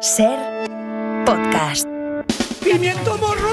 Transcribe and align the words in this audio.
Ser 0.00 0.38
podcast. 1.26 1.84
¡Pimiento 2.62 3.18
morro! 3.18 3.48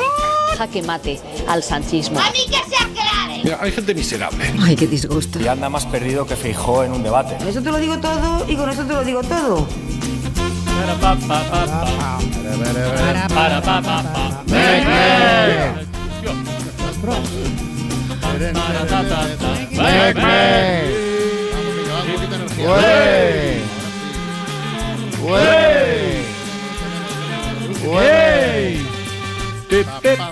Jaque 0.58 0.84
mate 0.84 1.20
al 1.48 1.64
sanchismo. 1.64 2.20
¡A 2.20 2.30
mí 2.32 2.46
que 2.46 2.58
se 2.70 2.76
aclare! 2.76 3.42
Mira, 3.44 3.58
hay 3.60 3.72
gente 3.72 3.96
miserable. 3.96 4.54
Ay, 4.62 4.76
qué 4.76 4.86
disgusto. 4.86 5.40
Y 5.40 5.48
anda 5.48 5.70
más 5.70 5.88
perdido 5.88 6.28
que 6.28 6.36
Feijó 6.36 6.84
en 6.84 6.92
un 6.92 7.02
debate. 7.02 7.36
Con 7.38 7.48
eso 7.48 7.64
te 7.64 7.72
lo 7.72 7.78
digo 7.78 7.98
todo 7.98 8.46
y 8.48 8.56
con 8.56 8.70
eso 8.70 8.84
te 8.84 8.94
lo 8.94 9.04
digo 9.04 9.24
todo. 9.24 9.68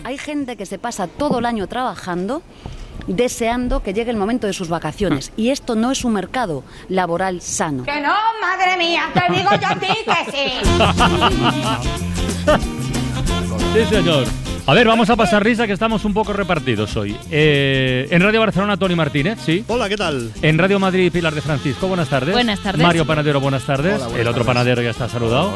Hay 0.04 0.18
gente 0.18 0.56
que 0.56 0.66
se 0.66 0.78
pasa 0.78 1.08
todo 1.08 1.40
el 1.40 1.46
año 1.46 1.68
trabajando 1.68 2.42
deseando 3.08 3.84
que 3.84 3.94
llegue 3.94 4.12
el 4.12 4.18
momento 4.18 4.48
de 4.48 4.54
sus 4.54 4.70
vacaciones. 4.70 5.32
Y 5.36 5.50
esto 5.50 5.76
no 5.76 5.92
es 5.92 6.06
un 6.06 6.14
mercado 6.14 6.64
laboral 6.90 7.42
sano. 7.42 7.84
¡Que 7.84 8.00
no, 8.00 8.14
madre 8.42 8.78
mía! 8.78 9.10
¡Te 9.14 9.34
digo 9.34 9.50
yo 9.62 9.68
a 9.68 9.76
ti 9.76 9.88
que 10.06 10.32
sí! 10.32 10.54
Sí, 13.74 13.86
señor. 13.90 14.26
A 14.66 14.74
ver, 14.74 14.88
vamos 14.88 15.10
a 15.10 15.16
pasar 15.18 15.44
risa 15.44 15.68
que 15.68 15.74
estamos 15.74 16.06
un 16.06 16.14
poco 16.14 16.32
repartidos 16.32 16.96
hoy. 16.96 17.18
Eh, 17.30 18.08
en 18.12 18.22
Radio 18.22 18.40
Barcelona, 18.40 18.78
Tony 18.78 18.96
Martínez, 18.96 19.40
sí. 19.44 19.66
Hola, 19.68 19.90
¿qué 19.90 19.98
tal? 19.98 20.32
En 20.42 20.58
Radio 20.58 20.80
Madrid, 20.80 21.12
Pilar 21.12 21.34
de 21.36 21.42
Francisco, 21.42 21.88
buenas 21.88 22.08
tardes. 22.08 22.34
Buenas 22.34 22.60
tardes. 22.62 22.82
Mario 22.82 23.06
Panadero, 23.06 23.42
buenas 23.42 23.64
tardes. 23.64 23.96
Hola, 23.96 24.06
buenas 24.06 24.22
El 24.22 24.28
otro 24.28 24.44
tardes. 24.44 24.48
panadero 24.48 24.82
ya 24.82 24.92
está 24.92 25.10
saludado. 25.10 25.52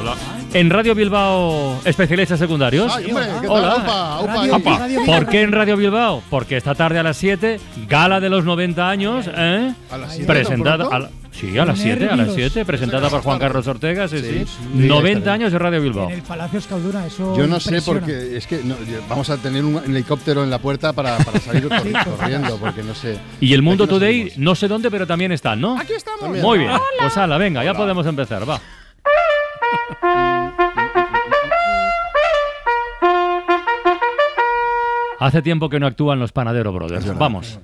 En 0.53 0.69
Radio 0.69 0.93
Bilbao, 0.93 1.79
especialistas 1.85 2.37
secundarios. 2.39 2.93
Ay, 2.93 3.05
hombre, 3.05 3.25
¿qué 3.41 3.47
tal? 3.47 3.49
Hola. 3.49 3.75
Upa, 3.77 4.21
upa, 4.23 4.33
Radio-. 4.35 4.77
Radio- 4.77 5.05
¿Por 5.05 5.27
qué 5.27 5.41
en 5.43 5.51
Radio 5.53 5.77
Bilbao? 5.77 6.23
Porque 6.29 6.57
esta 6.57 6.75
tarde 6.75 6.99
a 6.99 7.03
las 7.03 7.15
7, 7.15 7.59
gala 7.87 8.19
de 8.19 8.29
los 8.29 8.43
90 8.43 8.89
años, 8.89 9.25
¿eh? 9.33 9.73
¿A 9.89 9.97
las 9.97 10.11
siete, 10.11 10.27
Presentada 10.27 10.99
la- 10.99 11.09
Sí, 11.39 11.55
a 11.57 11.65
las 11.65 11.77
7, 11.77 12.09
a 12.09 12.15
las 12.15 12.33
7, 12.33 12.65
presentada 12.65 13.09
por 13.09 13.21
Juan 13.21 13.37
Carlos 13.37 13.67
Ortega, 13.67 14.07
sí, 14.07 14.17
sí. 14.19 14.45
90 14.73 15.31
años 15.31 15.51
de 15.51 15.59
Radio 15.59 15.79
Bilbao. 15.81 16.07
En 16.09 16.15
el 16.15 16.21
Palacio 16.23 16.57
Escalduna, 16.57 17.05
eso 17.05 17.37
Yo 17.37 17.45
no 17.45 17.59
sé 17.59 17.69
impresiona. 17.69 17.99
porque 17.99 18.37
es 18.37 18.47
que 18.47 18.63
no, 18.63 18.75
vamos 19.07 19.29
a 19.29 19.37
tener 19.37 19.63
un 19.63 19.77
helicóptero 19.85 20.43
en 20.43 20.49
la 20.49 20.57
puerta 20.57 20.93
para, 20.93 21.17
para 21.19 21.39
salir 21.39 21.65
corri- 21.69 22.03
corriendo, 22.03 22.57
porque 22.57 22.81
no 22.81 22.95
sé. 22.95 23.19
Y 23.39 23.53
el 23.53 23.61
Mundo 23.61 23.87
Today, 23.87 24.33
no 24.37 24.55
sé 24.55 24.67
dónde, 24.67 24.89
pero 24.89 25.05
también 25.05 25.31
están, 25.31 25.61
¿no? 25.61 25.77
Aquí 25.79 25.93
estamos. 25.93 26.27
Muy 26.41 26.57
bien. 26.57 26.71
Pues 26.99 27.15
ala, 27.17 27.37
venga, 27.37 27.63
ya 27.63 27.75
podemos 27.75 28.05
empezar, 28.07 28.49
va. 28.49 28.59
Hace 35.19 35.41
tiempo 35.41 35.69
que 35.69 35.79
no 35.79 35.87
actúan 35.87 36.19
los 36.19 36.31
Panadero 36.31 36.71
Brothers. 36.71 37.17
Vamos. 37.17 37.59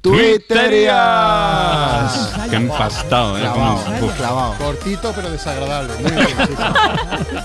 ¡Twitterias! 0.00 2.32
Qué 2.50 2.56
empastado, 2.56 3.36
¿eh? 3.38 3.42
Clavado, 3.42 3.84
Como- 4.00 4.12
clavado. 4.12 4.54
Cortito 4.58 5.12
pero 5.14 5.30
desagradable. 5.30 5.92
Muy 6.02 6.10
bien, 6.12 6.26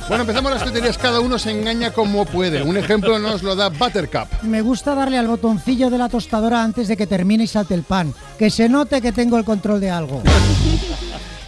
bueno, 0.08 0.22
empezamos 0.22 0.52
las 0.52 0.64
tuiterías. 0.64 0.98
Cada 0.98 1.20
uno 1.20 1.38
se 1.40 1.52
engaña 1.52 1.92
como 1.92 2.26
puede. 2.26 2.62
Un 2.62 2.78
ejemplo 2.78 3.20
nos 3.20 3.44
lo 3.44 3.56
da 3.56 3.70
Buttercup. 3.70 4.28
Me 4.44 4.62
gusta 4.62 4.96
darle 4.96 5.18
al 5.18 5.28
botoncillo 5.28 5.90
de 5.90 5.98
la 5.98 6.10
tostadora 6.10 6.64
antes 6.64 6.88
de 6.88 6.98
que 6.98 7.08
termine 7.08 7.44
y 7.44 7.48
salte 7.48 7.74
el 7.74 7.84
pan. 7.84 8.14
Que 8.38 8.50
se 8.50 8.70
note 8.70 9.02
que 9.02 9.12
tengo 9.12 9.38
el 9.38 9.46
control 9.46 9.80
de 9.80 9.92
algo. 9.92 10.22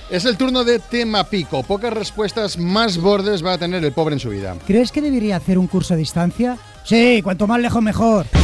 Es 0.10 0.26
el 0.26 0.38
turno 0.38 0.64
de 0.64 0.80
Tema 0.80 1.24
Pico. 1.24 1.64
Pocas 1.64 1.92
respuestas 1.94 2.58
más 2.58 2.98
bordes 2.98 3.44
va 3.44 3.54
a 3.54 3.58
tener 3.58 3.84
el 3.84 3.92
pobre 3.92 4.14
en 4.14 4.20
su 4.20 4.30
vida. 4.30 4.56
¿Crees 4.68 4.92
que 4.92 5.02
debería 5.02 5.38
hacer 5.38 5.58
un 5.58 5.68
curso 5.68 5.96
a 5.96 5.98
distancia? 5.98 6.58
Sí, 6.84 7.22
cuanto 7.24 7.48
más 7.48 7.60
lejos 7.60 7.82
mejor. 7.82 8.28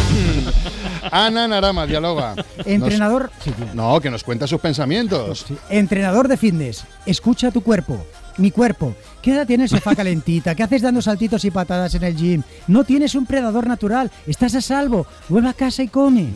Ana 1.11 1.47
Narama 1.47 1.85
dialoga. 1.85 2.35
Entrenador. 2.65 3.31
Nos- 3.59 3.75
no, 3.75 3.99
que 4.01 4.09
nos 4.09 4.23
cuenta 4.23 4.47
sus 4.47 4.59
pensamientos. 4.61 5.45
Entrenador 5.69 6.27
de 6.27 6.37
fitness, 6.37 6.83
escucha 7.05 7.51
tu 7.51 7.61
cuerpo. 7.61 8.05
Mi 8.37 8.49
cuerpo. 8.49 8.95
¿Qué 9.21 9.33
edad 9.33 9.45
tienes 9.45 9.71
sofá 9.71 9.93
calentita? 9.93 10.55
¿Qué 10.55 10.63
haces 10.63 10.81
dando 10.81 11.01
saltitos 11.01 11.43
y 11.45 11.51
patadas 11.51 11.93
en 11.95 12.03
el 12.03 12.15
gym? 12.15 12.43
No 12.67 12.83
tienes 12.85 13.13
un 13.13 13.25
predador 13.25 13.67
natural. 13.67 14.09
Estás 14.25 14.55
a 14.55 14.61
salvo. 14.61 15.05
Vuelve 15.27 15.49
a 15.49 15.53
casa 15.53 15.83
y 15.83 15.89
come. 15.89 16.29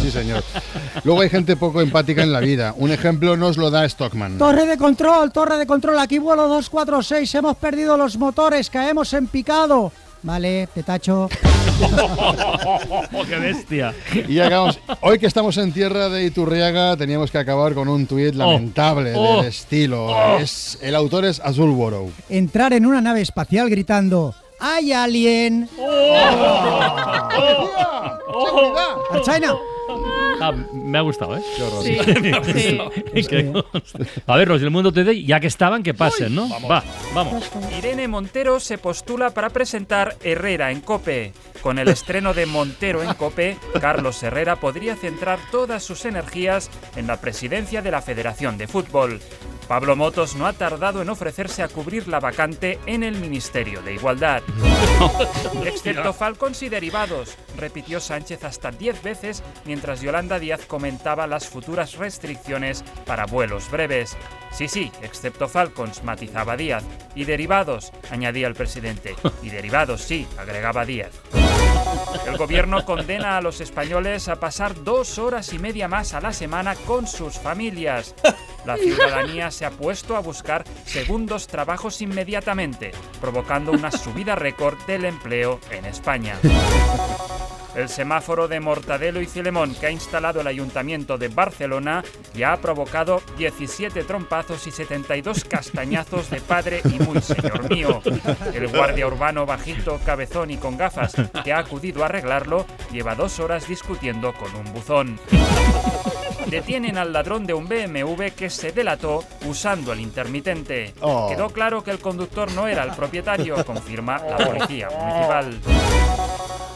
Sí, 0.00 0.10
señor. 0.10 0.42
Luego 1.04 1.20
hay 1.20 1.28
gente 1.28 1.56
poco 1.56 1.80
empática 1.80 2.22
en 2.22 2.32
la 2.32 2.40
vida. 2.40 2.74
Un 2.76 2.90
ejemplo 2.92 3.36
nos 3.36 3.56
lo 3.56 3.70
da 3.70 3.86
Stockman. 3.88 4.38
Torre 4.38 4.66
de 4.66 4.78
control, 4.78 5.32
torre 5.32 5.58
de 5.58 5.66
control. 5.66 5.98
Aquí 5.98 6.18
vuelo 6.18 6.48
246. 6.48 7.34
Hemos 7.34 7.56
perdido 7.56 7.96
los 7.96 8.16
motores. 8.16 8.70
Caemos 8.70 9.12
en 9.12 9.26
picado. 9.26 9.92
Vale, 10.22 10.68
te 10.72 10.82
tacho. 10.84 11.28
¡Oh, 11.80 13.24
qué 13.28 13.36
bestia! 13.38 13.92
Y 14.28 14.38
acabamos. 14.38 14.78
Hoy 15.00 15.18
que 15.18 15.26
estamos 15.26 15.56
en 15.56 15.72
tierra 15.72 16.08
de 16.08 16.24
Iturriaga, 16.24 16.96
teníamos 16.96 17.30
que 17.32 17.38
acabar 17.38 17.74
con 17.74 17.88
un 17.88 18.06
tuit 18.06 18.34
lamentable 18.34 19.14
Oh. 19.16 19.38
del 19.38 19.46
estilo. 19.46 20.36
Es, 20.38 20.78
el 20.80 20.94
autor 20.94 21.24
es 21.24 21.40
Azul 21.40 21.72
Borough. 21.72 22.10
Entrar 22.28 22.72
en 22.72 22.86
una 22.86 23.00
nave 23.00 23.20
espacial 23.20 23.68
gritando. 23.68 24.32
¡Hay 24.60 24.92
alien! 24.92 25.68
¡China! 29.24 29.54
Ah, 30.42 30.52
me 30.72 30.98
ha 30.98 31.02
gustado, 31.02 31.36
¿eh? 31.36 31.42
Sí, 31.82 31.96
sí. 33.14 33.26
Que- 33.28 33.52
A 34.26 34.36
ver, 34.36 34.48
los 34.48 34.60
del 34.60 34.70
Mundo 34.70 34.92
Today, 34.92 35.24
ya 35.24 35.38
que 35.40 35.46
estaban, 35.46 35.82
que 35.82 35.94
pasen, 35.94 36.34
¿no? 36.34 36.48
Va, 36.68 36.82
vamos. 37.14 37.50
Irene 37.78 38.08
Montero 38.08 38.58
se 38.60 38.78
postula 38.78 39.30
para 39.30 39.50
presentar 39.50 40.16
Herrera 40.22 40.70
en 40.72 40.80
Cope. 40.80 41.32
Con 41.62 41.78
el 41.78 41.86
estreno 41.88 42.34
de 42.34 42.44
Montero 42.46 43.04
en 43.04 43.14
Cope, 43.14 43.56
Carlos 43.80 44.20
Herrera 44.24 44.56
podría 44.56 44.96
centrar 44.96 45.38
todas 45.52 45.84
sus 45.84 46.04
energías 46.04 46.68
en 46.96 47.06
la 47.06 47.20
presidencia 47.20 47.82
de 47.82 47.90
la 47.92 48.02
Federación 48.02 48.58
de 48.58 48.66
Fútbol. 48.66 49.20
Pablo 49.72 49.96
Motos 49.96 50.36
no 50.36 50.46
ha 50.46 50.52
tardado 50.52 51.00
en 51.00 51.08
ofrecerse 51.08 51.62
a 51.62 51.68
cubrir 51.68 52.06
la 52.06 52.20
vacante 52.20 52.78
en 52.84 53.02
el 53.02 53.16
Ministerio 53.16 53.80
de 53.80 53.94
Igualdad. 53.94 54.42
Excepto 55.64 56.12
Falcons 56.12 56.62
y 56.62 56.68
derivados, 56.68 57.38
repitió 57.56 57.98
Sánchez 57.98 58.44
hasta 58.44 58.70
10 58.70 59.02
veces 59.02 59.42
mientras 59.64 60.02
Yolanda 60.02 60.38
Díaz 60.38 60.66
comentaba 60.66 61.26
las 61.26 61.48
futuras 61.48 61.96
restricciones 61.96 62.84
para 63.06 63.24
vuelos 63.24 63.70
breves. 63.70 64.14
Sí, 64.50 64.68
sí, 64.68 64.92
excepto 65.00 65.48
Falcons, 65.48 66.04
matizaba 66.04 66.54
Díaz. 66.54 66.84
Y 67.14 67.24
derivados, 67.24 67.92
añadía 68.10 68.48
el 68.48 68.54
presidente. 68.54 69.16
Y 69.42 69.48
derivados, 69.48 70.02
sí, 70.02 70.26
agregaba 70.36 70.84
Díaz. 70.84 71.12
El 72.26 72.36
gobierno 72.36 72.84
condena 72.84 73.36
a 73.36 73.40
los 73.40 73.60
españoles 73.60 74.28
a 74.28 74.40
pasar 74.40 74.82
dos 74.84 75.18
horas 75.18 75.52
y 75.52 75.58
media 75.58 75.88
más 75.88 76.14
a 76.14 76.20
la 76.20 76.32
semana 76.32 76.74
con 76.74 77.06
sus 77.06 77.38
familias. 77.38 78.14
La 78.64 78.76
ciudadanía 78.76 79.50
se 79.50 79.64
ha 79.66 79.70
puesto 79.70 80.16
a 80.16 80.20
buscar 80.20 80.64
segundos 80.84 81.46
trabajos 81.46 82.00
inmediatamente, 82.00 82.92
provocando 83.20 83.72
una 83.72 83.90
subida 83.90 84.36
récord 84.36 84.78
del 84.86 85.04
empleo 85.04 85.58
en 85.70 85.84
España. 85.84 86.38
El 87.74 87.88
semáforo 87.88 88.48
de 88.48 88.60
Mortadelo 88.60 89.20
y 89.20 89.26
Filemón 89.26 89.74
que 89.74 89.86
ha 89.86 89.90
instalado 89.90 90.40
el 90.40 90.46
Ayuntamiento 90.46 91.16
de 91.16 91.28
Barcelona 91.28 92.04
ya 92.34 92.52
ha 92.52 92.56
provocado 92.58 93.22
17 93.38 94.04
trompazos 94.04 94.66
y 94.66 94.70
72 94.70 95.44
castañazos 95.44 96.30
de 96.30 96.40
padre 96.40 96.82
y 96.84 97.02
muy 97.02 97.20
señor 97.20 97.70
mío. 97.70 98.02
El 98.52 98.68
guardia 98.68 99.06
urbano 99.06 99.46
bajito, 99.46 99.98
cabezón 100.04 100.50
y 100.50 100.58
con 100.58 100.76
gafas 100.76 101.14
que 101.44 101.52
ha 101.52 101.58
acudido 101.58 102.02
a 102.02 102.06
arreglarlo 102.06 102.66
lleva 102.92 103.14
dos 103.14 103.40
horas 103.40 103.66
discutiendo 103.66 104.32
con 104.34 104.54
un 104.54 104.72
buzón. 104.72 105.18
Detienen 106.46 106.98
al 106.98 107.12
ladrón 107.12 107.46
de 107.46 107.54
un 107.54 107.66
BMW 107.66 108.26
que 108.36 108.50
se 108.50 108.72
delató 108.72 109.24
usando 109.46 109.92
el 109.92 110.00
intermitente. 110.00 110.92
Oh. 111.00 111.28
Quedó 111.28 111.48
claro 111.48 111.82
que 111.82 111.90
el 111.90 111.98
conductor 111.98 112.52
no 112.52 112.68
era 112.68 112.82
el 112.82 112.90
propietario, 112.90 113.64
confirma 113.64 114.18
la 114.18 114.36
policía 114.36 114.88
municipal. 114.90 115.60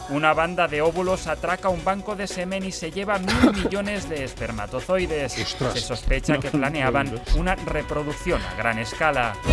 Una 0.09 0.33
banda 0.33 0.67
de 0.67 0.81
óvulos 0.81 1.27
atraca 1.27 1.67
un 1.67 1.83
banco 1.83 2.15
de 2.15 2.27
semen 2.27 2.63
y 2.63 2.71
se 2.71 2.91
lleva 2.91 3.19
mil 3.19 3.53
millones 3.63 4.07
de 4.09 4.23
espermatozoides. 4.23 5.37
Ostras. 5.37 5.73
Se 5.73 5.81
sospecha 5.81 6.37
que 6.39 6.49
planeaban 6.49 7.21
una 7.35 7.55
reproducción 7.55 8.41
a 8.41 8.55
gran 8.55 8.79
escala. 8.79 9.33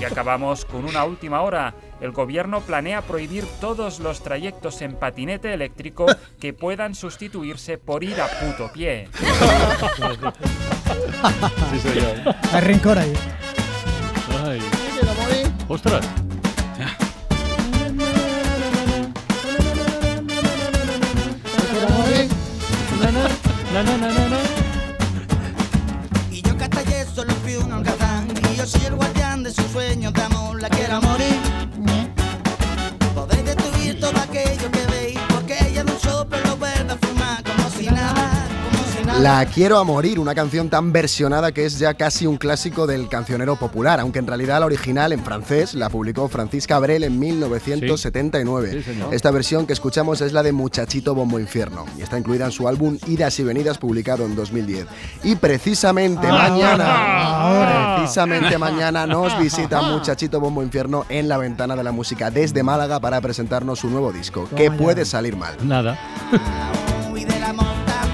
Y 0.00 0.04
acabamos 0.04 0.64
con 0.64 0.84
una 0.84 1.04
última 1.04 1.40
hora. 1.42 1.72
El 2.00 2.10
gobierno 2.10 2.60
planea 2.60 3.02
prohibir 3.02 3.46
todos 3.60 4.00
los 4.00 4.20
trayectos 4.20 4.82
en 4.82 4.96
patinete 4.96 5.54
eléctrico 5.54 6.06
que 6.40 6.52
puedan 6.52 6.94
sustituirse 6.94 7.78
por 7.78 8.02
ir 8.04 8.20
a 8.20 8.26
puto 8.26 8.70
pie. 8.72 9.08
Sí, 11.72 11.80
señor. 11.80 12.34
Hay 12.52 12.60
rencor 12.60 12.98
ahí. 12.98 13.12
Ay. 14.44 14.60
¡Ostras! 15.68 16.06
Y 26.30 26.40
yo 26.40 26.56
ayer 26.78 27.06
solo 27.14 27.34
fui 27.42 27.56
un 27.56 27.70
holgazán 27.70 28.26
Y 28.50 28.56
yo 28.56 28.66
soy 28.66 28.86
el 28.86 28.94
guardián 28.94 29.42
de 29.42 29.52
sus 29.52 29.66
sueños 29.66 30.14
de 30.14 30.22
amor 30.22 30.58
quiero 30.70 31.02
morir. 31.02 31.45
La 39.20 39.44
Quiero 39.46 39.78
a 39.78 39.84
morir, 39.84 40.20
una 40.20 40.34
canción 40.34 40.68
tan 40.68 40.92
versionada 40.92 41.50
que 41.50 41.64
es 41.64 41.78
ya 41.78 41.94
casi 41.94 42.26
un 42.26 42.36
clásico 42.36 42.86
del 42.86 43.08
cancionero 43.08 43.56
popular, 43.56 43.98
aunque 43.98 44.18
en 44.18 44.26
realidad 44.26 44.60
la 44.60 44.66
original 44.66 45.10
en 45.12 45.24
francés 45.24 45.74
la 45.74 45.88
publicó 45.88 46.28
Francisca 46.28 46.76
Abrel 46.76 47.02
en 47.02 47.18
1979. 47.18 48.70
Sí, 48.72 48.82
señor. 48.82 49.14
Esta 49.14 49.30
versión 49.30 49.66
que 49.66 49.72
escuchamos 49.72 50.20
es 50.20 50.32
la 50.34 50.42
de 50.42 50.52
Muchachito 50.52 51.14
Bombo 51.14 51.40
Infierno 51.40 51.86
y 51.98 52.02
está 52.02 52.18
incluida 52.18 52.44
en 52.44 52.52
su 52.52 52.68
álbum 52.68 52.98
Idas 53.06 53.38
y 53.40 53.44
Venidas 53.44 53.78
publicado 53.78 54.26
en 54.26 54.36
2010. 54.36 54.86
Y 55.24 55.34
precisamente 55.36 56.28
Ah. 56.30 56.48
mañana, 56.50 57.96
precisamente 57.96 58.58
mañana 58.58 59.06
nos 59.06 59.36
visita 59.38 59.80
Muchachito 59.80 60.40
Bombo 60.40 60.62
Infierno 60.62 61.06
en 61.08 61.28
la 61.28 61.38
ventana 61.38 61.74
de 61.74 61.82
la 61.82 61.90
música 61.90 62.30
desde 62.30 62.62
Málaga 62.62 63.00
para 63.00 63.20
presentarnos 63.22 63.78
su 63.80 63.88
nuevo 63.88 64.12
disco. 64.12 64.46
¿Qué 64.54 64.70
puede 64.70 65.04
salir 65.06 65.36
mal? 65.36 65.54
Nada. 65.62 65.98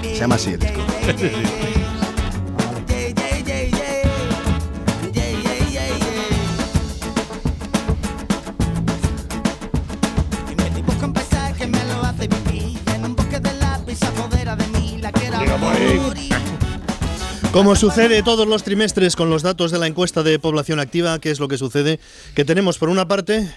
Se 0.02 0.20
llama 0.20 0.36
así 0.36 0.52
el 0.52 0.60
disco. 0.60 0.80
Como 17.52 17.76
sucede 17.76 18.22
todos 18.22 18.48
los 18.48 18.62
trimestres 18.62 19.14
con 19.14 19.28
los 19.28 19.42
datos 19.42 19.70
de 19.70 19.78
la 19.78 19.86
encuesta 19.86 20.22
de 20.22 20.38
población 20.38 20.80
activa, 20.80 21.18
¿qué 21.18 21.30
es 21.30 21.38
lo 21.38 21.48
que 21.48 21.58
sucede? 21.58 22.00
Que 22.34 22.46
tenemos 22.46 22.78
por 22.78 22.88
una 22.88 23.06
parte 23.06 23.52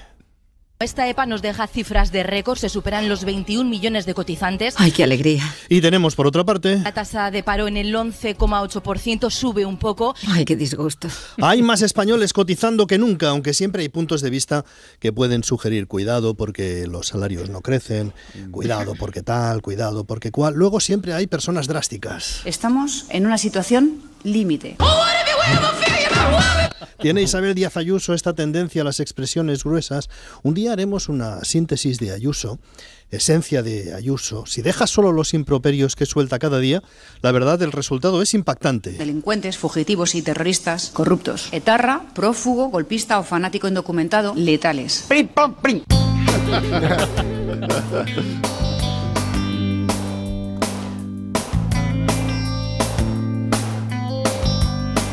Esta 0.77 1.07
EPA 1.07 1.25
nos 1.25 1.42
deja 1.42 1.68
cifras 1.68 2.12
de 2.12 2.24
récord, 2.24 2.57
se 2.57 2.68
superan 2.68 3.07
los 3.07 3.24
21 3.24 3.69
millones 3.69 4.06
de 4.06 4.13
cotizantes. 4.13 4.75
Ay, 4.77 4.92
qué 4.92 5.06
alegría. 5.06 5.42
y 5.69 5.80
tenemos 5.80 6.16
por 6.16 6.27
otra 6.27 6.44
parte 6.44 6.80
La 6.80 6.92
tasa 6.92 7.31
de 7.31 7.44
paro 7.44 7.69
en 7.69 7.77
el 7.77 7.95
11,8% 7.95 9.30
sube 9.31 9.66
un 9.66 9.77
poco. 9.77 10.16
Ay, 10.27 10.44
qué 10.44 10.57
disgusto. 10.57 11.07
Hay 11.42 11.62
más 11.62 11.81
españoles 11.81 12.33
cotizando 12.33 12.88
que 12.88 12.98
nunca, 12.98 13.30
aunque 13.30 13.54
siempre 13.54 13.83
hay 13.83 13.89
puntos 13.89 14.19
de 14.19 14.30
vista 14.30 14.66
que 15.00 15.13
pueden 15.13 15.45
sugerir 15.45 15.88
cuidado 15.88 16.33
porque 16.33 16.86
los 16.88 17.07
salarios 17.07 17.50
no 17.50 17.62
crecen, 17.62 18.12
cuidado 18.51 18.95
porque 19.00 19.24
tal, 19.24 19.62
cuidado 19.62 20.04
porque 20.04 20.31
cual. 20.31 20.56
Luego 20.56 20.81
siempre 20.81 21.13
hay 21.13 21.25
personas 21.25 21.68
drásticas. 21.68 22.42
Estamos 22.44 23.06
en 23.12 23.25
una 23.25 23.38
situación 23.38 24.01
límite. 24.24 24.75
Tiene 27.06 27.21
Isabel 27.21 27.53
Díaz 27.53 27.77
Ayuso 27.77 28.15
esta 28.15 28.33
tendencia 28.33 28.81
a 28.81 28.86
las 28.86 29.00
expresiones 29.00 29.63
gruesas. 29.63 30.09
Un 30.42 30.56
día 30.56 30.74
haremos 30.74 31.07
una 31.07 31.44
síntesis 31.44 32.00
de 32.00 32.12
Ayuso, 32.12 32.57
esencia 33.12 33.62
de 33.62 33.94
Ayuso. 33.94 34.47
Si 34.47 34.63
dejas 34.63 34.89
solo 34.89 35.12
los 35.12 35.36
improperios 35.36 35.95
que 35.95 36.07
suelta 36.07 36.39
cada 36.39 36.57
día, 36.57 36.81
la 37.21 37.31
verdad 37.31 37.62
el 37.62 37.74
resultado 37.74 38.24
es 38.24 38.33
impactante. 38.33 38.94
Delincuentes, 38.94 39.56
fugitivos 39.56 40.15
y 40.15 40.24
terroristas 40.24 40.89
corruptos. 40.89 41.50
Etarra, 41.51 42.01
prófugo, 42.15 42.69
golpista 42.69 43.19
o 43.19 43.24
fanático 43.24 43.68
indocumentado, 43.68 44.33
letales. 44.33 45.06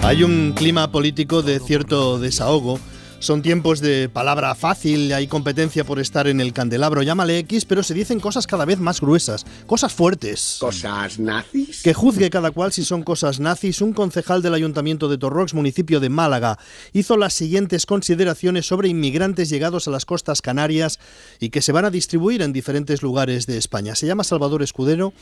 Hay 0.02 0.24
un 0.24 0.52
clima 0.52 0.90
político 0.90 1.42
de 1.42 1.60
cierto 1.60 2.18
desahogo. 2.18 2.80
Son 3.20 3.40
tiempos 3.40 3.80
de 3.80 4.08
palabra 4.08 4.52
fácil, 4.56 5.12
hay 5.12 5.28
competencia 5.28 5.84
por 5.84 6.00
estar 6.00 6.26
en 6.26 6.40
el 6.40 6.52
candelabro, 6.52 7.02
llámale 7.02 7.38
X, 7.38 7.64
pero 7.66 7.84
se 7.84 7.94
dicen 7.94 8.18
cosas 8.18 8.48
cada 8.48 8.64
vez 8.64 8.80
más 8.80 9.00
gruesas, 9.00 9.46
cosas 9.68 9.92
fuertes. 9.92 10.56
¿Cosas 10.58 11.20
nazis? 11.20 11.82
Que 11.84 11.94
juzgue 11.94 12.30
cada 12.30 12.50
cual 12.50 12.72
si 12.72 12.84
son 12.84 13.04
cosas 13.04 13.38
nazis, 13.38 13.80
un 13.80 13.92
concejal 13.92 14.42
del 14.42 14.54
Ayuntamiento 14.54 15.08
de 15.08 15.18
Torrox, 15.18 15.54
municipio 15.54 16.00
de 16.00 16.08
Málaga, 16.08 16.58
hizo 16.92 17.16
las 17.16 17.32
siguientes 17.32 17.86
consideraciones 17.86 18.66
sobre 18.66 18.88
inmigrantes 18.88 19.50
llegados 19.50 19.86
a 19.86 19.92
las 19.92 20.04
costas 20.04 20.42
canarias 20.42 20.98
y 21.38 21.50
que 21.50 21.62
se 21.62 21.70
van 21.70 21.84
a 21.84 21.90
distribuir 21.90 22.42
en 22.42 22.52
diferentes 22.52 23.02
lugares 23.02 23.46
de 23.46 23.56
España. 23.56 23.94
Se 23.94 24.08
llama 24.08 24.24
Salvador 24.24 24.64
Escudero. 24.64 25.12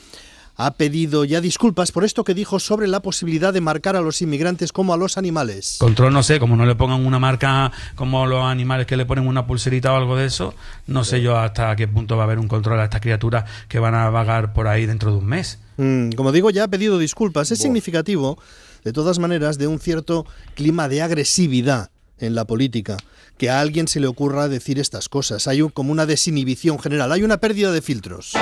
Ha 0.57 0.73
pedido 0.75 1.25
ya 1.25 1.41
disculpas 1.41 1.91
por 1.91 2.05
esto 2.05 2.23
que 2.23 2.35
dijo 2.35 2.59
sobre 2.59 2.87
la 2.87 3.01
posibilidad 3.01 3.53
de 3.53 3.63
marcar 3.63 3.97
a 3.97 4.03
los 4.03 4.21
inmigrantes 4.21 4.73
como 4.73 4.93
a 4.93 4.99
los 4.99 5.17
animales. 5.17 5.77
Control, 5.79 6.13
no 6.13 6.23
sé, 6.23 6.39
como 6.39 6.55
no 6.57 6.67
le 6.67 6.75
pongan 6.75 7.07
una 7.07 7.19
marca 7.19 7.73
como 7.95 8.27
los 8.27 8.45
animales 8.45 8.87
que 8.87 8.97
le 8.99 9.07
ponen 9.07 9.27
una 9.27 9.47
pulserita 9.47 9.93
o 9.93 9.97
algo 9.97 10.17
de 10.17 10.27
eso, 10.27 10.55
no 10.87 11.03
sé 11.05 11.23
yo 11.23 11.39
hasta 11.39 11.75
qué 11.77 11.89
punto 11.89 12.17
va 12.17 12.25
a 12.25 12.27
haber 12.27 12.39
un 12.39 12.49
control 12.49 12.79
a 12.81 12.85
estas 12.85 13.01
criaturas 13.01 13.45
que 13.69 13.79
van 13.79 13.95
a 13.95 14.11
vagar 14.11 14.53
por 14.53 14.67
ahí 14.69 14.85
dentro 14.85 15.13
de 15.13 15.19
un 15.19 15.27
mes. 15.27 15.59
Mm, 15.79 16.11
como 16.13 16.31
digo, 16.31 16.51
ya 16.51 16.65
ha 16.65 16.69
pedido 16.69 16.99
disculpas. 16.99 17.51
Es 17.53 17.59
significativo, 17.61 18.39
de 18.85 18.93
todas 18.93 19.19
maneras, 19.19 19.57
de 19.57 19.67
un 19.67 19.79
cierto 19.81 20.27
clima 20.55 20.89
de 20.89 21.01
agresividad 21.01 21.91
en 22.19 22.35
la 22.35 22.45
política. 22.45 22.99
Que 23.39 23.49
a 23.49 23.61
alguien 23.61 23.89
se 23.89 24.01
le 24.01 24.07
ocurra 24.07 24.49
decir 24.49 24.79
estas 24.79 25.09
cosas. 25.09 25.49
Hay 25.49 25.63
un- 25.63 25.71
como 25.71 25.93
una 25.93 26.05
desinhibición 26.05 26.79
general, 26.79 27.13
hay 27.13 27.23
una 27.23 27.39
pérdida 27.39 27.73
de 27.73 27.81
filtros. 27.81 28.35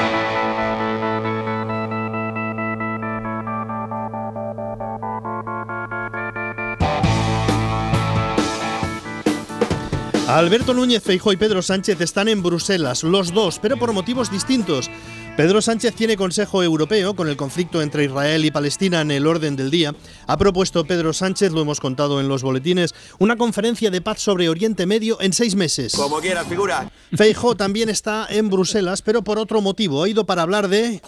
Alberto 10.28 10.75
Núñez 10.75 11.02
Feijóo 11.02 11.32
y 11.32 11.38
Pedro 11.38 11.62
Sánchez 11.62 12.02
están 12.02 12.28
en 12.28 12.42
Bruselas, 12.42 13.02
los 13.02 13.32
dos, 13.32 13.58
pero 13.58 13.78
por 13.78 13.94
motivos 13.94 14.30
distintos. 14.30 14.90
Pedro 15.38 15.62
Sánchez 15.62 15.94
tiene 15.94 16.19
Consejo 16.19 16.62
Europeo 16.62 17.16
con 17.16 17.30
el 17.30 17.36
conflicto 17.38 17.80
entre 17.80 18.04
Israel 18.04 18.44
y 18.44 18.50
Palestina 18.50 19.00
en 19.00 19.10
el 19.10 19.26
orden 19.26 19.56
del 19.56 19.70
día. 19.70 19.94
Ha 20.26 20.36
propuesto 20.36 20.84
Pedro 20.84 21.14
Sánchez, 21.14 21.52
lo 21.52 21.62
hemos 21.62 21.80
contado 21.80 22.20
en 22.20 22.28
los 22.28 22.42
boletines, 22.42 22.94
una 23.19 23.36
conferencia 23.36 23.90
de 23.90 24.02
paz 24.02 24.20
sobre 24.20 24.50
Oriente 24.50 24.84
Medio 24.84 25.19
en 25.22 25.32
seis 25.32 25.54
meses. 25.54 25.94
Como 25.94 26.19
quieras, 26.19 26.46
figura. 26.46 26.92
Feijóo 27.16 27.56
también 27.56 27.88
está 27.88 28.26
en 28.28 28.50
Bruselas, 28.50 29.00
pero 29.00 29.22
por 29.22 29.38
otro 29.38 29.62
motivo. 29.62 30.02
Ha 30.02 30.10
ido 30.10 30.26
para 30.26 30.42
hablar 30.42 30.69
de... 30.69 31.00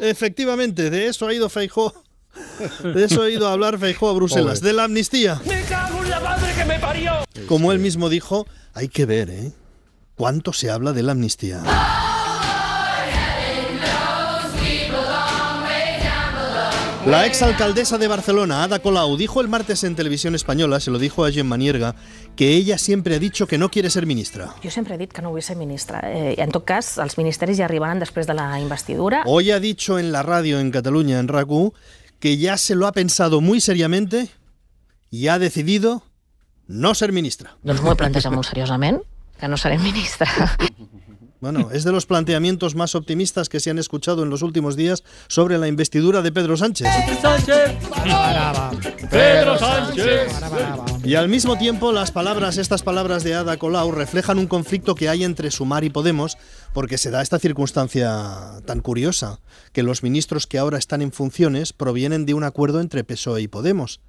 Efectivamente, 0.00 0.90
de 0.90 1.06
eso 1.06 1.26
ha 1.26 1.32
ido 1.32 1.48
Feijóo. 1.48 1.94
De 2.84 3.04
eso 3.06 3.22
ha 3.22 3.30
ido 3.30 3.48
a 3.48 3.52
hablar 3.52 3.78
Feijóo 3.78 4.10
a 4.10 4.12
Bruselas, 4.12 4.60
de 4.60 4.74
la 4.74 4.84
amnistía. 4.84 5.40
¡Me 5.46 5.62
cago 5.62 6.04
en 6.04 6.10
la 6.10 6.20
madre 6.20 6.52
que 6.54 6.64
me 6.66 6.78
parió! 6.78 7.19
Como 7.46 7.72
él 7.72 7.78
mismo 7.78 8.08
dijo, 8.08 8.46
hay 8.74 8.88
que 8.88 9.06
ver, 9.06 9.30
¿eh? 9.30 9.52
¿Cuánto 10.14 10.52
se 10.52 10.70
habla 10.70 10.92
de 10.92 11.02
la 11.02 11.12
amnistía? 11.12 11.62
La 17.06 17.24
exalcaldesa 17.24 17.96
de 17.96 18.06
Barcelona, 18.08 18.62
Ada 18.62 18.80
Colau, 18.80 19.16
dijo 19.16 19.40
el 19.40 19.48
martes 19.48 19.84
en 19.84 19.96
televisión 19.96 20.34
española, 20.34 20.80
se 20.80 20.90
lo 20.90 20.98
dijo 20.98 21.24
a 21.24 21.32
Gemma 21.32 21.56
Nierga, 21.56 21.94
que 22.36 22.50
ella 22.54 22.76
siempre 22.76 23.14
ha 23.14 23.18
dicho 23.18 23.46
que 23.46 23.56
no 23.56 23.70
quiere 23.70 23.88
ser 23.88 24.04
ministra. 24.04 24.54
Jo 24.62 24.70
sempre 24.70 24.96
he 24.96 24.98
dit 24.98 25.10
que 25.10 25.22
no 25.22 25.30
vull 25.30 25.40
ser 25.40 25.56
ministra. 25.56 26.02
Eh, 26.04 26.34
en 26.36 26.52
tot 26.52 26.66
cas, 26.68 26.98
els 27.00 27.16
ministeris 27.16 27.56
ja 27.56 27.64
arribaran 27.64 27.98
després 28.04 28.28
de 28.28 28.36
la 28.36 28.60
investidura. 28.60 29.22
Hoy 29.24 29.50
ha 29.50 29.58
dicho 29.60 29.98
en 29.98 30.12
la 30.12 30.22
radio 30.22 30.60
en 30.60 30.70
Cataluña, 30.70 31.18
en 31.18 31.28
RACU, 31.28 31.72
que 32.20 32.36
ya 32.36 32.58
se 32.58 32.74
lo 32.74 32.86
ha 32.86 32.92
pensado 32.92 33.40
muy 33.40 33.62
seriamente 33.62 34.28
y 35.10 35.28
ha 35.28 35.38
decidido 35.38 36.02
no 36.70 36.94
ser 36.94 37.10
ministra. 37.12 37.56
Doncs 37.66 37.82
m'ho 37.82 37.92
he 37.92 37.98
plantejat 37.98 38.32
molt 38.32 38.46
seriosament, 38.46 39.02
que 39.40 39.50
no 39.50 39.58
seré 39.58 39.78
ministra. 39.82 40.30
Bueno, 41.40 41.70
es 41.72 41.84
de 41.84 41.92
los 41.92 42.04
planteamientos 42.04 42.74
más 42.74 42.94
optimistas 42.94 43.48
que 43.48 43.60
se 43.60 43.70
han 43.70 43.78
escuchado 43.78 44.22
en 44.22 44.28
los 44.28 44.42
últimos 44.42 44.76
días 44.76 45.04
sobre 45.26 45.56
la 45.56 45.68
investidura 45.68 46.20
de 46.20 46.32
Pedro 46.32 46.54
Sánchez. 46.54 46.86
Sánchez. 47.22 47.78
Pedro 49.10 49.58
Sánchez. 49.58 50.30
Y 51.02 51.14
al 51.14 51.30
mismo 51.30 51.56
tiempo, 51.56 51.92
las 51.92 52.10
palabras, 52.10 52.58
estas 52.58 52.82
palabras 52.82 53.24
de 53.24 53.34
Ada 53.34 53.56
Colau, 53.56 53.90
reflejan 53.90 54.38
un 54.38 54.48
conflicto 54.48 54.94
que 54.94 55.08
hay 55.08 55.24
entre 55.24 55.50
Sumar 55.50 55.82
y 55.82 55.88
Podemos, 55.88 56.36
porque 56.74 56.98
se 56.98 57.10
da 57.10 57.22
esta 57.22 57.38
circunstancia 57.38 58.60
tan 58.66 58.80
curiosa, 58.80 59.40
que 59.72 59.82
los 59.82 60.02
ministros 60.02 60.46
que 60.46 60.58
ahora 60.58 60.76
están 60.76 61.00
en 61.00 61.10
funciones 61.10 61.72
provienen 61.72 62.26
de 62.26 62.34
un 62.34 62.44
acuerdo 62.44 62.82
entre 62.82 63.02
PSOE 63.02 63.40
y 63.40 63.48
Podemos. 63.48 64.00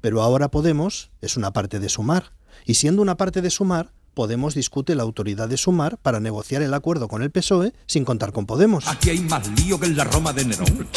Pero 0.00 0.22
ahora 0.22 0.50
Podemos 0.50 1.10
es 1.20 1.36
una 1.36 1.52
parte 1.52 1.78
de 1.78 1.88
Sumar, 1.88 2.32
y 2.64 2.74
siendo 2.74 3.02
una 3.02 3.16
parte 3.16 3.42
de 3.42 3.50
Sumar, 3.50 3.92
Podemos 4.14 4.54
discute 4.54 4.94
la 4.94 5.02
autoridad 5.02 5.48
de 5.48 5.56
Sumar 5.56 5.96
para 5.98 6.20
negociar 6.20 6.62
el 6.62 6.74
acuerdo 6.74 7.08
con 7.08 7.22
el 7.22 7.30
PSOE 7.30 7.72
sin 7.86 8.04
contar 8.04 8.32
con 8.32 8.46
Podemos. 8.46 8.86
Aquí 8.88 9.10
hay 9.10 9.20
más 9.20 9.48
lío 9.60 9.78
que 9.78 9.86
en 9.86 9.96
la 9.96 10.04
Roma 10.04 10.32
de 10.32 10.44
Nerón. 10.44 10.88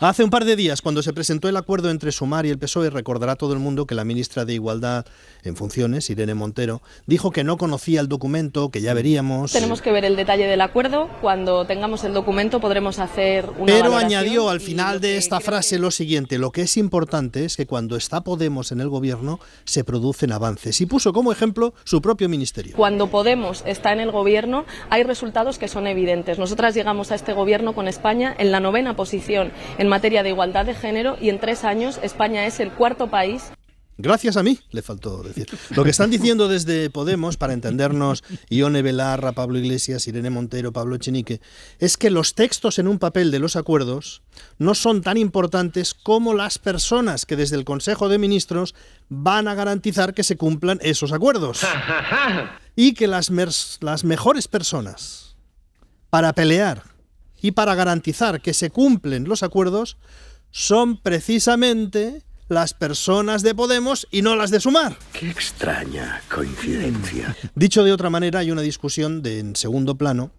Hace 0.00 0.24
un 0.24 0.30
par 0.30 0.44
de 0.44 0.56
días, 0.56 0.82
cuando 0.82 1.02
se 1.02 1.12
presentó 1.12 1.48
el 1.48 1.56
acuerdo 1.56 1.90
entre 1.90 2.12
Sumar 2.12 2.46
y 2.46 2.50
el 2.50 2.58
PSOE, 2.58 2.90
recordará 2.90 3.36
todo 3.36 3.52
el 3.52 3.58
mundo 3.58 3.86
que 3.86 3.94
la 3.94 4.04
ministra 4.04 4.44
de 4.44 4.54
Igualdad 4.54 5.06
en 5.44 5.56
funciones, 5.56 6.08
Irene 6.10 6.34
Montero, 6.34 6.82
dijo 7.06 7.30
que 7.30 7.44
no 7.44 7.56
conocía 7.56 8.00
el 8.00 8.08
documento, 8.08 8.70
que 8.70 8.80
ya 8.80 8.94
veríamos. 8.94 9.52
Tenemos 9.52 9.80
que 9.80 9.92
ver 9.92 10.04
el 10.04 10.16
detalle 10.16 10.46
del 10.46 10.60
acuerdo. 10.60 11.08
Cuando 11.20 11.66
tengamos 11.66 12.04
el 12.04 12.12
documento 12.12 12.60
podremos 12.60 12.98
hacer 12.98 13.48
una 13.58 13.66
Pero 13.66 13.96
añadió 13.96 14.48
al 14.48 14.60
final 14.60 15.00
de 15.00 15.16
esta 15.16 15.40
frase 15.40 15.78
lo 15.78 15.90
siguiente, 15.90 16.38
lo 16.38 16.50
que 16.52 16.62
es 16.62 16.76
importante 16.76 17.44
es 17.44 17.56
que 17.56 17.66
cuando 17.66 17.96
está 17.96 18.22
Podemos 18.22 18.72
en 18.72 18.80
el 18.80 18.88
gobierno 18.88 19.40
se 19.64 19.84
producen 19.84 20.32
avances. 20.32 20.80
Y 20.80 20.86
puso 20.86 21.12
como 21.12 21.32
ejemplo 21.32 21.61
su 21.84 22.02
propio 22.02 22.28
ministerio. 22.28 22.74
Cuando 22.76 23.06
Podemos 23.06 23.62
está 23.66 23.92
en 23.92 24.00
el 24.00 24.10
gobierno, 24.10 24.64
hay 24.90 25.02
resultados 25.02 25.58
que 25.58 25.68
son 25.68 25.86
evidentes. 25.86 26.38
Nosotras 26.38 26.74
llegamos 26.74 27.12
a 27.12 27.14
este 27.14 27.32
gobierno 27.32 27.74
con 27.74 27.88
España 27.88 28.34
en 28.38 28.50
la 28.50 28.60
novena 28.60 28.96
posición 28.96 29.52
en 29.78 29.88
materia 29.88 30.22
de 30.22 30.30
igualdad 30.30 30.66
de 30.66 30.74
género 30.74 31.16
y 31.20 31.28
en 31.28 31.38
tres 31.38 31.64
años 31.64 32.00
España 32.02 32.46
es 32.46 32.60
el 32.60 32.72
cuarto 32.72 33.08
país 33.08 33.52
Gracias 33.98 34.36
a 34.36 34.42
mí, 34.42 34.58
le 34.70 34.80
faltó 34.80 35.22
decir. 35.22 35.46
Lo 35.70 35.84
que 35.84 35.90
están 35.90 36.10
diciendo 36.10 36.48
desde 36.48 36.88
Podemos, 36.88 37.36
para 37.36 37.52
entendernos, 37.52 38.24
Ione 38.48 38.80
Belarra, 38.80 39.32
Pablo 39.32 39.58
Iglesias, 39.58 40.08
Irene 40.08 40.30
Montero, 40.30 40.72
Pablo 40.72 40.96
Echenique, 40.96 41.40
es 41.78 41.96
que 41.96 42.10
los 42.10 42.34
textos 42.34 42.78
en 42.78 42.88
un 42.88 42.98
papel 42.98 43.30
de 43.30 43.38
los 43.38 43.54
acuerdos 43.54 44.22
no 44.58 44.74
son 44.74 45.02
tan 45.02 45.18
importantes 45.18 45.92
como 45.94 46.32
las 46.32 46.58
personas 46.58 47.26
que 47.26 47.36
desde 47.36 47.56
el 47.56 47.64
Consejo 47.64 48.08
de 48.08 48.18
Ministros 48.18 48.74
van 49.08 49.46
a 49.46 49.54
garantizar 49.54 50.14
que 50.14 50.24
se 50.24 50.36
cumplan 50.36 50.78
esos 50.82 51.12
acuerdos. 51.12 51.60
Y 52.74 52.94
que 52.94 53.06
las 53.06 53.30
mejores 53.30 54.48
personas 54.48 55.36
para 56.08 56.32
pelear 56.32 56.82
y 57.42 57.50
para 57.50 57.74
garantizar 57.74 58.40
que 58.40 58.54
se 58.54 58.70
cumplen 58.70 59.24
los 59.24 59.42
acuerdos 59.42 59.98
son 60.50 60.96
precisamente 60.96 62.22
las 62.48 62.74
personas 62.74 63.42
de 63.42 63.54
Podemos 63.54 64.06
y 64.10 64.22
no 64.22 64.36
las 64.36 64.50
de 64.50 64.60
Sumar. 64.60 64.96
Qué 65.12 65.30
extraña 65.30 66.22
coincidencia. 66.32 67.36
Dicho 67.54 67.84
de 67.84 67.92
otra 67.92 68.10
manera, 68.10 68.40
hay 68.40 68.50
una 68.50 68.62
discusión 68.62 69.22
de, 69.22 69.38
en 69.38 69.56
segundo 69.56 69.96
plano 69.96 70.30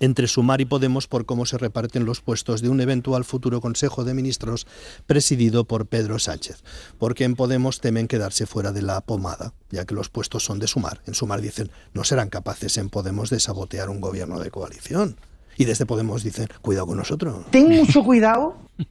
entre 0.00 0.26
Sumar 0.26 0.60
y 0.60 0.64
Podemos 0.64 1.06
por 1.06 1.26
cómo 1.26 1.46
se 1.46 1.58
reparten 1.58 2.06
los 2.06 2.20
puestos 2.20 2.62
de 2.62 2.68
un 2.68 2.80
eventual 2.80 3.24
futuro 3.24 3.60
Consejo 3.60 4.02
de 4.02 4.14
Ministros 4.14 4.66
presidido 5.06 5.64
por 5.64 5.86
Pedro 5.86 6.18
Sánchez, 6.18 6.62
porque 6.98 7.24
en 7.24 7.36
Podemos 7.36 7.80
temen 7.80 8.08
quedarse 8.08 8.46
fuera 8.46 8.72
de 8.72 8.82
la 8.82 9.00
pomada, 9.02 9.52
ya 9.70 9.84
que 9.84 9.94
los 9.94 10.08
puestos 10.08 10.42
son 10.42 10.58
de 10.58 10.66
Sumar. 10.66 11.02
En 11.06 11.14
Sumar 11.14 11.40
dicen, 11.40 11.70
no 11.92 12.02
serán 12.04 12.30
capaces 12.30 12.78
en 12.78 12.88
Podemos 12.88 13.30
de 13.30 13.40
sabotear 13.40 13.90
un 13.90 14.00
gobierno 14.00 14.40
de 14.40 14.50
coalición. 14.50 15.16
Y 15.56 15.64
desde 15.64 15.86
Podemos 15.86 16.22
dicen, 16.22 16.48
cuidado 16.62 16.86
con 16.86 16.96
nosotros. 16.96 17.46
Ten 17.50 17.68
mucho 17.68 18.02
cuidado. 18.02 18.56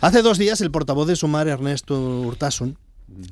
Hace 0.00 0.22
dos 0.22 0.38
días 0.38 0.60
el 0.60 0.70
portavoz 0.70 1.08
de 1.08 1.16
Sumar, 1.16 1.48
Ernesto 1.48 2.20
Urtasun, 2.20 2.78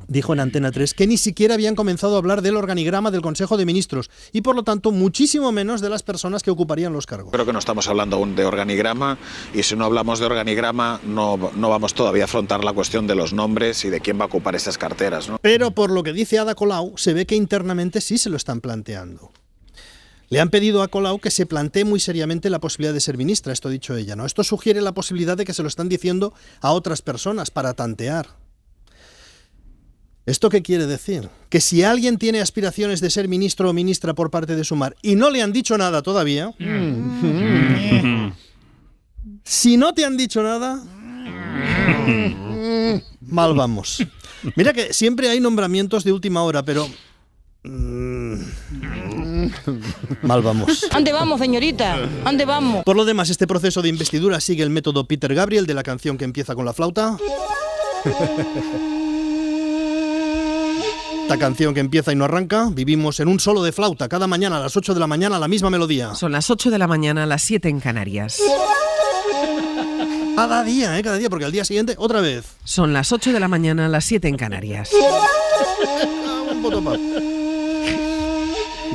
dijo 0.08 0.32
en 0.32 0.40
Antena 0.40 0.70
3 0.70 0.94
que 0.94 1.06
ni 1.06 1.16
siquiera 1.16 1.54
habían 1.54 1.74
comenzado 1.74 2.14
a 2.14 2.18
hablar 2.18 2.42
del 2.42 2.56
organigrama 2.56 3.10
del 3.10 3.22
Consejo 3.22 3.56
de 3.56 3.66
Ministros 3.66 4.10
y 4.32 4.42
por 4.42 4.54
lo 4.54 4.62
tanto 4.62 4.92
muchísimo 4.92 5.52
menos 5.52 5.80
de 5.80 5.90
las 5.90 6.02
personas 6.02 6.42
que 6.42 6.50
ocuparían 6.50 6.92
los 6.92 7.06
cargos. 7.06 7.32
Creo 7.32 7.46
que 7.46 7.52
no 7.52 7.58
estamos 7.58 7.88
hablando 7.88 8.16
aún 8.16 8.36
de 8.36 8.44
organigrama 8.44 9.18
y 9.52 9.62
si 9.62 9.76
no 9.76 9.84
hablamos 9.84 10.20
de 10.20 10.26
organigrama 10.26 11.00
no, 11.04 11.50
no 11.56 11.68
vamos 11.68 11.94
todavía 11.94 12.24
a 12.24 12.26
afrontar 12.26 12.64
la 12.64 12.72
cuestión 12.72 13.06
de 13.06 13.14
los 13.14 13.32
nombres 13.32 13.84
y 13.84 13.90
de 13.90 14.00
quién 14.00 14.18
va 14.18 14.24
a 14.24 14.26
ocupar 14.26 14.54
esas 14.54 14.78
carteras. 14.78 15.28
¿no? 15.28 15.38
Pero 15.40 15.72
por 15.72 15.90
lo 15.90 16.02
que 16.02 16.12
dice 16.12 16.38
Ada 16.38 16.54
Colau, 16.54 16.94
se 16.96 17.12
ve 17.12 17.26
que 17.26 17.34
internamente 17.34 18.00
sí 18.00 18.18
se 18.18 18.30
lo 18.30 18.36
están 18.36 18.60
planteando. 18.60 19.32
Le 20.34 20.40
han 20.40 20.50
pedido 20.50 20.82
a 20.82 20.88
Colau 20.88 21.20
que 21.20 21.30
se 21.30 21.46
plantee 21.46 21.84
muy 21.84 22.00
seriamente 22.00 22.50
la 22.50 22.58
posibilidad 22.58 22.92
de 22.92 22.98
ser 22.98 23.16
ministra, 23.16 23.52
esto 23.52 23.68
ha 23.68 23.70
dicho 23.70 23.94
ella, 23.94 24.16
¿no? 24.16 24.26
Esto 24.26 24.42
sugiere 24.42 24.80
la 24.80 24.90
posibilidad 24.90 25.36
de 25.36 25.44
que 25.44 25.54
se 25.54 25.62
lo 25.62 25.68
están 25.68 25.88
diciendo 25.88 26.34
a 26.60 26.72
otras 26.72 27.02
personas 27.02 27.52
para 27.52 27.74
tantear. 27.74 28.26
¿Esto 30.26 30.50
qué 30.50 30.60
quiere 30.60 30.88
decir? 30.88 31.28
Que 31.50 31.60
si 31.60 31.84
alguien 31.84 32.18
tiene 32.18 32.40
aspiraciones 32.40 33.00
de 33.00 33.10
ser 33.10 33.28
ministro 33.28 33.70
o 33.70 33.72
ministra 33.72 34.12
por 34.12 34.32
parte 34.32 34.56
de 34.56 34.64
Sumar 34.64 34.96
y 35.02 35.14
no 35.14 35.30
le 35.30 35.40
han 35.40 35.52
dicho 35.52 35.78
nada 35.78 36.02
todavía, 36.02 36.52
si 39.44 39.76
no 39.76 39.94
te 39.94 40.04
han 40.04 40.16
dicho 40.16 40.42
nada, 40.42 40.82
mal 43.20 43.54
vamos. 43.54 44.04
Mira 44.56 44.72
que 44.72 44.92
siempre 44.92 45.28
hay 45.28 45.38
nombramientos 45.38 46.02
de 46.02 46.10
última 46.10 46.42
hora, 46.42 46.64
pero... 46.64 46.88
mm, 47.64 48.34
Mal 50.22 50.42
vamos. 50.42 50.86
¿Dónde 50.92 51.12
vamos, 51.12 51.40
señorita? 51.40 51.96
¿Dónde 52.24 52.44
vamos? 52.44 52.84
Por 52.84 52.96
lo 52.96 53.04
demás, 53.04 53.30
este 53.30 53.46
proceso 53.46 53.82
de 53.82 53.88
investidura 53.88 54.40
sigue 54.40 54.62
el 54.62 54.70
método 54.70 55.06
Peter 55.06 55.34
Gabriel 55.34 55.66
de 55.66 55.74
la 55.74 55.82
canción 55.82 56.18
que 56.18 56.24
empieza 56.24 56.54
con 56.54 56.64
la 56.64 56.72
flauta. 56.72 57.16
Esta 61.22 61.38
canción 61.38 61.72
que 61.72 61.80
empieza 61.80 62.12
y 62.12 62.16
no 62.16 62.26
arranca, 62.26 62.68
vivimos 62.70 63.18
en 63.18 63.28
un 63.28 63.40
solo 63.40 63.62
de 63.62 63.72
flauta, 63.72 64.10
cada 64.10 64.26
mañana 64.26 64.58
a 64.58 64.60
las 64.60 64.76
8 64.76 64.92
de 64.92 65.00
la 65.00 65.06
mañana 65.06 65.38
la 65.38 65.48
misma 65.48 65.70
melodía. 65.70 66.14
Son 66.14 66.32
las 66.32 66.50
8 66.50 66.70
de 66.70 66.78
la 66.78 66.86
mañana, 66.86 67.24
las 67.24 67.40
7 67.42 67.70
en 67.70 67.80
Canarias. 67.80 68.42
Cada 70.36 70.64
día, 70.64 70.98
¿eh? 70.98 71.02
Cada 71.02 71.16
día, 71.16 71.30
porque 71.30 71.46
al 71.46 71.52
día 71.52 71.64
siguiente 71.64 71.94
otra 71.96 72.20
vez. 72.20 72.44
Son 72.64 72.92
las 72.92 73.10
8 73.12 73.32
de 73.32 73.40
la 73.40 73.48
mañana, 73.48 73.88
las 73.88 74.04
7 74.04 74.28
en 74.28 74.36
Canarias. 74.36 74.90
Un. 76.64 77.23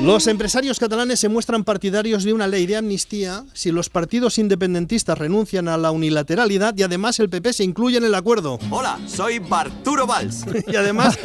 Los 0.03 0.27
empresarios 0.27 0.79
catalanes 0.79 1.19
se 1.19 1.27
muestran 1.29 1.63
partidarios 1.65 2.23
de 2.23 2.31
una 2.33 2.47
ley 2.47 2.65
de 2.65 2.77
amnistía 2.77 3.43
si 3.53 3.69
los 3.71 3.89
partidos 3.89 4.37
independentistas 4.37 5.17
renuncian 5.17 5.67
a 5.67 5.77
la 5.77 5.91
unilateralidad 5.91 6.73
y 6.77 6.83
además 6.83 7.19
el 7.19 7.29
PP 7.29 7.51
se 7.53 7.63
incluye 7.65 7.97
en 7.97 8.05
el 8.05 8.15
acuerdo. 8.15 8.59
Hola, 8.71 8.97
soy 9.07 9.39
Barturo 9.39 10.07
Valls. 10.07 10.45
Y 10.67 10.75
además, 10.77 11.19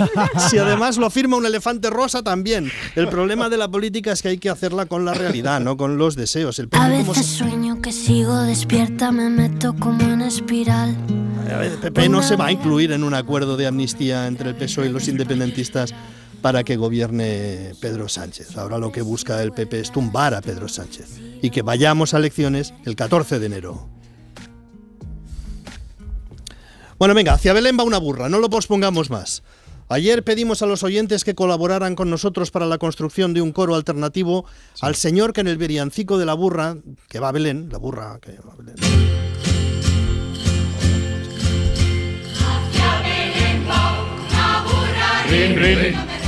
si 0.51 0.59
además 0.59 0.97
lo 0.99 1.09
firma 1.09 1.37
un 1.37 1.47
elefante 1.47 1.89
rosa 1.89 2.23
también. 2.23 2.71
El 2.97 3.09
problema 3.09 3.49
de 3.49 3.59
la 3.59 3.69
política 3.69 4.13
es 4.13 4.23
que 4.23 4.29
hay 4.29 4.39
que 4.39 4.51
hacerla 4.51 4.87
con 4.87 5.05
la 5.05 5.15
realidad, 5.15 5.61
no 5.61 5.77
con 5.77 5.97
los 5.97 6.17
deseos. 6.17 6.59
El 6.59 6.69
A 6.73 6.89
como 6.89 7.13
veces 7.13 7.27
se- 7.27 7.37
sueño 7.39 7.81
que 7.81 7.93
sigo 7.93 8.37
despierta, 8.43 9.13
me 9.13 9.31
meto 9.31 9.75
como 9.79 10.01
en 10.03 10.21
espiral. 10.21 10.97
el 11.63 11.79
PP 11.79 12.09
no 12.09 12.23
se 12.23 12.37
va 12.37 12.47
a 12.47 12.53
incluir 12.53 12.91
en 12.93 13.05
un 13.05 13.15
acuerdo 13.15 13.57
de 13.57 13.67
amnistía 13.69 14.27
entre 14.27 14.51
el 14.51 14.57
PSOE 14.57 14.87
y 14.87 14.93
los 14.93 15.07
independentistas 15.09 15.95
para 16.45 16.63
que 16.63 16.77
gobierne 16.77 17.73
Pedro 17.81 18.07
Sánchez. 18.07 18.59
Ahora 18.59 18.77
lo 18.77 18.93
que 18.93 19.01
busca 19.01 19.43
el 19.43 19.53
PP 19.53 19.81
es 19.81 19.91
tumbar 19.91 20.35
a 20.35 20.43
Pedro 20.43 20.69
Sánchez 20.69 21.19
y 21.41 21.49
que 21.49 21.63
vayamos 21.63 22.13
a 22.13 22.19
elecciones 22.19 22.75
el 22.85 22.97
14 22.97 23.39
de 23.39 23.47
enero. 23.47 23.89
Bueno, 26.99 27.15
venga, 27.15 27.33
hacia 27.33 27.55
Belén 27.55 27.79
va 27.81 27.85
una 27.85 27.97
burra, 27.97 28.29
no 28.29 28.41
lo 28.41 28.51
pospongamos 28.51 29.09
más. 29.09 29.43
Ayer 29.89 30.23
pedimos 30.23 30.61
a 30.61 30.67
los 30.67 30.83
oyentes 30.83 31.25
que 31.25 31.35
colaboraran 31.35 31.95
con 31.95 32.11
nosotros 32.11 32.51
para 32.51 32.67
la 32.67 32.77
construcción 32.77 33.33
de 33.33 33.41
un 33.41 33.53
coro 33.53 33.75
alternativo 33.75 34.45
al 34.83 34.97
señor 34.97 35.33
que 35.33 35.41
en 35.41 35.49
el 35.49 35.57
Beriancico 35.57 36.19
de 36.19 36.27
la 36.27 36.35
burra, 36.35 36.77
que 37.09 37.21
va 37.21 37.31
a 37.31 37.33
Belén, 37.33 37.71
la 37.73 37.79
burra 37.79 38.19
que 38.21 38.33
va 38.33 38.53
a 38.53 38.57
Belén. 38.57 38.75
Rin, 45.31 45.57
rin. 45.57 46.24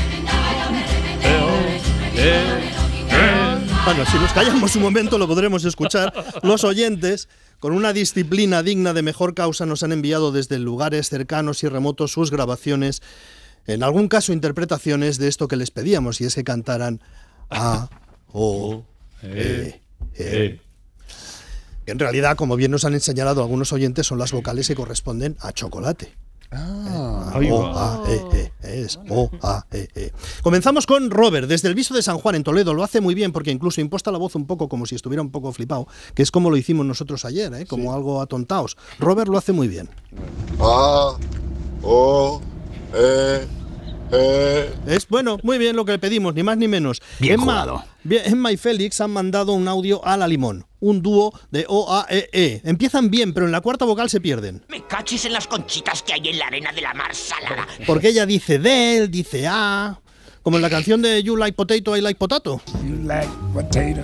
Bueno, 3.85 4.05
si 4.07 4.19
nos 4.19 4.33
callamos 4.33 4.75
un 4.75 4.83
momento 4.83 5.17
lo 5.17 5.29
podremos 5.29 5.65
escuchar. 5.65 6.13
Los 6.43 6.65
oyentes, 6.65 7.29
con 7.61 7.73
una 7.73 7.93
disciplina 7.93 8.63
digna 8.63 8.93
de 8.93 9.03
mejor 9.03 9.35
causa, 9.35 9.65
nos 9.65 9.83
han 9.83 9.93
enviado 9.93 10.33
desde 10.33 10.59
lugares 10.59 11.09
cercanos 11.09 11.63
y 11.63 11.69
remotos 11.69 12.11
sus 12.13 12.31
grabaciones, 12.33 13.01
en 13.67 13.83
algún 13.83 14.09
caso 14.09 14.33
interpretaciones 14.33 15.19
de 15.19 15.29
esto 15.29 15.47
que 15.47 15.57
les 15.57 15.71
pedíamos, 15.71 16.21
y 16.21 16.25
es 16.25 16.35
que 16.35 16.43
cantaran 16.43 17.01
A, 17.49 17.89
O, 18.33 18.85
E, 19.23 19.81
E. 20.15 20.61
En 21.87 21.99
realidad, 22.01 22.37
como 22.37 22.57
bien 22.57 22.73
nos 22.73 22.85
han 22.85 22.95
enseñado 22.95 23.41
algunos 23.41 23.73
oyentes, 23.73 24.07
son 24.09 24.19
las 24.19 24.33
vocales 24.33 24.67
que 24.67 24.75
corresponden 24.75 25.37
a 25.41 25.53
chocolate. 25.53 26.13
Ah, 26.53 27.33
O, 27.51 27.67
A, 27.67 28.05
E, 28.09 28.51
E, 28.63 28.83
es 28.85 28.99
O, 29.11 29.31
A, 29.43 29.65
E, 29.73 29.89
E. 29.95 30.13
Comenzamos 30.43 30.87
con 30.87 31.11
Robert, 31.11 31.49
desde 31.49 31.69
el 31.69 31.75
viso 31.75 31.95
de 31.95 32.03
San 32.03 32.19
Juan 32.19 32.37
en 32.37 32.45
Toledo. 32.45 32.73
Lo 32.75 32.83
hace 32.85 33.01
muy 33.01 33.15
bien 33.15 33.33
porque 33.33 33.51
incluso 33.51 33.81
imposta 33.81 34.13
la 34.13 34.19
voz 34.19 34.35
un 34.35 34.47
poco 34.47 34.69
como 34.69 34.87
si 34.87 34.95
estuviera 34.95 35.23
un 35.23 35.31
poco 35.31 35.53
flipado, 35.53 35.87
que 36.15 36.23
es 36.23 36.31
como 36.31 36.51
lo 36.51 36.57
hicimos 36.57 36.87
nosotros 36.87 37.25
ayer, 37.25 37.53
¿eh? 37.55 37.67
como 37.67 37.93
algo 37.95 38.21
atontaos. 38.21 38.77
Robert 38.99 39.29
lo 39.29 39.39
hace 39.39 39.53
muy 39.53 39.69
bien. 39.69 39.89
A, 40.61 41.17
O, 41.83 42.41
E, 42.95 43.47
Es 44.87 45.09
bueno, 45.09 45.39
muy 45.43 45.59
bien 45.59 45.77
lo 45.77 45.85
que 45.85 45.93
le 45.93 45.99
pedimos, 45.99 46.35
ni 46.35 46.43
más 46.43 46.57
ni 46.57 46.69
menos. 46.69 47.03
Bien 47.19 47.35
Emma, 47.35 47.45
jugado. 47.45 47.85
bien, 48.05 48.23
Emma 48.27 48.53
y 48.53 48.57
Félix 48.57 49.01
han 49.01 49.11
mandado 49.11 49.53
un 49.53 49.67
audio 49.69 50.05
a 50.05 50.17
la 50.17 50.29
limón. 50.29 50.67
Un 50.81 51.03
dúo 51.03 51.33
de 51.51 51.65
O-A-E-E. 51.69 52.29
E. 52.33 52.61
Empiezan 52.65 53.11
bien, 53.11 53.33
pero 53.35 53.47
en 53.47 53.53
la 53.53 53.61
cuarta 53.61 53.85
vocal 53.85 54.09
se 54.09 54.21
pierden. 54.21 54.65
Me 54.69 54.87
cachis 54.87 55.25
en 55.25 55.33
las 55.33 55.47
conchitas 55.47 56.03
que 56.03 56.13
hay 56.13 56.29
en 56.29 56.39
la 56.39 56.47
arena 56.47 56.73
de 56.73 56.81
la 56.83 56.95
mar 56.95 57.15
salada. 57.15 57.67
Porque 57.87 58.09
ella 58.09 58.27
dice 58.27 58.59
de 58.59 58.99
él, 58.99 59.11
dice 59.11 59.47
a. 59.49 60.01
Como 60.43 60.57
en 60.59 60.63
la 60.63 60.71
canción 60.71 61.03
de 61.03 61.23
You 61.25 61.37
Like 61.37 61.57
Potato, 61.57 61.97
I 61.97 62.01
Like 62.01 62.19
Potato. 62.19 62.61
You 62.85 63.03
like 63.03 63.29
potato, 63.53 64.03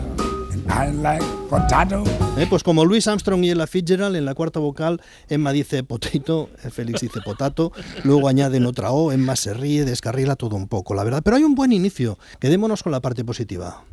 I 0.68 0.92
like 0.92 1.24
potato. 1.50 2.02
Eh, 2.36 2.46
Pues 2.48 2.62
como 2.62 2.84
Louis 2.84 3.06
Armstrong 3.06 3.44
y 3.44 3.50
Ella 3.50 3.66
Fitzgerald, 3.66 4.16
en 4.16 4.24
la 4.24 4.34
cuarta 4.34 4.60
vocal, 4.60 5.00
Emma 5.28 5.52
dice 5.52 5.82
potato, 5.84 6.48
eh, 6.64 6.70
Félix 6.70 7.00
dice 7.00 7.20
potato, 7.20 7.72
luego 8.04 8.28
añaden 8.28 8.66
otra 8.66 8.90
O, 8.92 9.12
Emma 9.12 9.36
se 9.36 9.54
ríe, 9.54 9.84
descarrila 9.84 10.36
todo 10.36 10.56
un 10.56 10.68
poco, 10.68 10.94
la 10.94 11.04
verdad. 11.04 11.22
Pero 11.24 11.36
hay 11.36 11.44
un 11.44 11.54
buen 11.54 11.72
inicio. 11.72 12.18
Quedémonos 12.38 12.82
con 12.82 12.92
la 12.92 13.00
parte 13.00 13.24
positiva. 13.24 13.84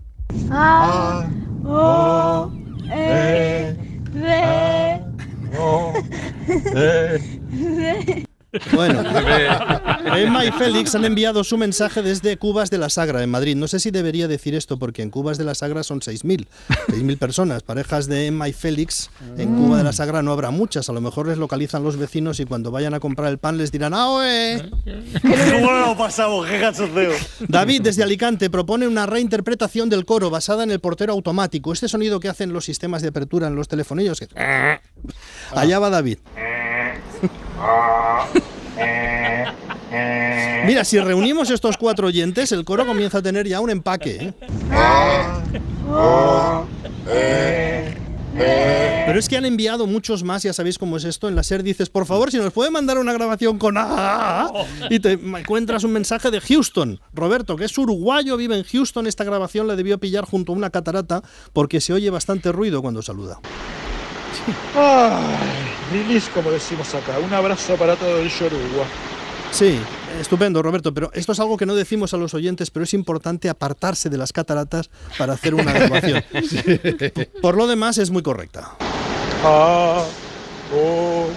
A, 0.52 1.28
O, 1.66 2.52
E, 2.92 3.76
D, 4.14 5.02
D. 8.00 8.26
Bueno, 8.74 9.04
Emma 10.16 10.46
y 10.46 10.52
Félix 10.52 10.96
han 10.96 11.06
enviado 11.06 11.44
su 11.44 11.58
mensaje 11.58 12.02
desde 12.02 12.38
Cubas 12.38 12.70
de 12.72 12.78
la 12.80 12.90
Sagra, 12.90 13.22
en 13.22 13.30
Madrid. 13.30 13.56
No 13.56 13.68
sé 13.68 13.80
si 13.80 13.92
debería 13.92 14.28
decir 14.28 14.56
esto, 14.56 14.80
porque 14.80 15.02
en 15.04 15.10
Cubas 15.12 15.38
de 15.38 15.44
la 15.44 15.54
Sagra 15.56 15.84
son 15.84 16.00
6.000, 16.00 16.48
6.000 16.88 17.18
personas. 17.18 17.64
Parejas 17.64 18.08
de 18.08 18.26
Emma 18.28 18.48
y 18.50 18.54
Félix 18.54 19.10
en 19.38 19.56
Cuba 19.56 19.78
de 19.78 19.84
la 19.84 19.94
Sagra 19.94 20.22
no 20.24 20.32
habrá 20.32 20.50
muchas. 20.52 20.90
A 20.90 20.94
lo 20.94 21.02
mejor 21.02 21.28
les 21.28 21.38
localizan 21.38 21.84
los 21.84 21.98
vecinos 21.98 22.40
y 22.40 22.46
cuando 22.46 22.72
vayan 22.72 22.94
a 22.94 23.00
comprar 23.00 23.30
el 23.30 23.38
pan 23.38 23.58
les 23.58 23.72
dirán 23.72 23.94
¡Ah, 23.94 24.10
oe! 24.10 24.70
¿Cómo 25.22 25.72
lo 25.72 25.98
pasamos? 25.98 26.48
¡Qué 26.48 26.60
cachondeo! 26.60 27.12
David, 27.48 27.82
desde 27.84 28.04
Alicante, 28.04 28.50
propone 28.50 28.88
una 28.88 29.06
reinterpretación 29.06 29.90
del 29.90 30.06
coro 30.06 30.30
basada 30.30 30.64
en 30.64 30.72
el 30.72 30.80
portero 30.80 31.14
automático. 31.14 31.72
Este 31.72 31.88
sonido 31.88 32.20
que 32.20 32.30
hacen 32.30 32.52
los 32.54 32.66
sistemas 32.66 33.02
de 33.02 33.10
apertura 33.10 33.48
en 33.48 33.56
los 33.56 33.68
telefonillos. 33.68 34.20
que- 34.20 34.28
Allá 35.52 35.80
va 35.80 35.90
David. 35.90 36.18
Mira, 40.66 40.84
si 40.84 41.00
reunimos 41.00 41.50
estos 41.50 41.78
cuatro 41.78 42.08
oyentes, 42.08 42.52
el 42.52 42.64
coro 42.64 42.86
comienza 42.86 43.20
a 43.20 43.22
tener 43.22 43.48
ya 43.48 43.60
un 43.60 43.70
empaque. 43.70 44.18
¿eh? 44.22 44.34
Pero 49.06 49.20
es 49.20 49.28
que 49.28 49.38
han 49.38 49.46
enviado 49.46 49.88
muchos 49.88 50.24
más, 50.24 50.44
ya 50.44 50.54
sabéis 50.54 50.78
cómo 50.78 50.98
es 50.98 51.04
esto. 51.04 51.28
En 51.28 51.36
la 51.36 51.44
SER 51.44 51.64
dices, 51.64 51.90
por 51.90 52.06
favor, 52.06 52.32
si 52.32 52.38
nos 52.38 52.54
puede 52.54 52.70
mandar 52.70 53.00
una 53.00 53.12
grabación 53.14 53.58
con 53.58 53.76
A. 53.78 54.52
Y 54.90 55.00
te 55.00 55.14
encuentras 55.14 55.84
un 55.84 55.92
mensaje 55.92 56.30
de 56.30 56.40
Houston. 56.40 57.00
Roberto, 57.14 57.56
que 57.56 57.66
es 57.66 57.78
uruguayo, 57.78 58.38
vive 58.38 58.56
en 58.56 58.64
Houston. 58.64 59.08
Esta 59.08 59.24
grabación 59.24 59.68
la 59.68 59.76
debió 59.76 60.00
pillar 60.00 60.26
junto 60.26 60.54
a 60.54 60.56
una 60.56 60.70
catarata 60.70 61.24
porque 61.54 61.82
se 61.82 61.94
oye 61.94 62.10
bastante 62.12 62.52
ruido 62.52 62.82
cuando 62.82 63.02
saluda. 63.02 63.40
Ay, 64.76 65.38
release, 65.92 66.30
como 66.32 66.52
decimos 66.52 66.94
acá. 66.96 67.20
Un 67.20 67.34
abrazo 67.34 67.76
para 67.76 67.96
todo 67.96 68.20
el 68.20 68.30
Yoruba. 68.30 68.86
Sí, 69.52 69.80
estupendo, 70.22 70.62
Roberto, 70.62 70.94
pero 70.94 71.10
esto 71.14 71.32
es 71.32 71.40
algo 71.40 71.58
que 71.58 71.66
no 71.66 71.74
decimos 71.74 72.14
a 72.14 72.18
los 72.18 72.34
oyentes, 72.34 72.70
pero 72.70 72.84
es 72.84 72.94
importante 72.94 73.50
apartarse 73.50 74.10
de 74.10 74.18
las 74.18 74.32
cataratas 74.32 74.90
para 75.18 75.34
hacer 75.34 75.56
una 75.56 75.74
grabación. 75.74 76.24
Por 77.42 77.58
lo 77.58 77.66
demás, 77.68 77.98
es 77.98 78.12
muy 78.12 78.22
correcta. 78.22 78.76
A, 79.44 80.04
O, 80.74 81.28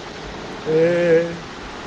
E, 0.69 1.23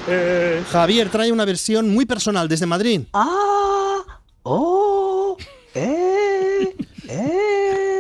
E. 0.09 0.63
Javier 0.73 1.09
trae 1.11 1.31
una 1.31 1.45
versión 1.45 1.95
muy 1.95 2.07
personal 2.07 2.49
desde 2.49 2.67
Madrid. 2.67 3.03
A, 3.13 4.03
O, 4.43 5.37
E, 5.75 6.75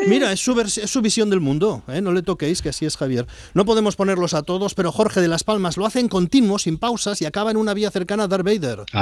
Mira, 0.08 0.32
es 0.32 0.40
su, 0.40 0.54
vers- 0.54 0.82
es 0.82 0.90
su 0.90 1.00
visión 1.02 1.30
del 1.30 1.40
mundo, 1.40 1.82
¿eh? 1.88 2.00
no 2.00 2.12
le 2.12 2.22
toquéis, 2.22 2.62
que 2.62 2.68
así 2.70 2.86
es 2.86 2.96
Javier. 2.96 3.26
No 3.54 3.64
podemos 3.64 3.96
ponerlos 3.96 4.34
a 4.34 4.42
todos, 4.42 4.75
pero 4.75 4.92
Jorge 4.92 5.20
de 5.20 5.28
Las 5.28 5.42
Palmas 5.44 5.76
lo 5.76 5.84
hace 5.86 6.00
en 6.00 6.08
continuo, 6.08 6.58
sin 6.58 6.78
pausas, 6.78 7.20
y 7.22 7.26
acaba 7.26 7.50
en 7.50 7.56
una 7.56 7.75
vía 7.75 7.90
cercana 7.90 8.25
a 8.25 8.28
Darth 8.28 8.44
Vader. 8.44 8.84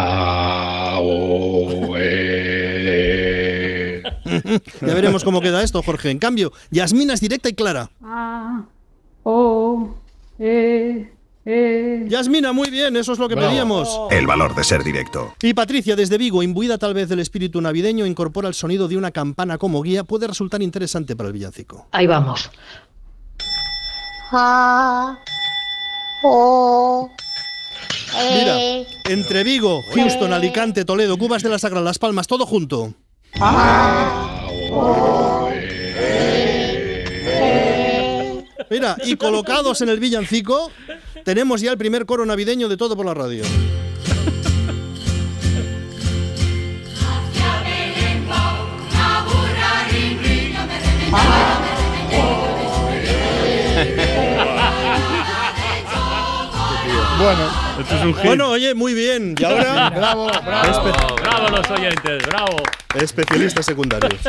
ya 4.24 4.94
veremos 4.94 5.24
cómo 5.24 5.40
queda 5.40 5.62
esto, 5.62 5.82
Jorge. 5.82 6.10
En 6.10 6.18
cambio, 6.18 6.52
Yasmina 6.70 7.14
es 7.14 7.20
directa 7.20 7.48
y 7.48 7.54
clara. 7.54 7.90
A, 8.02 8.64
O, 9.22 9.94
E, 10.38 11.12
E. 11.46 12.04
Yasmina, 12.08 12.52
muy 12.52 12.70
bien, 12.70 12.96
eso 12.96 13.12
es 13.12 13.18
lo 13.18 13.28
que 13.28 13.34
Bravo. 13.34 13.50
pedíamos. 13.50 13.98
El 14.10 14.26
valor 14.26 14.54
de 14.54 14.64
ser 14.64 14.82
directo. 14.82 15.34
Y 15.42 15.52
Patricia, 15.54 15.94
desde 15.94 16.16
Vigo, 16.16 16.42
imbuida 16.42 16.78
tal 16.78 16.94
vez 16.94 17.08
del 17.08 17.20
espíritu 17.20 17.60
navideño, 17.60 18.06
incorpora 18.06 18.48
el 18.48 18.54
sonido 18.54 18.88
de 18.88 18.96
una 18.96 19.10
campana 19.10 19.58
como 19.58 19.82
guía, 19.82 20.04
puede 20.04 20.26
resultar 20.26 20.62
interesante 20.62 21.14
para 21.16 21.26
el 21.28 21.32
villancico. 21.34 21.86
Ahí 21.92 22.06
vamos. 22.06 22.50
A, 24.32 25.18
O, 26.22 27.10
Mira, 28.14 28.58
E. 28.60 28.86
entre 29.04 29.44
Vigo, 29.44 29.80
Houston, 29.94 30.32
Alicante, 30.32 30.84
Toledo, 30.86 31.18
Cubas 31.18 31.42
de 31.42 31.50
la 31.50 31.58
Sagra, 31.58 31.80
Las 31.82 31.98
Palmas, 31.98 32.26
todo 32.26 32.46
junto. 32.46 32.94
Mira, 38.74 38.96
y 39.04 39.14
colocados 39.14 39.82
en 39.82 39.88
el 39.88 40.00
villancico, 40.00 40.72
tenemos 41.24 41.60
ya 41.60 41.70
el 41.70 41.78
primer 41.78 42.06
coro 42.06 42.26
navideño 42.26 42.68
de 42.68 42.76
todo 42.76 42.96
por 42.96 43.06
la 43.06 43.14
radio. 43.14 43.44
Bueno, 57.16 57.42
Esto 57.78 57.94
es 57.94 58.02
un 58.02 58.14
hit. 58.14 58.24
Bueno, 58.24 58.50
oye, 58.50 58.74
muy 58.74 58.92
bien. 58.92 59.36
Y 59.38 59.44
ahora, 59.44 59.90
bravo, 59.90 60.26
bravo. 60.26 60.82
Bravo, 60.82 61.14
bravo 61.14 61.48
los 61.48 61.70
oyentes, 61.70 62.26
bravo. 62.26 62.56
especialistas 62.96 63.64
secundarios. 63.64 64.20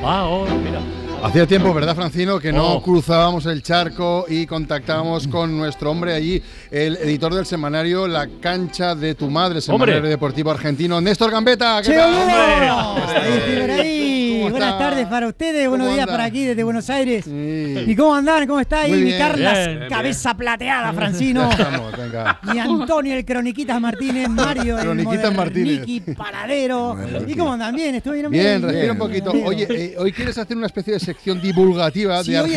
Ah, 0.00 0.24
oh, 0.26 0.46
mira. 0.46 0.80
Hacía 1.22 1.46
tiempo, 1.46 1.74
¿verdad, 1.74 1.94
Francino? 1.96 2.38
Que 2.38 2.52
no 2.52 2.74
Oh. 2.74 2.82
cruzábamos 2.82 3.44
el 3.46 3.62
charco 3.62 4.24
y 4.28 4.46
contactábamos 4.46 5.26
con 5.26 5.56
nuestro 5.56 5.90
hombre 5.90 6.14
allí, 6.14 6.40
el 6.70 6.96
editor 6.96 7.34
del 7.34 7.44
semanario 7.44 8.06
La 8.06 8.28
Cancha 8.40 8.94
de 8.94 9.14
tu 9.14 9.28
Madre, 9.28 9.60
semanario 9.60 9.96
Hombre. 9.96 10.10
deportivo 10.10 10.50
argentino, 10.50 11.00
Néstor 11.00 11.30
Gambetta. 11.32 11.82
¿Qué 11.82 11.90
¡Che, 11.90 11.96
tal? 11.96 12.14
Hugo! 12.14 14.27
Ahí 14.48 14.54
estoy 14.54 14.58
por 14.58 14.58
ahí. 14.58 14.58
¿Cómo 14.58 14.58
Buenas 14.58 14.72
está? 14.74 14.78
tardes 14.90 15.06
para 15.06 15.28
ustedes, 15.28 15.68
buenos 15.68 15.84
¿Cómo 15.86 15.94
días 15.94 16.02
anda? 16.04 16.12
para 16.12 16.24
aquí 16.24 16.44
desde 16.44 16.64
Buenos 16.64 16.90
Aires. 16.90 17.26
¿Y 17.26 17.96
cómo 17.96 18.14
andan? 18.14 18.46
¿Cómo 18.46 18.60
está 18.60 18.80
ahí 18.82 18.92
mi 18.92 19.02
bien. 19.02 19.18
Carlas 19.18 19.66
Bien, 19.68 19.88
cabeza 19.88 20.34
plateada, 20.36 20.92
Francino? 20.92 21.48
Ya 21.50 21.56
estamos, 21.56 21.96
venga. 21.96 22.40
Y 22.54 22.58
Antonio 22.58 23.14
el 23.14 23.24
Croniquitas 23.24 23.80
Martínez, 23.80 24.28
Mario 24.28 24.78
el 24.78 24.84
Croniquitas 24.84 25.34
Martínez. 25.34 25.80
Moderniki 25.80 26.00
Panadero. 26.14 26.96
¿Y 27.26 27.34
cómo 27.34 27.52
andan? 27.52 27.74
Bien, 27.74 27.94
¿estuvieron 27.94 28.30
Bien, 28.32 28.44
bien? 28.60 28.62
respira 28.62 28.92
un 28.92 28.98
poquito. 28.98 29.32
Bien. 29.32 29.46
Oye, 29.46 29.66
eh, 29.70 29.94
hoy 29.98 30.12
quieres 30.12 30.38
hacer 30.38 30.56
una 30.56 30.66
especie 30.66 30.94
de 30.94 31.00
sección 31.00 31.40
divulgativa 31.40 32.22
Sí, 32.24 32.32
de 32.32 32.38
difícil, 32.42 32.56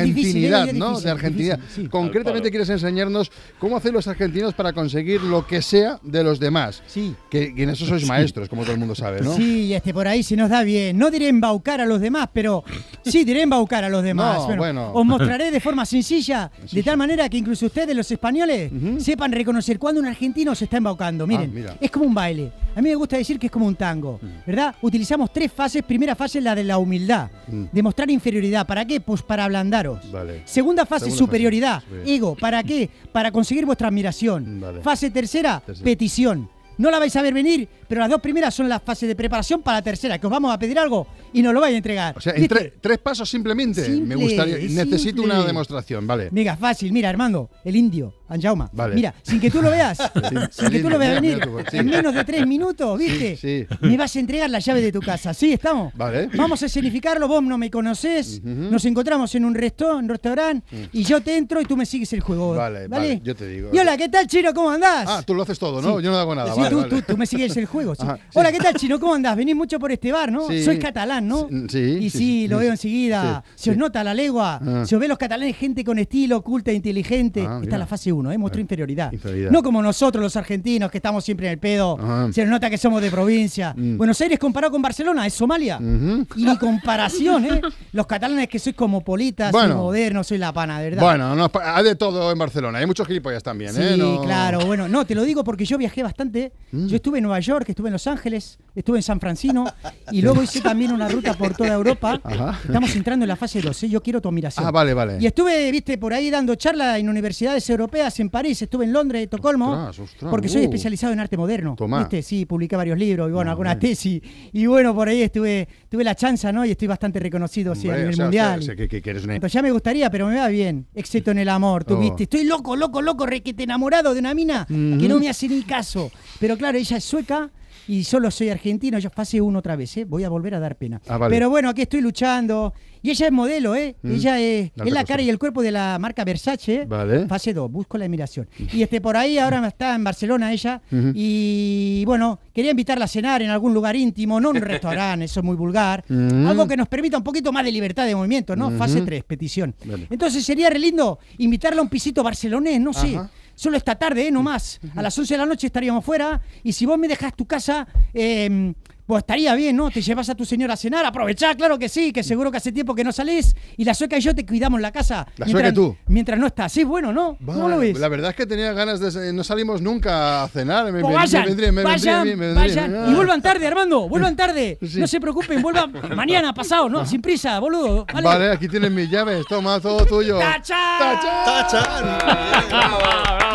argentinidad, 0.54 0.74
¿no? 0.74 0.88
difícil, 0.90 1.04
de 1.06 1.12
argentinidad. 1.12 1.58
difícil, 1.60 1.84
sí. 1.84 1.90
Concretamente 1.90 2.50
quieres 2.50 2.70
enseñarnos 2.70 3.32
cómo 3.60 3.78
hacen 3.78 3.94
los 3.94 4.08
argentinos 4.08 4.54
para 4.54 4.74
conseguir 4.74 5.22
lo 5.22 5.46
que 5.46 5.62
sea 5.62 6.00
de 6.04 6.24
los 6.24 6.40
demás. 6.40 6.82
Sí. 6.88 7.16
Que, 7.30 7.54
que 7.54 7.64
en 7.64 7.70
eso 7.72 7.86
sois 7.86 8.06
maestros, 8.08 8.48
como 8.50 8.62
todo 8.64 8.74
el 8.74 8.80
mundo 8.80 8.96
sabe, 8.96 9.22
¿no? 9.22 9.36
Sí, 9.36 9.74
este 9.74 9.94
por 9.94 10.08
ahí 10.08 10.24
se 10.24 10.36
nos 10.36 10.50
da 10.50 10.64
bien. 10.64 10.98
No 10.98 11.12
diré 11.12 11.28
embaucar 11.28 11.81
a 11.82 11.86
los 11.86 12.00
demás, 12.00 12.30
pero 12.32 12.64
sí 13.04 13.24
diré 13.24 13.42
embaucar 13.44 13.84
a 13.84 13.90
los 13.90 14.04
demás. 14.04 14.48
No, 14.48 14.56
bueno. 14.58 14.92
Os 14.94 15.06
mostraré 15.06 15.52
de 15.52 15.60
forma 15.60 15.86
sencilla, 15.86 16.50
de 16.72 16.84
tal 16.84 16.98
manera 16.98 17.28
que 17.30 17.38
incluso 17.38 17.66
ustedes, 17.66 17.96
los 17.96 18.10
españoles, 18.12 18.72
sepan 19.00 19.32
reconocer 19.32 19.78
cuando 19.80 20.00
un 20.02 20.08
argentino 20.08 20.56
se 20.56 20.66
está 20.66 20.78
embaucando. 20.78 21.26
Miren, 21.28 21.66
Ah, 21.70 21.76
es 21.80 21.92
como 21.92 22.06
un 22.06 22.14
baile. 22.14 22.52
A 22.76 22.82
mí 22.82 22.90
me 22.90 22.96
gusta 22.96 23.18
decir 23.18 23.38
que 23.38 23.48
es 23.48 23.52
como 23.52 23.66
un 23.66 23.76
tango, 23.76 24.20
¿verdad? 24.48 24.74
Utilizamos 24.82 25.32
tres 25.34 25.52
fases. 25.52 25.84
Primera 25.84 26.16
fase 26.16 26.38
es 26.38 26.44
la 26.44 26.56
de 26.56 26.64
la 26.64 26.78
humildad, 26.78 27.30
Mm. 27.48 27.66
demostrar 27.72 28.10
inferioridad. 28.10 28.66
¿Para 28.66 28.86
qué? 28.86 29.02
Pues 29.02 29.22
para 29.22 29.44
ablandaros. 29.46 30.10
Vale. 30.12 30.44
Segunda 30.46 30.86
fase, 30.86 31.06
Segunda 31.06 31.18
superioridad, 31.20 31.82
fase, 31.82 32.14
ego. 32.16 32.36
¿Para 32.36 32.64
qué? 32.64 32.90
Para 33.12 33.32
conseguir 33.32 33.66
vuestra 33.66 33.88
admiración. 33.90 34.60
Vale. 34.62 34.82
Fase 34.82 35.10
tercera, 35.12 35.62
Tercera. 35.66 35.84
petición. 35.84 36.50
No 36.78 36.90
la 36.90 37.00
vais 37.00 37.16
a 37.16 37.22
ver 37.22 37.34
venir, 37.34 37.68
pero 37.88 38.02
las 38.02 38.10
dos 38.10 38.22
primeras 38.22 38.54
son 38.56 38.68
las 38.68 38.82
fases 38.82 39.08
de 39.08 39.16
preparación 39.16 39.62
para 39.62 39.78
la 39.78 39.82
tercera, 39.84 40.18
que 40.18 40.26
os 40.28 40.32
vamos 40.32 40.54
a 40.54 40.58
pedir 40.58 40.80
algo 40.80 41.06
y 41.34 41.42
nos 41.42 41.54
lo 41.54 41.62
vais 41.62 41.74
a 41.74 41.78
entregar. 41.78 42.18
O 42.18 42.22
sea, 42.22 42.34
en 42.34 42.42
¿Viste? 42.42 42.56
tre- 42.56 42.74
tres 42.82 42.98
pasos 42.98 43.30
simplemente. 43.30 43.86
Simple, 43.86 44.06
Me 44.06 44.16
gustaría. 44.16 44.58
Necesito 44.58 45.22
una 45.22 45.44
demostración, 45.46 46.08
vale. 46.08 46.30
Mira, 46.32 46.58
fácil, 46.58 46.92
mira, 46.92 47.10
Armando, 47.10 47.50
el 47.64 47.76
indio, 47.76 48.14
Anjauma. 48.32 48.70
Vale. 48.74 48.96
Mira, 48.96 49.14
sin 49.22 49.40
que 49.40 49.52
tú 49.52 49.62
lo 49.62 49.70
veas, 49.70 49.98
sin 50.52 50.70
que 50.70 50.80
tú 50.80 50.90
lo 50.90 50.98
veas 50.98 51.22
venir, 51.22 51.40
sí. 51.70 51.78
en 51.78 51.86
menos 51.88 52.14
de 52.14 52.24
tres 52.24 52.48
minutos, 52.48 52.98
¿viste? 52.98 53.36
Sí. 53.38 53.66
Me 53.82 53.98
vas 53.98 54.16
a 54.16 54.20
entregar 54.20 54.50
la 54.50 54.60
llave 54.60 54.82
de 54.82 54.92
tu 54.92 55.00
casa. 55.02 55.34
¿Sí? 55.34 55.54
¿Estamos? 55.54 55.94
Vale. 55.96 56.30
Vamos 56.36 56.64
a 56.64 56.66
escenificarlo, 56.68 57.28
vos 57.28 57.44
no 57.44 57.58
me 57.58 57.70
conocés, 57.70 58.42
nos 58.44 58.86
encontramos 58.86 59.34
en 59.36 59.46
un 59.46 59.54
resto, 59.56 59.98
un 59.98 60.08
restaurante, 60.10 60.66
y 60.94 61.04
yo 61.04 61.22
te 61.22 61.36
entro 61.38 61.60
y 61.62 61.66
tú 61.66 61.76
me 61.78 61.86
sigues 61.86 62.12
el 62.14 62.22
juego. 62.22 62.54
Mm. 62.54 62.58
Vale, 62.58 62.88
vale, 62.88 63.22
yo 63.24 63.36
te 63.36 63.48
digo. 63.48 63.70
Y 63.74 63.78
hola, 63.80 63.98
¿qué 63.98 64.10
tal, 64.10 64.28
Chino? 64.28 64.54
¿Cómo 64.54 64.70
andás? 64.72 65.06
Ah, 65.08 65.24
tú 65.26 65.34
lo 65.34 65.44
haces 65.44 65.60
todo, 65.60 65.82
¿no? 65.82 66.00
Yo 66.00 66.10
no 66.12 66.18
hago 66.18 66.34
nada. 66.36 66.54
Sí, 66.54 66.60
vale, 66.60 66.70
tú, 66.72 66.78
vale. 66.78 66.90
tú- 66.90 67.02
tú 67.02 67.18
me 67.18 67.26
sigues 67.26 67.56
el 67.58 67.66
juego. 67.66 67.94
Ajá. 68.00 68.18
Hola, 68.34 68.52
¿qué 68.52 68.60
tal, 68.60 68.74
Chino? 68.76 69.00
¿Cómo 69.00 69.14
andás? 69.14 69.36
Venís 69.36 69.56
mucho 69.56 69.78
por 69.80 69.92
este 69.92 70.12
bar, 70.12 70.32
¿no? 70.32 70.48
Sois 70.48 70.80
catalán, 70.80 71.28
¿no? 71.28 71.48
Sí, 71.70 71.98
Y 72.02 72.10
sí, 72.10 72.48
lo 72.48 72.60
veo 72.60 72.72
enseguida. 72.72 73.44
Se 73.56 73.72
os 73.72 73.78
nota 73.78 74.04
la 74.04 74.14
legua. 74.14 74.60
Ah. 74.66 74.84
Se 74.86 74.96
os 74.96 75.02
ve 75.02 75.08
los 75.08 75.18
catalanes 75.18 75.58
gente 75.58 75.84
con 75.84 76.00
estilo, 76.00 76.42
culta, 76.42 76.72
inteligente. 76.72 77.42
Ah, 77.42 77.44
Esta 77.44 77.60
mira. 77.60 77.76
es 77.76 77.80
la 77.80 77.86
fase 77.88 78.12
1, 78.12 78.21
¿eh? 78.30 78.38
Muestra 78.38 78.60
Ah, 78.60 78.62
inferioridad. 78.62 79.12
inferioridad. 79.14 79.52
No 79.52 79.64
como 79.64 79.82
nosotros, 79.82 80.22
los 80.22 80.36
argentinos, 80.36 80.92
que 80.92 80.98
estamos 80.98 81.24
siempre 81.24 81.48
en 81.48 81.54
el 81.54 81.60
pedo. 81.60 81.98
Ajá. 81.98 82.34
Se 82.34 82.42
nos 82.42 82.52
nota 82.52 82.70
que 82.70 82.78
somos 82.78 83.02
de 83.02 83.10
provincia. 83.10 83.74
Mm. 83.78 83.98
Buenos 83.98 84.20
Aires 84.20 84.38
comparado 84.38 84.72
con 84.72 84.82
Barcelona 84.82 85.26
es 85.26 85.34
Somalia. 85.34 85.78
Ujú. 85.78 86.28
Y 86.36 86.44
ni 86.44 86.58
comparación, 86.58 87.46
¿eh? 87.46 87.62
Los 87.94 88.06
catalanes 88.08 88.50
que 88.50 88.60
sois 88.60 88.76
cosmopolitas, 88.76 89.52
Bueno. 89.52 89.78
modernos, 89.78 90.28
sois 90.28 90.40
la 90.40 90.52
pana, 90.52 90.80
de 90.80 90.90
verdad. 90.90 91.02
Bueno, 91.04 91.36
no, 91.36 91.50
hay 91.64 91.84
de 91.86 91.96
todo 91.96 92.32
en 92.32 92.38
Barcelona. 92.38 92.80
Hay 92.80 92.86
muchos 92.86 93.08
gilipollas 93.08 93.42
también, 93.44 93.74
Sí, 93.74 93.82
¿eh? 93.82 93.96
No- 93.98 94.22
claro, 94.22 94.60
bueno, 94.66 94.88
no, 94.90 95.06
te 95.06 95.16
lo 95.16 95.24
digo 95.24 95.44
porque 95.44 95.64
yo 95.66 95.78
viajé 95.78 96.04
bastante. 96.04 96.52
Mm. 96.72 96.88
Yo 96.88 96.96
estuve 96.98 97.20
en 97.20 97.24
Nueva 97.24 97.40
York, 97.40 97.70
estuve 97.70 97.88
en 97.90 97.94
Los 97.94 98.08
Ángeles, 98.08 98.60
estuve 98.76 98.98
en 98.98 99.04
San 99.04 99.20
Francisco 99.20 99.66
y 100.12 100.22
luego 100.22 100.44
hice 100.44 100.62
también 100.62 100.92
una 100.92 101.08
ruta 101.08 101.34
por 101.34 101.54
toda 101.56 101.74
Europa. 101.74 102.20
Ajá. 102.24 102.60
Estamos 102.66 102.96
entrando 102.96 103.24
en 103.24 103.30
la 103.30 103.36
fase 103.36 103.62
2, 103.62 103.84
¿eh? 103.84 103.90
yo 103.90 104.02
quiero 104.02 104.22
tu 104.22 104.30
admiración. 104.30 104.66
Ah, 104.66 104.72
vale, 104.72 104.94
vale. 104.94 105.18
Y 105.20 105.26
estuve, 105.26 105.72
viste, 105.72 105.98
por 105.98 106.14
ahí 106.14 106.30
dando 106.30 106.56
charla 106.56 106.98
en 106.98 107.08
universidades 107.10 107.70
europeas, 107.70 108.11
en 108.20 108.30
París, 108.30 108.62
estuve 108.62 108.86
en 108.86 108.94
Londres, 108.94 109.24
Estocolmo, 109.24 109.72
Ostras, 109.72 110.00
ostras, 110.00 110.30
porque 110.30 110.50
soy 110.50 110.62
uh. 110.62 110.64
especializado 110.66 111.14
en 111.14 111.20
arte 111.20 111.38
moderno. 111.38 111.76
Tomá. 111.78 112.00
¿Viste? 112.00 112.22
Sí, 112.22 112.46
publiqué 112.46 112.76
varios 112.76 112.98
libros 112.98 113.30
y 113.30 113.32
bueno, 113.34 113.52
algunas 113.52 113.80
tesis. 113.80 114.22
Y 114.52 114.66
bueno, 114.66 114.94
por 114.94 115.08
ahí 115.10 115.22
estuve, 115.22 115.68
tuve 115.90 116.04
la 116.04 116.16
chanza, 116.16 116.52
¿no? 116.52 116.66
Y 116.66 116.72
estoy 116.72 116.88
bastante 116.88 117.20
reconocido 117.20 117.74
sí, 117.76 117.90
a 117.90 117.96
nivel 117.96 118.10
o 118.10 118.14
sea, 118.14 118.26
mundial. 118.26 118.60
o 118.60 118.62
sea, 118.64 118.76
que, 118.76 118.88
que- 118.88 119.02
que 119.02 119.10
eres 119.10 119.24
una- 119.24 119.36
Entonces 119.36 119.54
ya 119.54 119.62
me 119.62 119.72
gustaría, 119.72 120.10
pero 120.10 120.28
me 120.28 120.36
va 120.36 120.48
bien. 120.50 120.88
Excepto 120.94 121.32
en 121.32 121.40
el 121.40 121.50
amor, 121.50 121.84
tú 121.84 121.96
Oh. 121.96 122.00
viste. 122.00 122.24
Estoy 122.24 122.44
loco, 122.44 122.76
loco, 122.76 123.02
loco, 123.02 123.26
requete 123.26 123.64
enamorado 123.64 124.14
de 124.14 124.20
una 124.20 124.34
mina 124.34 124.66
que 124.68 124.76
no 125.08 125.20
me 125.20 125.30
hace 125.30 125.48
ni 125.48 125.62
caso. 125.64 126.12
Pero 126.40 126.58
claro, 126.58 126.78
ella 126.78 126.98
es 126.98 127.04
sueca 127.04 127.50
y 127.88 128.04
solo 128.04 128.32
soy 128.32 128.50
argentino. 128.50 129.00
Yo 129.00 129.10
fase 129.10 129.42
uno 129.42 129.60
otra 129.60 129.76
vez, 129.76 129.96
¿eh? 129.98 130.06
Voy 130.06 130.24
a 130.24 130.30
volver 130.30 130.56
a 130.56 130.60
dar 130.60 130.78
pena. 130.78 131.02
Ah, 131.08 131.18
vale. 131.18 131.36
Pero 131.36 131.50
bueno, 131.50 131.70
aquí 131.70 131.82
estoy 131.82 132.02
luchando. 132.02 132.74
Y 133.04 133.10
ella 133.10 133.26
es 133.26 133.32
modelo, 133.32 133.76
¿eh? 133.76 133.96
Mm. 134.04 134.12
Ella 134.12 134.40
es, 134.40 134.72
Alta 134.72 134.84
es 134.86 134.94
la 134.94 135.04
cara 135.04 135.22
y 135.24 135.30
el 135.30 135.40
cuerpo 135.40 135.64
de 135.64 135.72
la 135.72 135.98
marca 136.00 136.24
Versace. 136.24 136.74
¿eh? 136.74 136.86
Vale. 136.86 137.28
Fase 137.28 137.54
2, 137.54 137.72
busco 137.72 137.98
la 137.98 138.06
admiración. 138.06 138.48
Y 138.72 138.84
este 138.84 139.02
por 139.02 139.18
ahí 139.18 139.38
ahora 139.40 139.68
está 139.68 139.96
en 139.96 140.04
Barcelona 140.04 140.52
ella. 140.52 140.82
Y 141.14 142.04
bueno, 142.06 142.40
quería 142.54 142.72
invitarla 142.72 143.06
a 143.06 143.08
cenar 143.08 143.42
en 143.42 143.50
algún 143.50 143.74
lugar 143.74 143.96
íntimo, 143.96 144.40
no 144.40 144.52
un 144.52 144.58
restaurante, 144.58 145.26
eso 145.26 145.40
es 145.40 145.44
muy 145.44 145.56
vulgar. 145.56 146.04
Mm. 146.08 146.46
Algo 146.48 146.68
que 146.68 146.78
nos 146.78 146.88
permita 146.88 147.18
un 147.18 147.24
poquito 147.24 147.52
más 147.52 147.66
de 147.66 147.72
libertad 147.72 148.06
de 148.06 148.16
movimiento, 148.16 148.56
¿no? 148.56 148.72
Fase 148.72 149.02
3, 149.02 149.24
petición. 149.24 149.74
Vale. 149.86 150.08
Entonces 150.10 150.46
sería 150.46 150.70
re 150.70 150.80
lindo 150.80 151.20
invitarla 151.40 151.80
a 151.80 151.84
un 151.84 151.90
pisito 151.90 152.24
barcelonés, 152.24 152.80
no 152.80 152.94
sé. 152.94 153.16
Ajá. 153.16 153.32
Solo 153.62 153.78
esta 153.78 153.94
tarde, 153.94 154.28
¿eh? 154.28 154.32
No 154.32 154.42
más. 154.42 154.80
A 154.96 155.04
las 155.04 155.16
11 155.16 155.36
de 155.36 155.38
la 155.38 155.46
noche 155.46 155.68
estaríamos 155.68 156.04
fuera. 156.04 156.42
Y 156.64 156.74
si 156.74 156.88
vos 156.88 156.98
me 156.98 157.08
dejas 157.08 157.36
tu 157.36 157.46
casa, 157.46 157.88
eh, 158.12 158.74
pues 159.06 159.20
estaría 159.22 159.54
bien, 159.56 159.76
¿no? 159.76 159.90
Te 159.90 160.02
llevas 160.02 160.30
a 160.30 160.36
tu 160.36 160.46
señora 160.46 160.74
a 160.76 160.78
cenar, 160.78 161.06
aprovechá, 161.06 161.56
claro 161.56 161.78
que 161.78 161.90
sí, 161.90 162.12
que 162.14 162.24
seguro 162.24 162.52
que 162.52 162.58
hace 162.58 162.72
tiempo 162.72 162.96
que 162.96 163.04
no 163.04 163.12
salís. 163.12 163.56
Y 163.78 163.84
la 163.84 163.94
sueca 163.94 164.18
y 164.18 164.22
yo 164.22 164.34
te 164.36 164.46
cuidamos 164.46 164.80
la 164.82 164.92
casa. 164.92 165.28
La 165.38 165.46
mientras, 165.46 165.52
sueca 165.52 165.70
y 165.70 165.74
tú. 165.74 165.98
Mientras 166.08 166.40
no 166.40 166.48
estás. 166.48 166.72
Sí, 166.72 166.84
bueno, 166.84 167.12
¿no? 167.14 167.38
¿Cómo 167.46 167.68
lo 167.70 167.78
ves? 167.80 168.00
La 168.00 168.08
verdad 168.08 168.30
es 168.32 168.36
que 168.36 168.46
tenía 168.46 168.74
ganas 168.74 169.00
de. 169.00 169.34
No 169.34 169.44
salimos 169.44 169.82
nunca 169.82 170.44
a 170.44 170.48
cenar. 170.48 170.86
Me, 170.92 171.02
Pues 171.02 171.12
me- 171.12 171.16
vayan, 171.16 171.42
me 171.42 171.48
vendría, 171.48 171.72
me 171.72 171.84
vendría 171.84 171.96
vayan, 172.14 172.24
bien, 172.26 172.40
me 172.40 172.46
vendría 172.48 172.68
vayan. 172.84 172.92
bien. 172.92 173.12
Y 173.12 173.16
vuelvan 173.16 173.42
tarde, 173.42 173.68
Armando, 173.68 174.08
vuelvan 174.10 174.36
tarde. 174.36 174.78
Sí. 174.92 175.00
No 175.00 175.08
se 175.08 175.20
preocupen, 175.22 175.62
vuelvan 175.62 175.94
mañana, 176.16 176.54
pasado, 176.54 176.90
¿no? 176.90 177.06
Sin 177.06 177.22
prisa, 177.22 177.58
boludo. 177.60 178.06
¿vale? 178.14 178.28
Vale, 178.28 178.52
aquí 178.52 178.68
tienes 178.68 178.92
mis 178.92 179.10
llaves. 179.10 179.46
Toma, 179.48 179.80
todo 179.80 180.06
tuyo. 180.06 180.38
¡Tachán! 180.38 182.18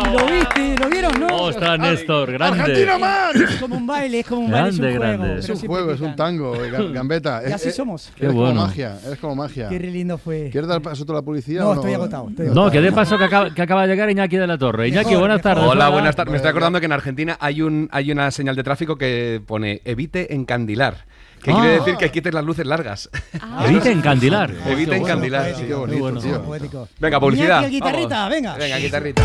Y 0.05 0.17
lo 0.17 0.25
viste, 0.25 0.75
lo 0.79 0.89
vieron, 0.89 1.19
¿no? 1.19 1.27
Ostras, 1.27 1.79
Néstor, 1.79 2.31
grande. 2.31 2.59
¡Argentina 2.61 2.97
man! 2.97 3.43
Es 3.43 3.55
como 3.57 3.75
un 3.75 3.87
baile, 3.87 4.19
es 4.19 4.25
como 4.27 4.41
un 4.41 4.51
baile, 4.51 4.69
es 4.69 4.75
un 4.79 4.81
Grande, 4.85 4.97
juego. 4.97 5.23
grande. 5.23 5.36
Es 5.39 5.49
un 5.49 5.57
juego, 5.67 5.91
es 5.91 6.01
un 6.01 6.15
tango, 6.15 6.55
eh, 6.55 6.71
Gam- 6.71 6.91
gambeta. 6.93 7.41
Y 7.47 7.51
así 7.51 7.69
es- 7.69 7.75
somos. 7.75 8.11
Qué 8.15 8.25
Eres 8.25 8.35
bueno. 8.35 8.51
como 8.55 8.65
magia, 8.67 8.97
eres 9.05 9.19
como 9.19 9.35
magia. 9.35 9.69
Qué 9.69 9.79
lindo 9.79 10.17
fue. 10.17 10.49
¿Quieres 10.51 10.67
dar 10.67 10.81
paso 10.81 11.05
a 11.07 11.13
la 11.13 11.21
policía 11.21 11.59
No, 11.61 11.69
o 11.69 11.73
estoy 11.75 11.93
agotado. 11.93 12.29
Estoy 12.29 12.45
No, 12.47 12.51
agotado. 12.51 12.71
que 12.71 12.81
de 12.81 12.91
paso 12.91 13.17
que 13.17 13.23
acaba, 13.23 13.53
que 13.53 13.61
acaba 13.61 13.81
de 13.83 13.87
llegar 13.89 14.09
Iñaki 14.09 14.37
de 14.37 14.47
la 14.47 14.57
Torre. 14.57 14.87
Iñaki, 14.87 15.07
Mejor, 15.09 15.19
buenas 15.21 15.41
tardes. 15.41 15.63
Hola, 15.65 15.89
buenas 15.89 16.15
tardes. 16.15 16.31
Me 16.31 16.37
estoy 16.37 16.49
acordando 16.49 16.79
que 16.79 16.85
en 16.85 16.91
Argentina 16.91 17.37
hay 17.39 17.61
un 17.61 17.89
hay 17.91 18.11
una 18.11 18.29
señal 18.31 18.55
de 18.55 18.63
tráfico 18.63 18.97
que 18.97 19.41
pone 19.45 19.81
evite 19.85 20.33
encandilar. 20.33 21.05
Que 21.43 21.51
Ah. 21.51 21.57
quiere 21.61 21.73
decir 21.79 21.95
que 21.97 22.09
quites 22.09 22.33
las 22.33 22.43
luces 22.43 22.65
largas. 22.65 23.09
Evita 23.65 23.91
encandilar. 23.91 24.51
Bueno. 24.65 24.93
encandilar. 24.95 25.53
Qué 25.55 25.73
bonito, 25.73 25.99
bueno. 25.99 26.19
tío. 26.19 26.41
Poético. 26.41 26.87
Venga, 26.99 27.19
publicidad. 27.19 27.59
Iñaki, 27.59 27.65
el 27.65 27.71
guitarrita, 27.81 28.15
Vamos. 28.15 28.29
venga. 28.31 28.55
Venga, 28.57 28.77
guitarrita. 28.77 29.23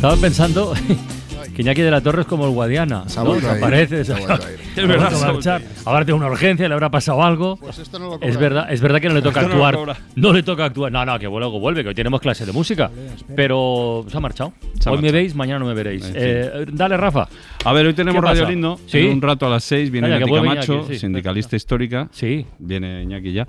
Estaba 0.00 0.16
pensando 0.16 0.72
que 1.64 1.68
Iñaki 1.70 1.82
de 1.82 1.90
la 1.90 2.00
Torre 2.00 2.22
es 2.22 2.26
como 2.26 2.46
el 2.46 2.52
Guadiana. 2.52 3.04
¿no? 3.16 3.32
Aparece, 3.50 4.04
se 4.04 4.12
es 4.12 4.88
verdad, 4.88 5.12
marchar. 5.20 5.62
Habrá 5.84 6.00
tenido 6.00 6.16
una 6.16 6.26
urgencia, 6.28 6.68
le 6.68 6.74
habrá 6.74 6.90
pasado 6.90 7.22
algo. 7.22 7.56
Pues 7.56 7.78
esto 7.78 7.98
no 7.98 8.16
lo 8.16 8.20
Es 8.20 8.36
verdad, 8.36 8.72
es 8.72 8.80
verdad 8.80 9.00
que 9.00 9.08
no 9.08 9.14
le 9.14 9.22
toca 9.22 9.40
Esto 9.42 9.64
actuar. 9.64 9.96
No, 10.16 10.32
le 10.32 10.42
toca 10.42 10.64
actuar. 10.64 10.92
No, 10.92 11.04
no, 11.04 11.18
que 11.18 11.26
luego 11.26 11.58
vuelve, 11.60 11.82
que 11.82 11.88
hoy 11.90 11.94
tenemos 11.94 12.20
clase 12.20 12.46
de 12.46 12.52
música. 12.52 12.90
Pero 13.34 14.04
se 14.08 14.16
ha 14.16 14.20
marchado. 14.20 14.52
Se 14.78 14.88
ha 14.88 14.92
hoy 14.92 14.98
me 15.00 15.12
veis, 15.12 15.34
mañana 15.34 15.58
no 15.60 15.66
me 15.66 15.74
veréis. 15.74 16.04
En 16.06 16.12
fin. 16.12 16.22
Eh, 16.22 16.66
dale, 16.72 16.96
Rafa. 16.96 17.28
A 17.64 17.72
ver, 17.72 17.86
hoy 17.86 17.94
tenemos 17.94 18.20
¿Qué 18.20 18.26
Radio 18.26 18.42
pasa? 18.42 18.50
Lindo. 18.50 18.80
Sí. 18.86 18.98
En 18.98 19.12
un 19.14 19.22
rato 19.22 19.46
a 19.46 19.50
las 19.50 19.64
6 19.64 19.90
viene 19.90 20.08
vuelve 20.24 20.48
Camacho, 20.48 20.74
Iñaki, 20.74 20.94
sí. 20.94 20.98
sindicalista 21.00 21.56
histórica. 21.56 22.08
Sí. 22.12 22.46
Viene 22.58 23.02
Iñaki 23.02 23.32
ya. 23.32 23.46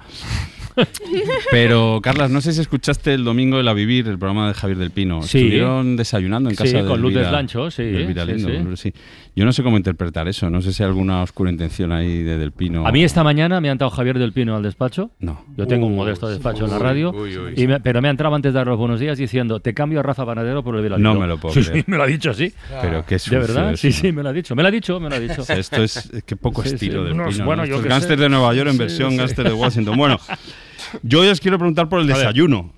Pero, 1.51 1.99
Carlas, 2.01 2.31
no 2.31 2.39
sé 2.41 2.53
si 2.53 2.61
escuchaste 2.61 3.13
el 3.13 3.23
domingo 3.23 3.59
el 3.59 3.67
A 3.67 3.73
Vivir, 3.73 4.07
el 4.07 4.17
programa 4.17 4.47
de 4.47 4.53
Javier 4.53 4.77
del 4.77 4.91
Pino. 4.91 5.21
Sí. 5.21 5.39
Estuvieron 5.39 5.97
desayunando 5.97 6.49
en 6.49 6.55
Sí, 6.55 6.63
casa 6.63 6.77
de 6.81 6.87
con 6.87 7.01
Luz 7.01 7.11
Elvira- 7.11 7.23
Deslancho, 7.23 7.71
sí, 7.71 7.83
de 8.01 8.11
Elvira 8.11 8.25
sí, 8.25 8.31
Lindo, 8.33 8.49
sí. 8.49 8.55
con 8.57 8.69
Luz, 8.69 8.79
sí. 8.79 8.93
Yo 9.35 9.45
no 9.45 9.53
sé 9.53 9.63
cómo 9.63 9.77
interpretar 9.77 10.27
eso. 10.27 10.49
No 10.49 10.61
sé 10.61 10.73
si 10.73 10.83
hay 10.83 10.89
alguna 10.89 11.21
oscura 11.23 11.49
intención 11.51 11.91
ahí 11.91 12.23
de 12.23 12.37
Del 12.37 12.51
Pino. 12.51 12.85
A 12.85 12.91
mí 12.91 13.03
esta 13.03 13.23
mañana 13.23 13.61
me 13.61 13.69
ha 13.69 13.71
entrado 13.71 13.91
Javier 13.91 14.19
del 14.19 14.33
Pino 14.33 14.55
al 14.55 14.63
despacho. 14.63 15.11
No. 15.19 15.43
Yo 15.57 15.67
tengo 15.67 15.85
un 15.87 15.95
modesto 15.95 16.27
despacho 16.27 16.65
en 16.65 16.71
la 16.71 16.79
radio. 16.79 17.11
uy, 17.11 17.37
uy. 17.37 17.53
y 17.55 17.67
me- 17.67 17.79
pero 17.79 18.01
me 18.01 18.07
ha 18.07 18.11
entrado 18.11 18.35
antes 18.35 18.53
de 18.53 18.57
dar 18.59 18.67
los 18.67 18.77
buenos 18.77 18.99
días 18.99 19.17
diciendo: 19.17 19.59
Te 19.59 19.73
cambio 19.73 19.99
a 19.99 20.03
Rafa 20.03 20.25
Panadero 20.25 20.63
por 20.63 20.75
el 20.75 20.83
Vila 20.83 20.97
No 20.97 21.09
Lindo". 21.11 21.21
me 21.21 21.27
lo 21.27 21.37
puedo 21.37 21.53
Sí, 21.61 21.61
creer. 21.61 21.85
sí, 21.85 21.91
me 21.91 21.97
lo 21.97 22.03
ha 22.03 22.07
dicho 22.07 22.29
así. 22.31 22.51
Pero 22.81 23.05
qué 23.05 23.15
¿De 23.15 23.19
sucio 23.19 23.39
verdad? 23.39 23.73
eso. 23.73 23.77
Sí, 23.81 23.91
sí, 23.91 24.11
me 24.11 24.23
lo 24.23 24.29
ha 24.29 24.33
dicho. 24.33 24.55
Me 24.55 24.61
lo 24.63 24.67
ha 24.67 24.71
dicho, 24.71 24.99
me 24.99 25.09
lo 25.09 25.15
ha 25.15 25.19
dicho. 25.21 25.43
Esto 25.47 25.83
es 25.83 26.09
eh, 26.13 26.21
qué 26.25 26.35
poco 26.35 26.61
Sí, 26.63 26.69
sí, 26.69 26.75
estilo 26.75 27.03
del 27.03 27.13
Pino. 27.13 27.45
bueno, 27.45 27.63
sé. 27.65 28.15
de 28.17 28.29
Nueva 28.29 28.53
York 28.53 28.69
en 28.69 28.77
versión 28.77 29.11
sí. 29.11 29.17
gángster 29.17 29.47
de 29.47 29.53
Washington. 29.53 29.97
Bueno, 29.97 30.17
yo 31.03 31.23
ya 31.23 31.31
os 31.31 31.39
quiero 31.39 31.57
preguntar 31.57 31.87
por 31.89 32.01
el 32.01 32.07
desayuno. 32.07 32.73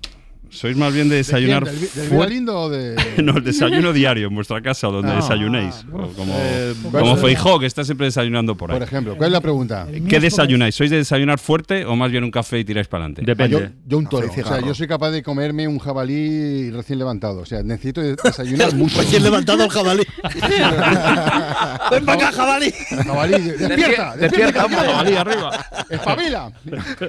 ¿Sois 0.54 0.76
más 0.76 0.92
bien 0.94 1.08
de 1.08 1.16
¿De 1.16 1.18
desayunar 1.18 1.64
quién? 1.64 1.88
¿Del, 2.10 2.18
del 2.18 2.28
Lindo 2.28 2.58
o 2.60 2.68
de.? 2.70 2.94
no, 3.22 3.36
el 3.36 3.44
desayuno 3.44 3.92
diario 3.92 4.28
en 4.28 4.34
vuestra 4.34 4.62
casa 4.62 4.86
donde 4.86 5.10
Ah. 5.10 5.16
desayunéis. 5.16 5.84
O 5.92 6.06
como 6.08 6.32
Eh, 6.38 6.74
como 6.92 7.16
Feijó, 7.16 7.58
que 7.58 7.66
está 7.66 7.84
siempre 7.84 8.06
desayunando 8.06 8.56
por 8.56 8.70
ahí. 8.70 8.78
Por 8.78 8.86
ejemplo, 8.86 9.16
¿cuál 9.16 9.28
es 9.30 9.32
la 9.32 9.40
pregunta? 9.40 9.86
¿Qué 10.08 10.20
desayunáis? 10.20 10.74
¿Sois 10.74 10.90
de 10.90 10.98
desayunar 10.98 11.38
fuerte 11.40 11.84
o 11.84 11.96
más 11.96 12.10
bien 12.10 12.22
un 12.24 12.30
café 12.30 12.60
y 12.60 12.64
tiráis 12.64 12.86
para 12.86 13.04
adelante? 13.06 13.24
Ah, 13.42 13.46
yo, 13.46 13.60
yo 13.86 13.98
un 13.98 14.06
toro. 14.06 14.28
O 14.30 14.32
sea, 14.32 14.60
yo 14.60 14.74
soy 14.74 14.86
capaz 14.86 15.10
de 15.10 15.22
comerme 15.22 15.66
un 15.66 15.78
jabalí 15.78 16.70
recién 16.70 16.98
levantado. 17.00 17.40
O 17.40 17.46
sea, 17.46 17.62
necesito 17.62 18.00
de- 18.00 18.14
desayunar 18.22 18.74
mucho. 18.76 18.98
Recién 19.00 19.22
levantado 19.24 19.64
el 19.64 19.70
jabalí. 19.70 20.04
Ven 21.90 22.04
para 22.04 22.28
acá, 22.28 22.32
jabalí. 22.32 22.72
Jabalí, 23.04 23.32
despierta, 23.42 24.16
Despierta, 24.16 24.16
despierta, 24.16 24.68
jabalí 24.68 25.14
arriba. 25.16 25.66
Espabila. 25.90 26.52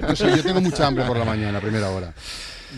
Yo, 0.08 0.16
sé, 0.16 0.36
yo 0.36 0.42
tengo 0.42 0.60
mucha 0.60 0.86
hambre 0.86 1.04
por 1.04 1.16
la 1.16 1.24
mañana, 1.24 1.60
primera 1.60 1.88
hora. 1.90 2.12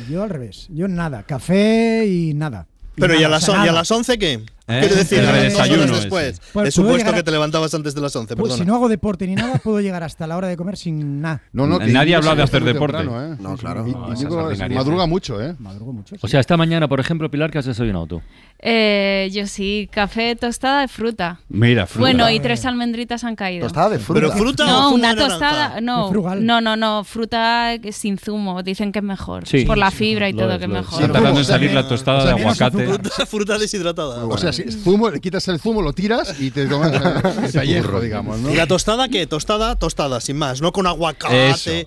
Yo 0.09 0.23
al 0.23 0.31
revés. 0.31 0.67
Yo 0.71 0.87
nada. 0.89 1.23
Café 1.25 2.07
y 2.07 2.35
nada. 2.35 2.67
Pero 2.97 3.15
¿y 3.15 3.19
a 3.19 3.21
nada, 3.23 3.29
las, 3.31 3.43
o 3.45 3.47
sea, 3.47 3.55
on- 3.55 3.61
¿y 3.61 3.63
a 3.63 3.67
nada. 3.73 3.81
las 3.81 3.91
11 3.91 4.19
qué? 4.19 4.45
¿Eh? 4.69 4.81
Quiero 4.81 4.95
decir, 4.97 5.19
El 5.21 5.47
ese. 5.47 5.87
después. 5.95 6.41
Pues 6.53 6.69
He 6.69 6.71
supuesto 6.73 7.11
a- 7.11 7.15
que 7.15 7.23
te 7.23 7.31
levantabas 7.31 7.73
antes 7.75 7.95
de 7.95 8.01
las 8.01 8.15
11, 8.15 8.37
Pues 8.37 8.51
perdona. 8.51 8.63
si 8.65 8.67
no 8.69 8.75
hago 8.77 8.89
deporte 8.89 9.27
ni 9.27 9.35
nada, 9.35 9.59
puedo 9.59 9.81
llegar 9.81 10.03
hasta 10.03 10.27
la 10.27 10.37
hora 10.37 10.49
de 10.49 10.57
comer 10.57 10.77
sin 10.77 11.21
nada. 11.23 11.43
No, 11.53 11.67
no, 11.67 11.79
Nadie 11.79 11.91
Íñigo 11.93 12.15
ha 12.15 12.19
hablado 12.19 12.37
de 12.37 12.43
hacer 12.43 12.65
deporte. 12.65 12.99
temprano, 12.99 13.33
¿eh? 13.33 13.37
No, 13.41 13.57
claro. 13.57 13.87
Y- 13.87 13.93
No, 13.93 14.13
Íñigo 14.13 14.39
es 14.41 14.47
ordinario, 14.47 14.77
madruga 14.79 15.05
sí. 15.05 15.11
mucho, 15.11 15.43
¿eh? 15.43 15.55
Madrugo 15.59 15.93
mucho. 15.93 16.17
O 16.21 16.29
sea, 16.29 16.41
esta 16.41 16.57
mañana, 16.57 16.87
por 16.87 17.01
ejemplo, 17.01 17.31
Pilar, 17.31 17.51
¿qué 17.51 17.59
has 17.59 17.65
desayunado 17.65 18.07
tú? 18.07 18.23
Eh, 18.61 19.31
yo 19.33 19.47
sí, 19.47 19.89
café, 19.91 20.35
tostada 20.35 20.81
de 20.83 20.89
fruta. 20.89 21.41
Mira, 21.49 21.87
fruta. 21.87 22.01
Bueno, 22.01 22.29
y 22.31 22.41
tres 22.41 22.65
almendritas 22.65 23.23
han 23.25 23.37
caído. 23.37 23.63
Tostada 23.67 23.91
de 23.91 23.99
fruta. 24.01 24.21
¿Pero 24.21 24.33
fruta 24.33 24.65
o 24.65 24.67
No, 24.67 24.83
zumo 24.85 24.95
una 24.97 25.15
de 25.15 25.21
tostada, 25.21 25.81
no, 25.81 26.07
De 26.07 26.11
frugal. 26.13 26.45
no, 26.45 26.61
no, 26.61 26.77
no, 26.77 27.05
fruta 27.05 27.75
sin 27.93 28.19
zumo, 28.19 28.63
dicen 28.65 28.91
que 28.91 28.99
es 28.99 29.05
mejor, 29.05 29.47
Sí. 29.47 29.65
por 29.65 29.79
la 29.79 29.91
fibra 29.93 30.29
y 30.29 30.35
todo 30.35 30.53
es, 30.53 30.59
que 30.59 30.65
es 30.65 30.71
mejor. 30.71 31.03
Está 31.03 31.19
en 31.29 31.35
sea, 31.37 31.45
salir 31.45 31.73
la 31.73 31.87
tostada 31.87 32.23
o 32.23 32.27
de 32.27 32.31
aguacate. 32.33 32.87
Fruta, 32.87 33.27
fruta 33.27 33.59
deshidratada. 33.59 34.25
O 34.27 34.37
sea, 34.37 34.51
es 34.67 34.83
zumo, 34.83 35.11
le 35.11 35.21
quitas 35.21 35.47
el 35.49 35.59
zumo, 35.61 35.83
lo 35.83 35.93
tiras 35.93 36.39
y 36.41 36.51
te 36.51 36.67
tomas 36.67 36.93
eh, 36.93 36.99
el 37.45 37.53
pellejo, 37.61 38.01
digamos, 38.01 38.39
¿no? 38.39 38.51
¿Y 38.51 38.57
la 38.57 38.67
tostada 38.67 39.09
qué? 39.09 39.27
Tostada, 39.27 39.77
tostada, 39.77 40.21
sin 40.21 40.37
más, 40.39 40.61
no 40.61 40.73
con 40.73 40.87
aguacate. 40.87 41.87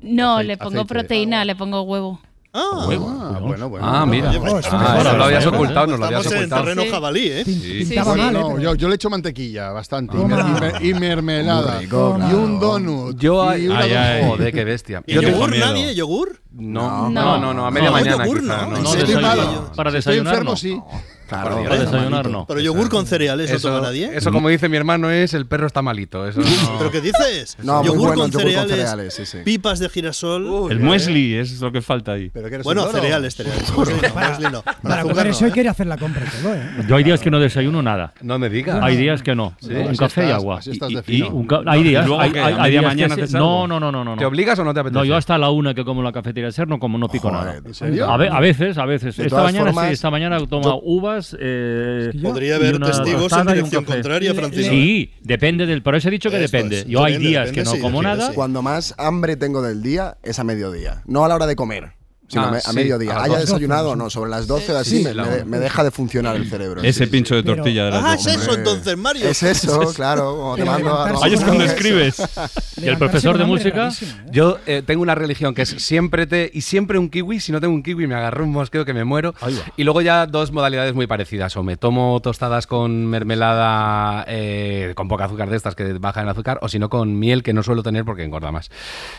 No, 0.00 0.36
Aceite- 0.38 0.44
le 0.46 0.56
pongo 0.56 0.70
aceite. 0.82 0.94
proteína, 0.94 1.44
le 1.44 1.56
pongo 1.56 1.82
huevo. 1.82 2.20
Ah, 2.54 2.60
Ah, 2.72 3.38
bueno, 3.40 3.68
bueno. 3.68 3.86
Ah, 3.86 4.06
mira. 4.06 4.30
Oye, 4.30 4.40
pues, 4.40 4.52
Oh, 4.66 4.68
Ah, 4.72 4.78
mejora, 4.78 5.00
eso 5.10 5.16
lo 5.18 5.24
habías 5.24 5.44
¿eh? 5.44 5.48
ocultado, 5.48 5.86
nos 5.88 6.00
lo 6.00 6.06
habías 6.06 6.20
Estamos 6.24 6.32
en 6.32 6.38
ocultado. 6.52 6.62
terreno 6.64 6.82
Sí. 6.82 6.88
jabalí, 6.90 7.26
¿eh? 7.28 7.44
Sí. 7.44 7.84
Sí, 7.84 7.94
mal, 7.96 8.32
No, 8.32 8.58
yo, 8.58 8.74
yo 8.74 8.88
le 8.88 8.94
echo 8.94 9.10
mantequilla, 9.10 9.70
bastante. 9.70 10.16
Y, 10.16 10.24
mer- 10.24 10.38
y 10.40 10.60
mer- 10.60 10.84
y 10.86 10.94
mermelada. 10.94 11.78
Rico, 11.80 12.14
y 12.16 12.20
claro. 12.20 12.38
un 12.38 12.58
donut. 12.58 13.16
Yo, 13.20 13.54
y 13.56 13.68
una 13.68 13.80
Ay, 13.80 13.92
ay. 13.92 14.24
Joder, 14.26 14.52
qué 14.52 14.64
bestia. 14.64 15.02
¿Y 15.06 15.14
Yo 15.14 15.22
yogur 15.22 15.50
miedo. 15.50 15.66
nadie? 15.66 15.94
¿Yogur? 15.94 16.40
No, 16.52 17.10
No. 17.10 17.10
no, 17.10 17.38
no, 17.38 17.54
no, 17.54 17.66
a 17.66 17.70
media 17.70 17.90
No, 17.90 17.92
mañana. 17.96 18.24
yogur 18.24 18.40
quizá, 18.40 18.56
no. 18.62 18.70
no. 18.70 18.76
¿En 18.76 18.82
No. 19.22 19.72
Para 19.76 19.90
desayunar, 19.90 19.96
Estoy 19.98 20.18
enfermo, 20.18 20.50
no. 20.52 20.56
sí. 20.56 20.80
Claro. 21.28 21.62
Para 21.62 21.78
desayunar, 21.78 22.28
no. 22.30 22.46
Pero 22.46 22.60
yogur 22.60 22.88
con 22.88 23.06
cereales, 23.06 23.50
¿eso 23.50 23.68
toma 23.68 23.80
nadie? 23.88 24.10
eso, 24.16 24.32
como 24.32 24.48
dice 24.48 24.68
mi 24.68 24.76
hermano, 24.76 25.10
es 25.10 25.34
el 25.34 25.46
perro 25.46 25.66
está 25.66 25.82
malito. 25.82 26.26
Eso 26.26 26.40
no. 26.40 26.78
¿Pero 26.78 26.90
qué 26.90 27.00
dices? 27.00 27.56
No, 27.62 27.84
yogur, 27.84 27.98
bueno 27.98 28.14
con 28.14 28.24
el 28.26 28.30
yogur 28.30 28.42
con 28.44 28.52
cereales, 28.52 28.70
cereales, 28.76 29.14
sí, 29.14 29.26
sí. 29.26 29.38
pipas 29.44 29.78
de 29.78 29.88
girasol. 29.88 30.70
El 30.72 30.80
muesli 30.80 31.34
es 31.34 31.60
lo 31.60 31.70
que 31.72 31.82
falta 31.82 32.12
ahí. 32.12 32.30
Pero 32.30 32.48
que 32.48 32.54
eres 32.56 32.64
bueno, 32.64 32.86
cereales, 32.86 33.34
cereales. 33.34 33.72
Muesli 33.76 34.46
no. 34.50 34.62
Para 34.82 35.02
comer 35.02 35.26
eso 35.28 35.44
¿eh? 35.44 35.48
hay 35.48 35.52
que 35.52 35.60
ir 35.60 35.68
a 35.68 35.72
hacer 35.72 35.86
la 35.86 35.96
compra 35.96 36.24
todo, 36.42 36.54
¿eh? 36.54 36.62
Yo 36.88 36.96
hay 36.96 37.04
días 37.04 37.20
que 37.20 37.30
no 37.30 37.38
desayuno 37.40 37.82
nada. 37.82 38.12
No 38.22 38.38
me 38.38 38.48
digas. 38.48 38.80
Hay 38.82 38.96
días 38.96 39.22
que 39.22 39.34
no. 39.34 39.54
un 39.62 39.76
así 39.88 39.96
café 39.98 40.28
y 40.28 40.30
agua. 40.30 40.58
así 40.58 40.70
estás 40.72 40.90
y 41.06 41.22
un 41.22 41.46
hay 41.66 41.82
días. 41.82 42.06
luego 42.06 42.20
hay, 42.20 42.32
que 42.32 42.40
hay- 42.40 42.52
a 42.54 42.56
hay 42.56 42.62
media 42.62 42.80
días 42.80 42.82
que 42.82 42.86
mañana 43.22 43.38
no, 43.38 43.66
no, 43.66 43.80
no, 43.80 43.92
no, 43.92 44.04
no. 44.04 44.16
¿Te 44.16 44.24
obligas 44.24 44.58
o 44.58 44.64
no 44.64 44.72
te 44.74 44.80
apetece? 44.80 44.98
No, 44.98 45.04
yo 45.04 45.16
hasta 45.16 45.36
la 45.38 45.50
una 45.50 45.74
que 45.74 45.84
como 45.84 46.02
la 46.02 46.12
cafetería 46.12 46.46
de 46.46 46.52
ser 46.52 46.68
no 46.68 46.78
como 46.78 46.98
no 46.98 47.08
pico 47.08 47.30
nada. 47.30 47.56
¿En 47.64 47.74
serio? 47.74 48.10
A, 48.10 48.16
ve- 48.16 48.28
a 48.30 48.40
veces, 48.40 48.78
a 48.78 48.86
veces. 48.86 49.18
Esta 49.18 49.42
mañana 49.42 49.66
formas, 49.66 49.86
sí, 49.88 49.92
esta 49.94 50.10
mañana 50.10 50.38
toma 50.46 50.74
uvas. 50.82 51.17
Eh, 51.38 52.10
Podría 52.22 52.56
haber 52.56 52.76
una 52.76 52.86
testigos 52.86 53.32
en 53.32 53.46
dirección 53.46 53.84
contraria, 53.84 54.34
Francisco. 54.34 54.70
Sí, 54.70 55.12
depende 55.22 55.66
del. 55.66 55.82
Por 55.82 55.94
eso 55.94 56.08
he 56.08 56.10
dicho 56.10 56.30
que 56.30 56.42
Esto 56.42 56.56
depende. 56.56 56.78
es. 56.80 56.86
Yo 56.86 57.04
hay 57.04 57.12
Depende, 57.14 57.28
días 57.30 57.46
depende, 57.46 57.60
que 57.60 57.64
no 57.64 57.74
sí, 57.76 57.80
como 57.80 57.98
depende, 58.00 58.18
nada. 58.18 58.28
sí. 58.30 58.34
Cuando 58.34 58.62
más 58.62 58.94
hambre 58.98 59.36
tengo 59.36 59.62
del 59.62 59.82
día 59.82 60.16
es 60.22 60.38
a 60.38 60.44
mediodía. 60.44 61.02
No 61.06 61.24
a 61.24 61.28
la 61.28 61.34
hora 61.34 61.46
de 61.46 61.56
comer, 61.56 61.92
sino 62.28 62.42
Ah, 62.42 62.48
a, 62.48 62.50
me- 62.52 62.58
a 62.58 62.60
sí, 62.60 62.74
mediodía. 62.76 63.12
a 63.16 63.24
Haya 63.24 63.38
desayunado 63.38 63.90
o 63.90 63.96
no, 63.96 64.08
sobre 64.10 64.30
las 64.30 64.46
12 64.46 64.72
o 64.72 64.78
así, 64.78 65.04
me, 65.46 65.58
deja 65.58 65.82
de 65.82 65.90
funcionar 65.90 66.36
el 66.36 66.48
cerebro. 66.48 66.82
Ese 66.82 67.04
Sí, 67.04 67.10
pincho 67.10 67.34
de 67.34 67.42
Pero- 67.42 67.56
tortilla 67.56 67.86
de 67.86 67.96
Ah, 67.96 68.14
es 68.14 68.26
eso 68.26 68.54
entonces, 68.54 68.96
Mario. 68.96 69.28
Es 69.28 69.42
eso, 69.42 69.80
claro. 69.96 70.36
Como 70.36 70.54
te 70.56 70.60
Pero 70.62 70.72
mando 70.72 70.88
a 70.88 70.92
levantarse 70.92 71.24
Ahí 71.26 71.34
es 71.34 71.44
cuando 71.44 71.64
escribes. 71.64 72.22
Y 72.80 72.86
el 72.86 72.96
profesor 72.96 73.36
de 73.38 73.44
música. 73.44 73.90
Yo 74.30 74.58
eh, 74.66 74.82
tengo 74.86 75.02
una 75.02 75.16
religión 75.16 75.52
que 75.52 75.62
es 75.62 75.70
siempre 75.78 76.28
té 76.28 76.48
y 76.54 76.60
siempre 76.60 76.96
un 76.98 77.08
kiwi. 77.10 77.40
Si 77.40 77.50
no 77.50 77.60
tengo 77.60 77.74
un 77.74 77.82
kiwi 77.82 78.06
me 78.06 78.14
agarro 78.14 78.44
un 78.44 78.52
mosqueo 78.52 78.84
que 78.84 78.94
me 78.94 79.02
muero. 79.04 79.34
Y 79.76 79.82
luego 79.82 80.00
ya 80.00 80.26
dos 80.26 80.52
modalidades 80.52 80.94
muy 80.94 81.06
parecidas. 81.08 81.56
O 81.56 81.62
me 81.64 81.76
tomo 81.76 82.20
tostadas 82.20 82.68
con 82.68 83.06
mermelada 83.06 84.24
eh, 84.28 84.92
con 84.94 85.08
poca 85.08 85.24
azúcar 85.24 85.50
de 85.50 85.56
estas 85.56 85.74
que 85.74 85.92
bajan 85.94 86.24
el 86.24 86.30
azúcar. 86.30 86.58
O 86.62 86.68
si 86.68 86.78
no 86.78 86.88
con 86.88 87.18
miel 87.18 87.42
que 87.42 87.52
no 87.52 87.62
suelo 87.62 87.82
tener 87.82 88.04
porque 88.04 88.22
engorda 88.24 88.52
más. 88.52 88.70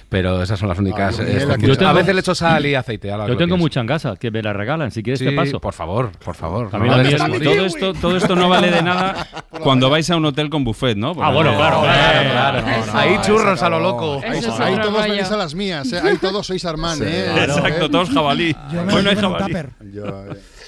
Pero 0.10 0.42
esas 0.42 0.58
son 0.60 0.70
las 0.70 0.80
únicas. 0.80 1.20
eh. 1.20 1.46
Yo 1.60 1.88
a 1.88 1.94
veces 1.94 2.14
le 2.14 2.22
echo 2.22 2.36
sal 2.36 2.66
y 2.66 2.76
aceite. 2.76 2.99
Yo 3.02 3.38
tengo 3.38 3.58
mucha 3.58 3.80
en 3.82 3.88
casa 3.88 4.16
que 4.16 4.30
me 4.32 4.42
la 4.42 4.54
regalan. 4.54 4.92
Si 4.92 5.02
quieres 5.04 5.20
Sí, 5.20 5.26
te 5.26 5.32
paso. 5.36 5.60
por 5.60 5.74
favor, 5.74 6.12
por 6.24 6.36
favor. 6.36 6.74
No. 6.74 7.40
Todo 7.40 7.66
esto, 7.66 7.94
todo 7.94 8.18
esto 8.18 8.36
no 8.36 8.50
vale 8.50 8.70
de 8.72 8.82
nada 8.82 9.28
cuando 9.64 9.90
vais 9.90 10.10
a 10.10 10.16
un 10.16 10.26
hotel 10.26 10.50
con 10.50 10.64
buffet, 10.64 10.98
¿no? 10.98 11.14
Porque- 11.14 11.30
Ah, 11.30 11.34
bueno, 11.34 11.56
claro. 11.56 11.82
Claro, 11.82 12.22
eh, 12.22 12.32
claro. 12.32 12.60
Eso. 12.84 12.98
Ahí 12.98 13.18
churros 13.22 13.62
a 13.64 13.70
lo 13.70 13.80
loco. 13.80 14.22
Ahí, 14.24 14.42
todos 14.82 15.02
venís 15.08 15.32
a 15.32 15.38
las 15.38 15.56
mías, 15.56 15.92
¿eh? 15.94 16.02
Ahí 16.04 16.18
todos 16.18 16.46
sois 16.48 16.64
Armán, 16.66 16.98
Sí. 16.98 17.04
¿eh? 17.08 17.34
Exacto, 17.44 17.90
todos 17.90 18.10
jabalí. 18.10 18.56
Yo 18.72 18.84
me 18.84 18.94
Hoy 18.94 19.04
no 19.04 19.10
hay 19.10 19.16
jabalí. 19.16 19.54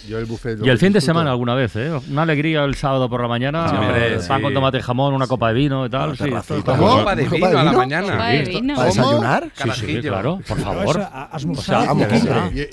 Yo, 0.08 0.20
el 0.20 0.26
buffet. 0.26 0.60
Y 0.64 0.70
el 0.70 0.78
fin 0.78 0.92
de 0.92 1.00
disfruto. 1.00 1.02
semana 1.02 1.32
alguna 1.32 1.54
vez, 1.56 1.76
¿eh? 1.76 1.92
Una 2.10 2.24
alegría 2.24 2.64
el 2.64 2.76
sábado 2.76 3.10
por 3.10 3.22
la 3.22 3.28
mañana. 3.28 3.70
Sí, 3.70 3.76
hombre, 3.76 4.16
eh, 4.16 4.20
pan 4.28 4.38
sí. 4.38 4.44
con 4.44 4.54
tomate 4.54 4.78
y 4.80 4.82
jamón, 4.82 5.14
una 5.14 5.28
copa 5.28 5.50
de 5.50 5.54
vino 5.54 5.86
y 5.86 5.90
tal. 5.90 6.18
sí. 6.18 6.30
Copa 6.30 7.16
de 7.16 7.26
¿Copa 7.26 7.36
vino 7.36 7.50
de 7.50 7.58
a 7.58 7.64
la 7.64 7.72
mañana. 7.72 8.12
Copa 8.12 8.28
de 8.28 8.42
vino. 8.44 8.76
¿Para 8.76 8.88
desayunar? 8.88 9.52
Sí, 9.54 9.70
sí, 9.74 10.02
claro, 10.02 10.40
por 10.48 10.60
favor. 10.60 11.08
O 11.32 11.56
sea. 11.62 11.88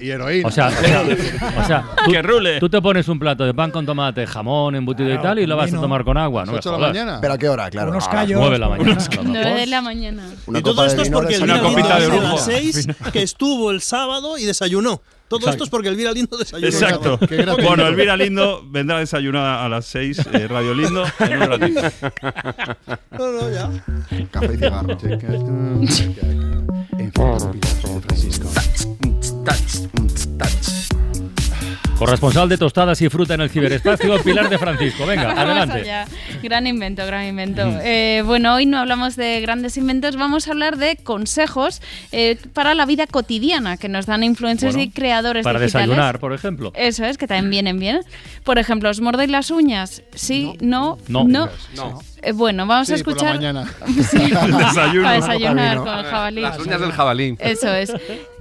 Y, 0.01 0.11
heroína. 0.11 0.49
O 0.49 0.51
sea, 0.51 0.69
o 1.59 1.65
sea, 1.67 1.85
tú, 2.05 2.11
Que 2.11 2.23
rule. 2.23 2.61
tú 2.61 2.69
te 2.69 2.81
pones 2.81 3.09
un 3.09 3.19
plato 3.19 3.45
de 3.45 3.55
pan 3.55 3.71
con 3.71 3.85
tomate, 3.87 4.27
jamón, 4.27 4.75
embutido 4.75 5.13
y 5.13 5.19
tal, 5.19 5.39
y 5.39 5.47
lo 5.47 5.57
vas 5.57 5.73
a 5.73 5.81
tomar 5.81 6.05
con 6.05 6.17
agua. 6.17 6.45
¿no? 6.45 6.53
¿Las 6.53 6.67
8 6.67 6.77
de 6.77 6.81
la 6.81 6.89
mañana? 6.89 7.19
¿Pero 7.21 7.33
a 7.35 7.39
qué 7.39 7.49
hora? 7.49 7.71
Claro. 7.71 7.91
Unos 7.91 8.09
callos. 8.09 8.39
9 8.41 8.55
de 8.55 8.59
la 8.59 8.69
mañana. 8.69 8.93
a 8.93 9.15
lo 9.15 9.23
9 9.25 9.39
mejor. 9.39 9.61
de 9.61 9.67
la 9.67 9.83
mañana. 9.83 10.23
Y 10.47 10.63
todo 10.63 10.83
de 10.83 10.89
esto 10.89 11.03
es 11.03 11.11
porque 11.11 11.35
el 11.35 11.47
Lindo 11.47 11.71
de 11.71 12.21
las 12.21 12.45
6 12.45 12.89
que 13.13 13.23
estuvo 13.23 13.71
el 13.71 13.81
sábado 13.81 14.39
y 14.39 14.45
desayunó. 14.45 15.01
Todo 15.29 15.51
esto 15.51 15.65
es 15.65 15.71
porque 15.71 15.89
el 15.89 15.97
Vira 15.97 16.13
Lindo 16.13 16.37
desayunó. 16.37 16.69
Exacto. 16.69 17.19
Bueno, 17.63 17.87
Elvira 17.87 18.17
Lindo 18.17 18.65
vendrá 18.71 18.97
a 18.97 19.01
desayunar 19.01 19.65
a 19.65 19.69
las 19.69 19.85
6, 19.87 20.49
Radio 20.49 20.75
Lindo, 20.75 21.05
en 21.19 21.43
un 21.43 21.49
ratito. 21.49 21.83
No, 23.11 23.33
no, 23.33 23.51
ya. 23.51 23.71
Café 24.31 24.55
y 24.55 24.57
cigarro. 24.57 24.97
En 26.99 27.13
San 27.13 28.03
Francisco. 28.03 28.51
Corresponsal 31.99 32.49
de 32.49 32.57
tostadas 32.57 33.03
y 33.03 33.09
fruta 33.09 33.35
en 33.35 33.41
el 33.41 33.51
ciberespacio, 33.51 34.23
Pilar 34.23 34.49
de 34.49 34.57
Francisco. 34.57 35.05
Venga, 35.05 35.25
Vamos 35.35 35.41
adelante. 35.41 35.81
allá. 35.81 36.07
Gran 36.43 36.67
invento, 36.69 37.05
gran 37.05 37.27
invento. 37.27 37.63
Eh, 37.83 38.23
bueno, 38.25 38.55
hoy 38.55 38.67
no 38.67 38.79
hablamos 38.79 39.17
de 39.17 39.41
grandes 39.41 39.77
inventos, 39.77 40.15
vamos 40.15 40.47
a 40.47 40.53
hablar 40.53 40.77
de 40.77 40.95
consejos 40.97 41.83
eh, 42.13 42.39
para 42.53 42.75
la 42.75 42.87
vida 42.87 43.09
cotidiana 43.09 43.77
que 43.79 43.89
nos 43.89 44.07
dan 44.07 44.23
influencers 44.23 44.75
Bueno, 44.77 44.89
y 44.91 44.93
creadores 44.95 45.43
Para 45.43 45.59
digitales. 45.59 45.89
desayunar, 45.89 46.21
por 46.21 46.33
ejemplo. 46.33 46.73
Eso 46.77 47.05
es, 47.05 47.19
que 47.19 47.27
también 47.27 47.51
vienen 47.51 47.81
bien. 47.81 48.01
Por 48.45 48.59
ejemplo, 48.59 48.91
¿os 48.91 49.01
mordéis 49.01 49.31
las 49.31 49.51
uñas? 49.51 50.03
Sí, 50.15 50.53
no, 50.61 50.99
No. 51.09 51.25
no. 51.25 51.49
No. 51.75 52.01
Eh, 52.23 52.33
bueno, 52.33 52.67
vamos 52.67 52.89
a 52.91 52.97
por 52.97 53.07
la 53.07 53.13
escuchar. 53.13 53.35
mañana. 53.37 53.71
Sí, 53.87 54.19
Desayuno. 54.19 55.03
para 55.05 55.15
desayunar 55.15 55.79
con 55.79 55.89
el 55.99 56.05
jabalí. 56.05 56.41
Las 56.43 56.59
uñas 56.59 56.81
del 56.81 56.93
jabalí. 56.93 57.37
Eso 57.39 57.73
es. 57.75 57.93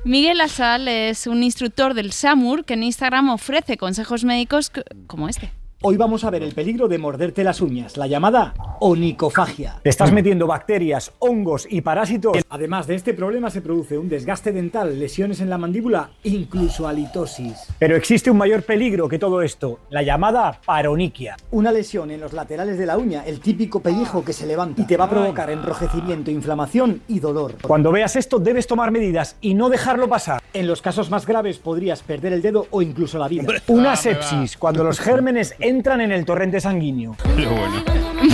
Miguel 0.03 0.39
Asal 0.41 0.87
es 0.87 1.27
un 1.27 1.43
instructor 1.43 1.93
del 1.93 2.11
SAMUR 2.13 2.63
que 2.65 2.75
en 2.75 2.83
Instagram 2.83 3.29
ofrece 3.29 3.77
consejos 3.77 4.23
médicos 4.23 4.71
como 5.07 5.27
este. 5.29 5.51
Hoy 5.83 5.95
vamos 5.95 6.23
a 6.23 6.31
ver 6.31 6.41
el 6.41 6.55
peligro 6.55 6.87
de 6.87 6.97
morderte 6.97 7.43
las 7.43 7.61
uñas, 7.61 7.97
la 7.97 8.07
llamada 8.07 8.55
onicofagia. 8.79 9.79
Te 9.83 9.89
estás 9.89 10.11
metiendo 10.11 10.47
bacterias, 10.47 11.11
hongos 11.19 11.67
y 11.69 11.81
parásitos. 11.81 12.37
Además 12.49 12.87
de 12.87 12.95
este 12.95 13.13
problema 13.13 13.51
se 13.51 13.61
produce 13.61 13.95
un 13.95 14.09
desgaste 14.09 14.51
dental, 14.51 14.99
lesiones 14.99 15.39
en 15.39 15.51
la 15.51 15.59
mandíbula, 15.59 16.09
incluso 16.23 16.87
halitosis. 16.87 17.67
Pero 17.77 17.95
existe 17.95 18.31
un 18.31 18.37
mayor 18.37 18.63
peligro 18.63 19.07
que 19.07 19.19
todo 19.19 19.43
esto, 19.43 19.79
la 19.91 20.01
llamada 20.01 20.59
paroniquia. 20.65 21.37
Una 21.51 21.71
lesión 21.71 22.09
en 22.09 22.21
los 22.21 22.33
laterales 22.33 22.79
de 22.79 22.85
la 22.87 22.97
uña, 22.97 23.23
el 23.25 23.39
típico 23.39 23.79
pellejo 23.79 24.25
que 24.25 24.33
se 24.33 24.47
levanta 24.47 24.81
y 24.81 24.85
te 24.85 24.97
va 24.97 25.05
a 25.05 25.09
provocar 25.11 25.51
enrojecimiento, 25.51 26.31
inflamación 26.31 27.01
y 27.07 27.19
dolor. 27.19 27.53
Cuando 27.61 27.91
veas 27.91 28.15
esto 28.15 28.39
debes 28.39 28.65
tomar 28.65 28.89
medidas 28.89 29.37
y 29.41 29.53
no 29.53 29.69
dejarlo 29.69 30.09
pasar. 30.09 30.41
En 30.53 30.65
los 30.65 30.81
casos 30.81 31.11
más 31.11 31.27
graves 31.27 31.59
podrías 31.59 32.01
perder 32.01 32.33
el 32.33 32.41
dedo 32.41 32.65
o 32.71 32.81
incluso 32.81 33.19
la 33.19 33.27
vida. 33.27 33.43
Una 33.67 33.95
sepsis, 33.95 34.57
cuando 34.57 34.83
los 34.83 34.99
gérmenes 34.99 35.55
entran 35.67 36.01
en 36.01 36.11
el 36.11 36.25
torrente 36.25 36.59
sanguíneo. 36.61 37.15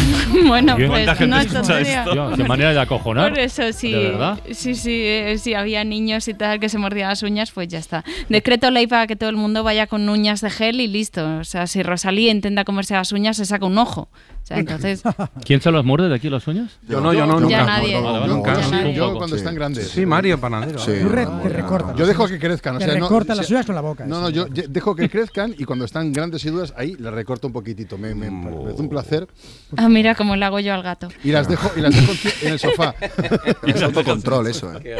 bueno, 0.48 0.76
Bien. 0.76 0.90
pues 0.90 1.06
¿Cuánta 1.06 1.16
gente 1.16 1.28
no 1.36 1.42
es 1.42 1.46
escucha 1.54 1.80
esto? 1.82 2.12
Tío, 2.12 2.32
qué 2.36 2.44
manera 2.44 2.74
de 2.74 2.80
acojonar. 2.80 3.30
Por 3.32 3.40
eso 3.40 3.72
sí, 3.74 3.92
¿De 3.92 4.00
verdad? 4.10 4.40
sí, 4.52 4.76
sí, 4.76 4.92
eh, 5.04 5.38
si 5.40 5.54
había 5.54 5.84
niños 5.84 6.28
y 6.28 6.34
tal 6.34 6.60
que 6.60 6.70
se 6.70 6.78
mordían 6.78 7.10
las 7.10 7.24
uñas, 7.24 7.52
pues 7.52 7.68
ya 7.68 7.80
está. 7.80 8.04
Decreto 8.30 8.70
ley 8.72 8.88
para 8.88 9.08
que 9.08 9.16
todo 9.16 9.30
el 9.30 9.36
mundo 9.38 9.64
vaya 9.64 9.88
con 9.88 10.08
uñas 10.10 10.42
de 10.42 10.50
gel 10.50 10.82
y 10.82 10.88
listo. 10.88 11.38
O 11.40 11.44
sea, 11.44 11.68
si 11.68 11.84
Rosalía 11.84 12.32
intenta 12.32 12.64
comerse 12.64 12.94
las 12.94 13.12
uñas, 13.12 13.38
se 13.38 13.46
saca 13.46 13.66
un 13.66 13.78
ojo. 13.78 14.10
O 14.12 14.46
sea, 14.46 14.58
entonces, 14.60 15.02
¿Quién 15.46 15.62
se 15.62 15.72
los 15.72 15.86
muerde 15.86 16.10
de 16.10 16.16
aquí 16.16 16.30
las 16.30 16.46
uñas? 16.48 16.78
Yo 16.90 17.00
no, 17.00 17.14
yo 17.14 17.26
no, 17.26 17.36
Ya 17.50 17.60
nunca. 17.62 17.66
nadie. 17.66 17.96
Vale, 18.02 18.20
vale. 18.20 18.28
Yo, 18.28 18.36
Nunca. 18.36 18.56
sí, 18.64 18.72
nadie. 18.72 18.94
yo 18.94 19.14
cuando 19.16 19.36
Sí. 19.36 19.40
están 19.40 19.56
grandes. 19.56 19.88
Sí, 19.88 20.06
Mario 20.06 20.38
Panadero. 20.40 20.80
Sí. 20.80 20.92
Tú 21.02 21.08
re- 21.08 21.26
te 21.44 21.48
recortas. 21.50 21.96
Yo 21.96 22.06
dejo 22.06 22.28
que 22.28 22.38
crezcan. 22.40 22.76
O 22.76 22.80
Te 22.80 22.86
sea, 22.86 22.96
no- 22.96 23.06
recortas 23.06 23.38
si- 23.38 23.42
las 23.44 23.52
uñas 23.52 23.66
con 23.66 23.76
la 23.76 23.82
boca. 23.82 24.06
No, 24.06 24.20
no, 24.20 24.30
yo 24.30 24.46
dejo 24.46 24.96
que 24.98 25.10
crezcan 25.10 25.56
y 25.58 25.64
cuando 25.64 25.86
están 25.86 26.12
grandes 26.12 26.44
y 26.44 26.50
duras, 26.50 26.74
ahí 26.76 26.96
les 27.00 27.14
recorto 27.14 27.48
un 27.48 27.54
poquitito. 27.54 27.98
Me, 27.98 28.14
me, 28.16 28.30
me 28.30 28.52
parece 28.52 28.82
un 28.82 28.90
placer. 28.90 29.28
ah, 29.78 29.88
mira, 29.94 30.16
como 30.16 30.36
le 30.36 30.44
hago 30.46 30.60
yo 30.60 30.74
al 30.74 30.84
gato. 30.84 31.08
Y 31.24 31.32
las 31.32 31.48
dejo, 31.48 31.72
y 31.78 31.82
las 31.82 31.96
dejo 31.96 32.12
en 32.42 32.54
el 32.54 32.60
sofá. 32.60 32.96
Es 33.66 33.82
autocontrol 33.82 34.48
eso, 34.48 34.74
¿eh? 34.84 34.98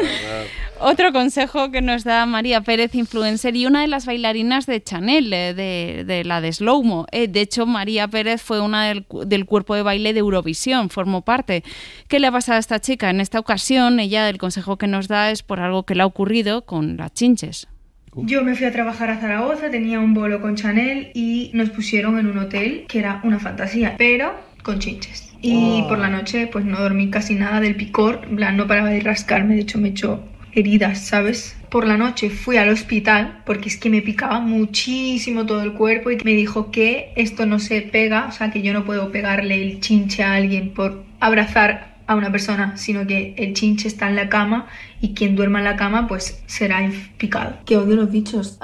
Otro 0.80 1.12
consejo 1.12 1.70
que 1.70 1.82
nos 1.82 2.04
da 2.04 2.26
María 2.26 2.60
Pérez, 2.62 2.94
influencer 2.94 3.56
y 3.56 3.66
una 3.66 3.82
de 3.82 3.88
las 3.88 4.06
bailarinas 4.06 4.66
de 4.66 4.82
Chanel, 4.82 5.32
eh, 5.32 5.54
de, 5.54 6.04
de 6.04 6.24
la 6.24 6.40
de 6.40 6.52
Slowmo. 6.52 7.06
Eh, 7.12 7.28
de 7.28 7.40
hecho, 7.42 7.66
María 7.66 8.08
Pérez 8.08 8.42
fue 8.42 8.60
una 8.60 8.86
del, 8.86 9.06
del 9.26 9.44
cuerpo 9.46 9.74
de 9.74 9.82
baile 9.82 10.12
de 10.12 10.20
Eurovisión, 10.20 10.90
formó 10.90 11.22
parte. 11.22 11.62
¿Qué 12.08 12.18
le 12.18 12.26
ha 12.26 12.32
pasado 12.32 12.56
a 12.56 12.60
esta 12.60 12.80
chica? 12.80 13.10
En 13.10 13.20
esta 13.20 13.38
ocasión, 13.38 14.00
ella, 14.00 14.28
el 14.28 14.38
consejo 14.38 14.76
que 14.76 14.86
nos 14.86 15.08
da 15.08 15.30
es 15.30 15.42
por 15.42 15.60
algo 15.60 15.84
que 15.84 15.94
le 15.94 16.02
ha 16.02 16.06
ocurrido 16.06 16.64
con 16.64 16.96
las 16.96 17.12
chinches. 17.12 17.68
Yo 18.16 18.44
me 18.44 18.54
fui 18.54 18.66
a 18.66 18.72
trabajar 18.72 19.10
a 19.10 19.18
Zaragoza, 19.18 19.70
tenía 19.70 19.98
un 19.98 20.14
bolo 20.14 20.40
con 20.40 20.54
Chanel 20.54 21.10
y 21.14 21.50
nos 21.52 21.70
pusieron 21.70 22.18
en 22.18 22.26
un 22.26 22.38
hotel 22.38 22.84
que 22.88 23.00
era 23.00 23.20
una 23.24 23.40
fantasía, 23.40 23.96
pero 23.98 24.34
con 24.64 24.80
chinches. 24.80 25.30
Y 25.40 25.82
Oh. 25.84 25.88
por 25.88 25.98
la 25.98 26.08
noche 26.08 26.48
pues 26.50 26.64
no 26.64 26.80
dormí 26.80 27.10
casi 27.10 27.34
nada 27.36 27.60
del 27.60 27.76
picor, 27.76 28.22
plan 28.34 28.56
no 28.56 28.66
paraba 28.66 28.88
de 28.88 29.00
rascarme, 29.00 29.54
de 29.54 29.60
hecho 29.60 29.78
me 29.78 29.90
echó 29.90 30.24
heridas, 30.52 31.00
¿sabes? 31.00 31.56
Por 31.68 31.86
la 31.86 31.96
noche 31.96 32.30
fui 32.30 32.56
al 32.56 32.70
hospital 32.70 33.42
porque 33.44 33.68
es 33.68 33.76
que 33.76 33.90
me 33.90 34.00
picaba 34.00 34.40
muchísimo 34.40 35.44
todo 35.46 35.62
el 35.62 35.72
cuerpo 35.74 36.10
y 36.10 36.16
me 36.24 36.32
dijo 36.32 36.70
que 36.70 37.12
esto 37.16 37.44
no 37.46 37.58
se 37.58 37.82
pega, 37.82 38.26
o 38.28 38.32
sea 38.32 38.50
que 38.50 38.62
yo 38.62 38.72
no 38.72 38.84
puedo 38.84 39.12
pegarle 39.12 39.62
el 39.62 39.80
chinche 39.80 40.22
a 40.22 40.34
alguien 40.34 40.70
por 40.70 41.04
abrazar 41.20 41.94
a 42.06 42.14
una 42.14 42.30
persona, 42.30 42.76
sino 42.76 43.06
que 43.06 43.34
el 43.36 43.54
chinche 43.54 43.88
está 43.88 44.08
en 44.08 44.16
la 44.16 44.28
cama 44.28 44.66
y 45.00 45.14
quien 45.14 45.36
duerma 45.36 45.58
en 45.58 45.64
la 45.64 45.76
cama 45.76 46.06
pues 46.06 46.42
será 46.46 46.80
picado. 47.18 47.56
Que 47.66 47.76
odio 47.76 47.96
los 47.96 48.10
bichos. 48.10 48.58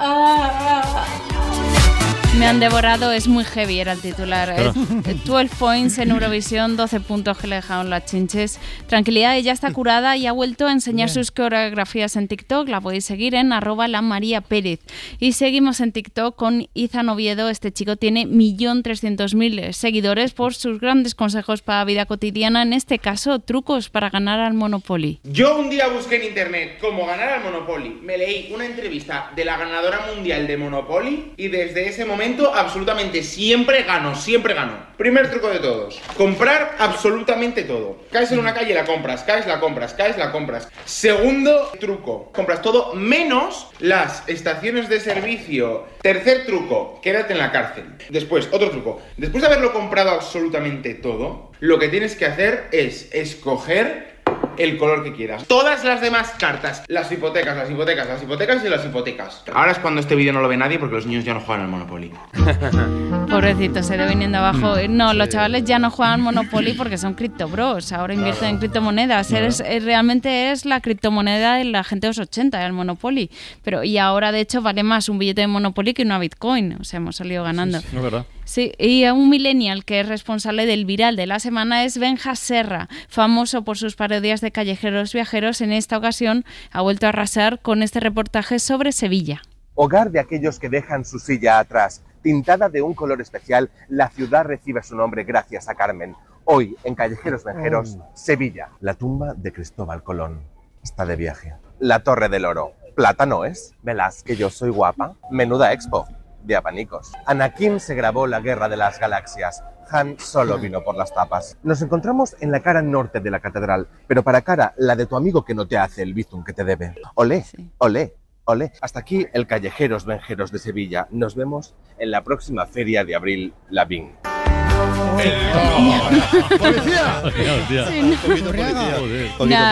Me 2.39 2.47
han 2.47 2.61
devorado, 2.61 3.11
es 3.11 3.27
muy 3.27 3.43
heavy, 3.43 3.81
era 3.81 3.91
el 3.91 3.99
titular. 3.99 4.55
Claro. 4.55 4.73
Eh, 5.05 5.17
12 5.25 5.55
points 5.59 5.97
en 5.97 6.11
Eurovisión, 6.11 6.77
12 6.77 7.01
puntos 7.01 7.37
que 7.37 7.45
le 7.47 7.57
dejaron 7.57 7.89
las 7.89 8.05
chinches. 8.05 8.57
Tranquilidad, 8.87 9.35
ella 9.35 9.51
está 9.51 9.73
curada 9.73 10.15
y 10.15 10.27
ha 10.27 10.31
vuelto 10.31 10.65
a 10.65 10.71
enseñar 10.71 11.07
Bien. 11.07 11.13
sus 11.13 11.31
coreografías 11.31 12.15
en 12.15 12.29
TikTok. 12.29 12.69
La 12.69 12.79
podéis 12.79 13.03
seguir 13.03 13.35
en 13.35 13.51
arroba 13.51 13.89
la 13.89 14.01
María 14.01 14.39
Pérez. 14.39 14.79
Y 15.19 15.33
seguimos 15.33 15.81
en 15.81 15.91
TikTok 15.91 16.35
con 16.35 16.67
Izan 16.73 17.09
Oviedo. 17.09 17.49
Este 17.49 17.73
chico 17.73 17.97
tiene 17.97 18.25
1.300.000 18.25 19.73
seguidores 19.73 20.31
por 20.31 20.55
sus 20.55 20.79
grandes 20.79 21.15
consejos 21.15 21.61
para 21.61 21.79
la 21.79 21.85
vida 21.85 22.05
cotidiana. 22.05 22.61
En 22.61 22.71
este 22.71 22.97
caso, 22.97 23.39
trucos 23.39 23.89
para 23.89 24.09
ganar 24.09 24.39
al 24.39 24.53
Monopoly. 24.53 25.19
Yo 25.23 25.59
un 25.59 25.69
día 25.69 25.89
busqué 25.89 26.15
en 26.15 26.23
internet 26.29 26.77
cómo 26.79 27.05
ganar 27.05 27.27
al 27.29 27.43
Monopoly. 27.43 27.99
Me 28.01 28.17
leí 28.17 28.51
una 28.53 28.65
entrevista 28.65 29.31
de 29.35 29.43
la 29.43 29.57
ganadora 29.57 30.07
mundial 30.15 30.47
de 30.47 30.55
Monopoly 30.57 31.33
y 31.35 31.49
desde 31.49 31.89
ese 31.89 32.05
momento 32.05 32.20
absolutamente 32.53 33.23
siempre 33.23 33.83
gano, 33.83 34.15
siempre 34.15 34.53
gano. 34.53 34.73
Primer 34.97 35.31
truco 35.31 35.49
de 35.49 35.59
todos. 35.59 35.99
Comprar 36.15 36.75
absolutamente 36.77 37.63
todo. 37.63 37.97
Caes 38.11 38.31
en 38.31 38.39
una 38.39 38.53
calle 38.53 38.75
la 38.75 38.85
compras, 38.85 39.23
caes, 39.23 39.47
la 39.47 39.59
compras, 39.59 39.95
caes, 39.95 40.17
la 40.17 40.31
compras. 40.31 40.69
Segundo 40.85 41.71
truco. 41.79 42.31
Compras 42.31 42.61
todo 42.61 42.93
menos 42.93 43.67
las 43.79 44.27
estaciones 44.29 44.87
de 44.87 44.99
servicio. 44.99 45.85
Tercer 46.01 46.45
truco. 46.45 46.99
Quédate 47.01 47.33
en 47.33 47.39
la 47.39 47.51
cárcel. 47.51 47.85
Después, 48.09 48.47
otro 48.51 48.69
truco. 48.69 49.01
Después 49.17 49.41
de 49.41 49.47
haberlo 49.47 49.73
comprado 49.73 50.11
absolutamente 50.11 50.93
todo, 50.93 51.51
lo 51.59 51.79
que 51.79 51.89
tienes 51.89 52.15
que 52.15 52.25
hacer 52.25 52.67
es 52.71 53.09
escoger 53.13 54.10
el 54.57 54.77
color 54.77 55.03
que 55.03 55.13
quieras. 55.13 55.45
Todas 55.47 55.83
las 55.83 56.01
demás 56.01 56.33
cartas, 56.37 56.83
las 56.87 57.11
hipotecas, 57.11 57.55
las 57.57 57.69
hipotecas, 57.69 58.07
las 58.07 58.21
hipotecas 58.23 58.63
y 58.65 58.69
las 58.69 58.85
hipotecas. 58.85 59.43
Ahora 59.53 59.71
es 59.71 59.79
cuando 59.79 60.01
este 60.01 60.15
vídeo 60.15 60.33
no 60.33 60.41
lo 60.41 60.47
ve 60.47 60.57
nadie 60.57 60.77
porque 60.79 60.95
los 60.95 61.05
niños 61.05 61.23
ya 61.25 61.33
no 61.33 61.39
juegan 61.41 61.63
al 61.65 61.69
Monopoly. 61.71 62.11
Pobrecito, 63.29 63.81
se 63.83 63.97
le 63.97 64.07
viniendo 64.07 64.37
abajo. 64.37 64.75
No, 64.89 65.13
los 65.13 65.29
chavales 65.29 65.63
ya 65.63 65.79
no 65.79 65.89
juegan 65.89 66.21
Monopoly 66.21 66.73
porque 66.73 66.97
son 66.97 67.13
criptobros. 67.13 67.91
Ahora 67.91 68.13
invierten 68.13 68.49
en 68.49 68.57
criptomonedas. 68.57 69.27
Claro. 69.27 69.45
Eres- 69.45 69.63
realmente 69.83 70.51
es 70.51 70.65
la 70.65 70.81
criptomoneda 70.81 71.55
de 71.55 71.65
la 71.65 71.83
gente 71.83 72.07
de 72.07 72.09
los 72.09 72.19
80, 72.19 72.65
el 72.65 72.73
Monopoly. 72.73 73.29
Pero, 73.63 73.83
y 73.83 73.97
ahora, 73.97 74.31
de 74.31 74.41
hecho, 74.41 74.61
vale 74.61 74.83
más 74.83 75.09
un 75.09 75.17
billete 75.19 75.41
de 75.41 75.47
Monopoly 75.47 75.93
que 75.93 76.03
una 76.03 76.19
Bitcoin. 76.19 76.77
O 76.79 76.83
sea, 76.83 76.97
hemos 76.97 77.15
salido 77.15 77.43
ganando. 77.43 77.77
Es 77.77 77.91
verdad. 77.93 78.25
Sí, 78.51 78.73
y 78.77 79.05
a 79.05 79.13
un 79.13 79.29
millennial 79.29 79.85
que 79.85 80.01
es 80.01 80.09
responsable 80.09 80.65
del 80.65 80.83
viral 80.83 81.15
de 81.15 81.25
la 81.25 81.39
semana 81.39 81.85
es 81.85 81.97
Benja 81.97 82.35
Serra, 82.35 82.89
famoso 83.07 83.63
por 83.63 83.77
sus 83.77 83.95
parodias 83.95 84.41
de 84.41 84.51
callejeros 84.51 85.13
viajeros. 85.13 85.61
En 85.61 85.71
esta 85.71 85.97
ocasión 85.97 86.43
ha 86.73 86.81
vuelto 86.81 87.05
a 87.05 87.09
arrasar 87.09 87.61
con 87.61 87.81
este 87.81 88.01
reportaje 88.01 88.59
sobre 88.59 88.91
Sevilla. 88.91 89.41
Hogar 89.75 90.11
de 90.11 90.19
aquellos 90.19 90.59
que 90.59 90.67
dejan 90.67 91.05
su 91.05 91.17
silla 91.17 91.59
atrás. 91.59 92.03
Pintada 92.21 92.67
de 92.67 92.81
un 92.81 92.93
color 92.93 93.21
especial, 93.21 93.71
la 93.87 94.09
ciudad 94.09 94.43
recibe 94.43 94.83
su 94.83 94.97
nombre 94.97 95.23
gracias 95.23 95.69
a 95.69 95.75
Carmen. 95.75 96.17
Hoy, 96.43 96.75
en 96.83 96.93
Callejeros 96.93 97.45
Venjeros, 97.45 97.99
Sevilla. 98.15 98.71
La 98.81 98.95
tumba 98.95 99.33
de 99.33 99.53
Cristóbal 99.53 100.03
Colón. 100.03 100.41
Está 100.83 101.05
de 101.05 101.15
viaje. 101.15 101.53
La 101.79 102.03
Torre 102.03 102.27
del 102.27 102.43
Oro. 102.43 102.73
Plata 102.97 103.25
no 103.25 103.45
es. 103.45 103.73
Verás 103.81 104.23
que 104.23 104.35
yo 104.35 104.49
soy 104.49 104.71
guapa. 104.71 105.15
Menuda 105.29 105.71
expo. 105.71 106.05
De 106.43 106.55
abanicos. 106.55 107.11
Anakin 107.25 107.79
se 107.79 107.95
grabó 107.95 108.27
la 108.27 108.39
Guerra 108.39 108.69
de 108.69 108.77
las 108.77 108.99
Galaxias. 108.99 109.63
Han 109.89 110.17
solo 110.19 110.57
vino 110.57 110.83
por 110.83 110.95
las 110.95 111.13
tapas. 111.13 111.57
Nos 111.63 111.81
encontramos 111.81 112.35
en 112.39 112.51
la 112.51 112.61
cara 112.61 112.81
norte 112.81 113.19
de 113.19 113.29
la 113.29 113.41
catedral, 113.41 113.89
pero 114.07 114.23
para 114.23 114.41
cara 114.41 114.73
la 114.77 114.95
de 114.95 115.05
tu 115.05 115.15
amigo 115.15 115.43
que 115.43 115.53
no 115.53 115.67
te 115.67 115.77
hace 115.77 116.01
el 116.01 116.13
bizum 116.13 116.43
que 116.43 116.53
te 116.53 116.63
debe. 116.63 116.95
Olé, 117.15 117.45
olé, 117.77 118.15
olé. 118.45 118.71
Hasta 118.81 118.99
aquí 118.99 119.27
el 119.33 119.47
Callejeros 119.47 120.05
Venjeros 120.05 120.51
de 120.51 120.59
Sevilla. 120.59 121.07
Nos 121.11 121.35
vemos 121.35 121.75
en 121.97 122.11
la 122.11 122.23
próxima 122.23 122.65
feria 122.65 123.03
de 123.03 123.15
abril, 123.15 123.53
La 123.69 123.85
Vin. 123.85 124.13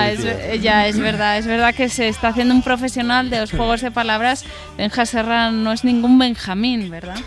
Es, 0.09 0.25
eh, 0.25 0.59
ya, 0.61 0.87
es 0.87 0.99
verdad, 0.99 1.37
es 1.37 1.45
verdad 1.45 1.73
que 1.73 1.89
se 1.89 2.07
está 2.07 2.29
haciendo 2.29 2.53
un 2.53 2.61
profesional 2.61 3.29
de 3.29 3.39
los 3.39 3.51
juegos 3.51 3.81
de 3.81 3.91
palabras. 3.91 4.45
Benja 4.77 5.05
Serra 5.05 5.51
no 5.51 5.71
es 5.71 5.83
ningún 5.83 6.17
Benjamín, 6.17 6.89
¿verdad? 6.89 7.17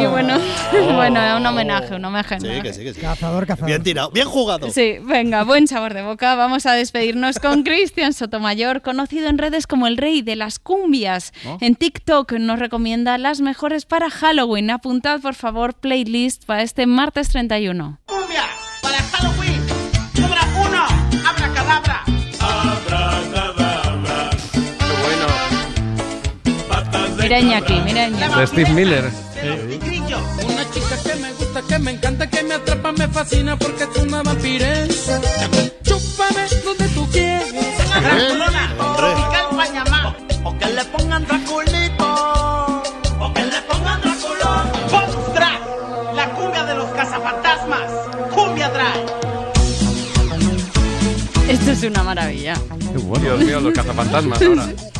Y 0.00 0.06
bueno, 0.06 0.38
bueno, 0.94 1.20
un 1.36 1.46
homenaje, 1.46 1.94
un 1.94 2.04
homenaje. 2.04 2.40
Sí, 2.40 2.46
¿no? 2.46 2.62
que 2.62 2.72
sí, 2.72 2.84
que 2.84 2.94
sí. 2.94 3.00
Cazador, 3.00 3.46
cazador. 3.46 3.68
Bien 3.68 3.82
tirado, 3.82 4.10
bien 4.10 4.26
jugado. 4.26 4.70
Sí, 4.70 4.96
venga, 5.02 5.44
buen 5.44 5.66
sabor 5.66 5.94
de 5.94 6.02
boca. 6.02 6.34
Vamos 6.34 6.66
a 6.66 6.72
despedirnos 6.72 7.38
con 7.38 7.62
Cristian 7.64 8.12
Sotomayor, 8.12 8.82
conocido 8.82 9.28
en 9.28 9.38
redes 9.38 9.66
como 9.66 9.86
el 9.86 9.96
rey 9.96 10.22
de 10.22 10.36
las 10.36 10.58
cumbias. 10.58 11.32
¿No? 11.44 11.58
En 11.60 11.74
TikTok 11.74 12.32
nos 12.32 12.58
recomienda 12.58 13.18
las 13.18 13.40
mejores 13.40 13.86
para 13.86 14.10
Halloween. 14.10 14.70
Apuntad, 14.70 15.20
por 15.20 15.34
favor, 15.34 15.74
playlist 15.74 16.44
para 16.44 16.62
este 16.62 16.86
martes 16.86 17.28
31. 17.48 17.98
¡Cumbia! 18.04 18.44
¡Para 18.82 18.98
Halloween! 18.98 19.62
¡Número 20.14 20.42
uno! 20.62 20.84
¡Abracadabra! 21.26 22.04
Mira 27.18 27.38
Iñaki, 27.40 27.80
mira 27.86 28.08
Iñaki. 28.08 28.40
De 28.40 28.46
Steve 28.46 28.70
Miller. 28.74 29.10
Una 30.44 30.70
chica 30.70 30.96
que 31.02 31.14
me 31.16 31.32
gusta, 31.32 31.62
que 31.62 31.78
me 31.78 31.90
encanta, 31.92 32.28
que 32.28 32.42
me 32.42 32.54
atrapa, 32.54 32.92
me 32.92 33.08
fascina 33.08 33.56
porque 33.56 33.84
es 33.84 33.96
una 33.96 34.22
vampiresa. 34.22 35.20
Chúpame 35.82 36.46
donde 36.62 36.88
tú 36.88 37.08
quieres. 37.10 37.54
Draculona, 38.02 38.74
Es 51.70 51.84
una 51.84 52.02
maravilla. 52.02 52.54
Dios 53.20 53.38
mío, 53.38 53.60
los 53.60 53.72
cazafantasmas 53.72 54.42
ahora. 54.42 54.66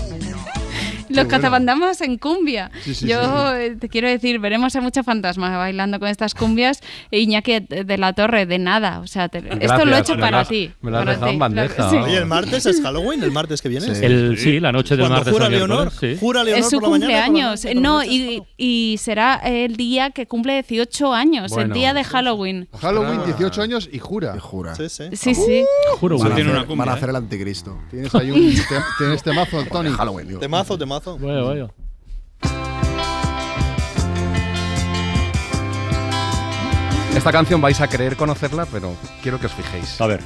Los 1.10 1.26
cazafantasmas 1.26 2.00
en 2.00 2.18
cumbia. 2.18 2.70
Sí, 2.82 2.94
sí, 2.94 3.06
Yo 3.08 3.54
eh, 3.54 3.76
te 3.78 3.88
quiero 3.88 4.08
decir, 4.08 4.38
veremos 4.38 4.74
a 4.76 4.80
muchos 4.80 5.04
fantasmas 5.04 5.52
bailando 5.56 5.98
con 5.98 6.08
estas 6.08 6.34
cumbias. 6.34 6.80
E 7.10 7.20
Iñaki 7.20 7.60
de 7.60 7.84
de 7.84 7.98
la 7.98 8.12
Torre, 8.12 8.46
de 8.46 8.58
nada. 8.58 9.00
O 9.00 9.06
sea, 9.06 9.28
te- 9.28 9.38
esto 9.60 9.84
lo 9.84 9.96
he 9.96 10.00
hecho 10.00 10.14
me 10.14 10.20
para 10.20 10.30
lo 10.38 10.42
has- 10.42 10.48
ti. 10.48 10.70
me 10.80 10.90
lo 10.90 10.98
has 10.98 11.02
para 11.04 11.12
dejado 11.14 11.32
en 11.32 11.38
bandeja. 11.38 11.90
Sí. 11.90 11.96
Oye, 11.96 12.16
el 12.18 12.26
martes 12.26 12.66
es 12.66 12.80
Halloween, 12.80 13.22
el 13.22 13.32
martes 13.32 13.60
que 13.62 13.68
viene. 13.68 13.86
El, 13.86 14.38
sí, 14.38 14.60
la 14.60 14.72
noche 14.72 14.96
del 14.96 15.00
Cuando 15.06 15.16
martes 15.16 15.32
jura 15.32 15.48
Leonor, 15.48 15.90
sí. 15.92 16.16
jura 16.20 16.44
Leonor 16.44 16.60
Es 16.60 16.70
su 16.70 16.78
por 16.80 16.84
la 16.84 16.88
mañana 16.90 17.12
y 17.12 17.14
por 17.30 17.34
la 17.34 17.50
cumpleaños. 17.50 17.66
No, 17.82 18.04
y, 18.04 18.42
y 18.56 18.96
será 18.98 19.36
el 19.44 19.76
día 19.76 20.10
que 20.10 20.26
cumple 20.26 20.54
18 20.62 21.12
años, 21.14 21.50
el 21.52 21.56
Bueno. 21.56 21.74
día 21.74 21.94
de 21.94 22.04
Halloween. 22.04 22.68
Halloween, 22.80 23.20
18 23.26 23.62
años 23.62 23.88
y 23.92 23.98
jura. 23.98 24.38
jura. 24.38 24.74
Sí, 24.74 24.88
sí. 24.88 25.04
Sí, 25.12 25.34
sí. 25.34 25.64
Juro, 25.98 26.18
Van 26.18 26.32
a, 26.32 26.34
hacer, 26.34 26.46
una 26.48 26.60
cumbia, 26.66 26.76
van 26.84 26.88
a 26.88 26.92
¿eh? 26.92 26.96
hacer 26.96 27.08
el 27.10 27.16
anticristo. 27.16 27.78
Tienes 27.90 28.14
ahí 28.14 28.30
un 28.30 28.54
tienes 28.98 29.22
temazo, 29.22 29.64
Tony. 29.70 29.90
Halloween, 29.90 30.28
digo. 30.28 30.40
Temazo, 30.40 30.76
temazo. 30.78 30.99
Vaya, 31.04 31.42
vaya. 31.42 31.68
Esta 37.16 37.32
canción 37.32 37.60
vais 37.60 37.80
a 37.80 37.88
creer 37.88 38.16
conocerla, 38.16 38.66
pero 38.66 38.94
quiero 39.22 39.38
que 39.38 39.46
os 39.46 39.52
fijéis. 39.52 40.00
A 40.00 40.06
ver. 40.06 40.20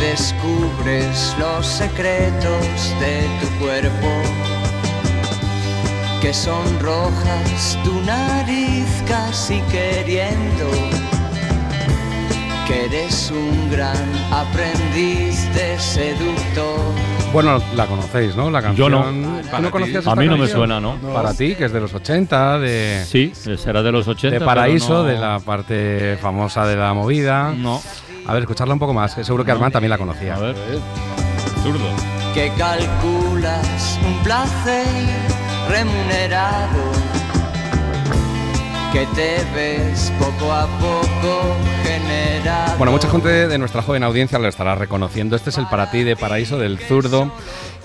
Descubres 0.00 1.34
los 1.38 1.66
secretos 1.66 2.94
de 3.00 3.26
tu 3.40 3.64
cuerpo, 3.64 4.08
que 6.20 6.32
sonrojas 6.32 7.78
tu 7.84 8.00
nariz 8.02 8.86
casi 9.06 9.60
queriendo, 9.70 10.70
que 12.66 12.84
eres 12.86 13.30
un 13.30 13.70
gran 13.70 13.96
aprendiz 14.32 15.52
de 15.54 15.78
seductor. 15.78 16.78
Bueno, 17.32 17.60
la 17.76 17.86
conocéis, 17.86 18.34
¿no? 18.36 18.50
La 18.50 18.62
canción. 18.62 18.90
Yo 18.90 19.12
no. 19.12 19.40
¿Tú 19.56 19.62
no 19.62 19.70
conocías 19.70 20.06
A 20.06 20.14
mí 20.16 20.26
no 20.26 20.38
me 20.38 20.48
suena, 20.48 20.80
¿no? 20.80 20.94
Para 21.12 21.34
ti, 21.34 21.54
que 21.54 21.66
es 21.66 21.72
de 21.72 21.80
los 21.80 21.92
80, 21.92 22.58
de. 22.58 23.04
Sí, 23.06 23.32
será 23.34 23.82
de 23.82 23.92
los 23.92 24.08
80. 24.08 24.38
De 24.38 24.44
Paraíso, 24.44 24.94
no- 24.94 25.04
de 25.04 25.18
la 25.18 25.38
parte 25.38 26.16
famosa 26.22 26.66
de 26.66 26.76
la 26.76 26.94
movida. 26.94 27.52
No. 27.54 27.82
A 28.28 28.34
ver, 28.34 28.42
escucharla 28.42 28.74
un 28.74 28.78
poco 28.78 28.92
más, 28.92 29.14
que 29.14 29.24
seguro 29.24 29.42
que 29.42 29.50
Armand 29.52 29.72
también 29.72 29.88
la 29.88 29.96
conocía. 29.96 30.34
A 30.34 30.38
ver. 30.38 30.54
Zurdo. 31.62 31.88
que 32.34 32.52
calculas 32.58 33.98
un 34.06 34.22
placer 34.22 34.84
remunerado, 35.70 36.92
que 38.92 39.06
te 39.16 39.38
ves 39.54 40.12
poco 40.18 40.52
a 40.52 40.66
poco 40.78 41.56
generado. 41.82 42.76
Bueno, 42.76 42.92
mucha 42.92 43.08
gente 43.08 43.48
de 43.48 43.58
nuestra 43.58 43.80
joven 43.80 44.02
audiencia 44.02 44.38
lo 44.38 44.46
estará 44.46 44.74
reconociendo. 44.74 45.34
Este 45.34 45.48
es 45.48 45.56
el 45.56 45.66
para 45.66 45.90
ti 45.90 46.04
de 46.04 46.14
Paraíso 46.14 46.58
del 46.58 46.78
zurdo. 46.78 47.32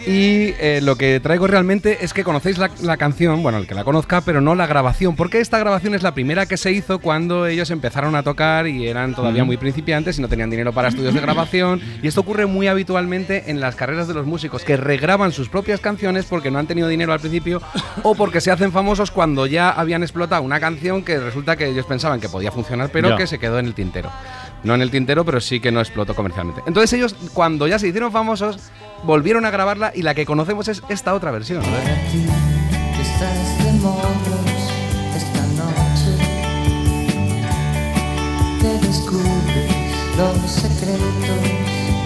Y 0.06 0.54
eh, 0.60 0.82
lo 0.84 0.98
que 0.98 1.20
traigo 1.22 1.48
realmente 1.48 2.00
es 2.02 2.14
que 2.14 2.26
conocéis 2.26 2.58
la, 2.58 2.70
la 2.82 2.98
canción, 2.98 3.42
bueno, 3.42 3.58
el 3.58 3.68
que 3.68 3.74
la 3.74 3.86
conozca, 3.86 4.22
pero 4.22 4.42
no 4.42 4.54
la 4.54 4.68
grabación, 4.68 5.16
porque 5.16 5.40
esta 5.40 5.58
grabación 5.60 5.96
es 5.96 6.04
la 6.04 6.14
primera 6.14 6.46
que 6.46 6.58
se 6.58 6.72
hizo 6.74 7.00
cuando 7.00 7.48
ellos 7.48 7.70
empezaron 7.70 8.16
a 8.16 8.24
tocar 8.24 8.68
y 8.68 8.88
eran 8.88 9.16
todavía 9.16 9.46
muy 9.46 9.56
principiantes 9.56 10.20
y 10.20 10.22
no 10.22 10.28
tenían 10.28 10.50
dinero 10.50 10.74
para 10.74 10.90
estudios 10.90 11.14
de 11.14 11.22
grabación. 11.22 11.82
Y 12.02 12.08
esto 12.08 12.22
ocurre 12.22 12.46
muy 12.46 12.68
habitualmente 12.68 13.50
en 13.50 13.62
las 13.62 13.76
carreras 13.76 14.08
de 14.08 14.14
los 14.14 14.26
músicos, 14.26 14.64
que 14.64 14.76
regraban 14.76 15.32
sus 15.32 15.48
propias 15.48 15.80
canciones 15.80 16.26
porque 16.26 16.52
no 16.52 16.60
han 16.60 16.68
tenido 16.68 16.90
dinero 16.90 17.14
al 17.14 17.20
principio 17.20 17.62
o 18.04 18.14
porque 18.16 18.42
se 18.42 18.52
hacen 18.52 18.72
famosos 18.72 19.10
cuando 19.10 19.46
ya 19.46 19.70
habían 19.70 20.04
explotado 20.04 20.42
una 20.42 20.60
canción 20.60 21.04
que 21.04 21.18
resulta 21.20 21.56
que 21.56 21.68
ellos 21.68 21.86
pensaban 21.86 22.20
que 22.20 22.28
podía 22.28 22.52
funcionar, 22.52 22.90
pero 22.92 23.16
que 23.16 23.28
se 23.28 23.40
quedó 23.40 23.58
en 23.60 23.68
el 23.68 23.74
tintero. 23.74 24.12
No 24.64 24.76
en 24.76 24.82
el 24.82 24.92
tintero, 24.92 25.26
pero 25.26 25.42
sí 25.42 25.60
que 25.60 25.72
no 25.72 25.82
explotó 25.82 26.16
comercialmente. 26.16 26.62
Entonces 26.66 26.94
ellos, 26.94 27.16
cuando 27.34 27.68
ya 27.68 27.80
se 27.80 27.88
hicieron 27.88 28.12
famosos, 28.12 28.72
volvieron 29.04 29.46
a 29.46 29.52
grabarla 29.52 29.92
y 29.94 30.02
la 30.02 30.16
que 30.16 30.26
conocemos 30.26 30.68
es 30.68 30.82
esta 30.90 31.14
otra 31.14 31.32
versión. 31.32 31.64
Los 40.16 40.52
secretos 40.52 41.02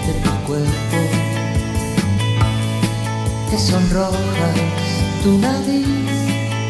de 0.08 0.14
tu 0.24 0.32
cuerpo, 0.46 0.98
que 3.52 3.58
sonrojas 3.58 4.18
tu 5.24 5.38
nariz 5.40 5.86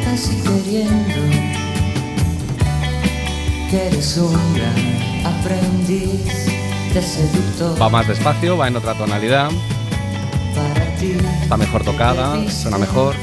casi 0.04 0.36
queriendo, 0.42 1.22
que 3.70 3.88
eres 3.88 4.18
un 4.18 4.34
gran 4.56 5.36
aprendiz 5.36 6.48
de 6.94 7.02
seductor 7.04 7.80
Va 7.80 7.90
más 7.90 8.08
despacio, 8.08 8.58
va 8.58 8.68
en 8.68 8.78
otra 8.78 8.96
tonalidad. 8.96 9.52
Está 11.06 11.58
mejor 11.58 11.84
tocada, 11.84 12.50
suena 12.50 12.78
mejor. 12.78 13.16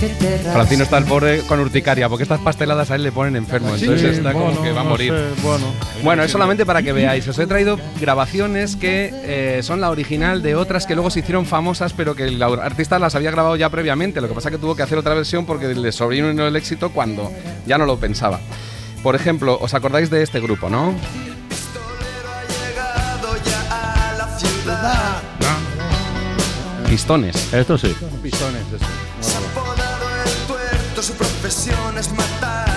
Te 0.00 0.38
Francino 0.52 0.82
está 0.82 0.98
el 0.98 1.04
pobre 1.04 1.40
con 1.42 1.60
urticaria, 1.60 2.08
porque 2.08 2.24
estas 2.24 2.40
pasteladas 2.40 2.90
a 2.90 2.96
él 2.96 3.02
le 3.02 3.12
ponen 3.12 3.36
enfermo, 3.36 3.76
Sí, 3.76 3.84
entonces 3.84 4.18
está 4.18 4.32
bueno, 4.32 4.50
como 4.50 4.62
que 4.62 4.72
va 4.72 4.80
a 4.80 4.84
no 4.84 4.90
morir. 4.90 5.12
sé, 5.12 5.42
bueno. 5.42 5.66
Bueno, 6.02 6.22
es 6.22 6.30
solamente 6.30 6.66
para 6.66 6.82
que 6.82 6.92
veáis. 6.92 7.26
Os 7.28 7.38
he 7.38 7.46
traído 7.46 7.78
grabaciones 8.00 8.76
que 8.76 9.10
eh, 9.12 9.60
son 9.62 9.80
la 9.80 9.90
original 9.90 10.42
de 10.42 10.56
otras 10.56 10.86
que 10.86 10.94
luego 10.94 11.10
se 11.10 11.20
hicieron 11.20 11.46
famosas, 11.46 11.92
pero 11.92 12.14
que 12.14 12.24
el 12.24 12.42
artista 12.42 12.98
las 12.98 13.14
había 13.14 13.30
grabado 13.30 13.56
ya 13.56 13.70
previamente. 13.70 14.20
Lo 14.20 14.28
que 14.28 14.34
pasa 14.34 14.48
es 14.48 14.56
que 14.56 14.60
tuvo 14.60 14.74
que 14.74 14.82
hacer 14.82 14.98
otra 14.98 15.14
versión 15.14 15.46
porque 15.46 15.74
le 15.74 15.92
sobrevino 15.92 16.46
el 16.46 16.56
éxito 16.56 16.90
cuando 16.90 17.32
ya 17.66 17.78
no 17.78 17.86
lo 17.86 17.96
pensaba. 17.98 18.40
Por 19.02 19.14
ejemplo, 19.14 19.58
¿os 19.60 19.72
acordáis 19.74 20.10
de 20.10 20.22
este 20.22 20.40
grupo, 20.40 20.68
no? 20.68 20.94
Pistones. 26.94 27.52
Esto 27.52 27.76
sí. 27.76 27.92
Pistones, 28.22 28.62
eso. 28.68 28.86
el 30.24 30.46
tuerto, 30.46 31.02
su 31.02 31.12
profesión 31.14 31.98
es 31.98 32.08
matar. 32.12 32.73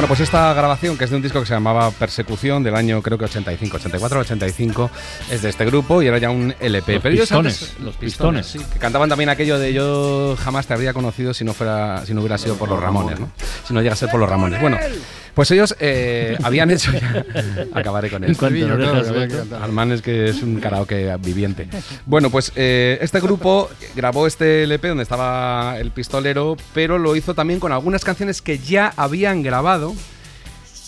Bueno, 0.00 0.08
pues 0.08 0.20
esta 0.20 0.54
grabación, 0.54 0.96
que 0.96 1.04
es 1.04 1.10
de 1.10 1.16
un 1.16 1.20
disco 1.22 1.40
que 1.40 1.44
se 1.46 1.52
llamaba 1.52 1.90
Persecución, 1.90 2.62
del 2.62 2.74
año 2.74 3.02
creo 3.02 3.18
que 3.18 3.26
85, 3.26 3.76
84 3.76 4.20
85, 4.20 4.90
es 5.30 5.42
de 5.42 5.50
este 5.50 5.66
grupo 5.66 6.00
y 6.00 6.06
era 6.06 6.16
ya 6.16 6.30
un 6.30 6.54
LP. 6.58 6.94
Los 6.94 7.02
Pero 7.02 7.16
Pistones, 7.20 7.62
antes- 7.62 7.80
los 7.84 7.96
Pistones. 7.98 8.46
sí, 8.46 8.58
que 8.72 8.78
cantaban 8.78 9.10
también 9.10 9.28
aquello 9.28 9.58
de 9.58 9.74
yo 9.74 10.38
jamás 10.42 10.66
te 10.66 10.72
habría 10.72 10.94
conocido 10.94 11.34
si 11.34 11.44
no 11.44 11.52
fuera, 11.52 12.06
si 12.06 12.14
no 12.14 12.20
hubiera 12.20 12.38
sido 12.38 12.54
por 12.56 12.70
los 12.70 12.80
Ramones, 12.80 13.20
¿no? 13.20 13.30
Si 13.68 13.74
no 13.74 13.82
llega 13.82 13.92
a 13.92 13.96
ser 13.96 14.08
por 14.10 14.18
los 14.20 14.30
Ramones. 14.30 14.58
Bueno, 14.58 14.78
pues 15.40 15.52
ellos 15.52 15.74
eh, 15.80 16.36
habían 16.42 16.70
hecho 16.70 16.92
ya- 16.92 17.24
acabaré 17.72 18.10
con 18.10 18.20
no 18.20 18.26
dejas 18.28 19.10
hueco. 19.10 19.56
Armán 19.58 19.90
es 19.90 20.02
que 20.02 20.28
es 20.28 20.42
un 20.42 20.60
karaoke 20.60 21.16
viviente. 21.18 21.66
Bueno, 22.04 22.28
pues 22.28 22.52
eh, 22.56 22.98
este 23.00 23.20
grupo 23.20 23.70
grabó 23.96 24.26
este 24.26 24.64
LP 24.64 24.88
donde 24.88 25.02
estaba 25.02 25.78
el 25.78 25.92
pistolero, 25.92 26.58
pero 26.74 26.98
lo 26.98 27.16
hizo 27.16 27.32
también 27.34 27.58
con 27.58 27.72
algunas 27.72 28.04
canciones 28.04 28.42
que 28.42 28.58
ya 28.58 28.92
habían 28.98 29.42
grabado. 29.42 29.94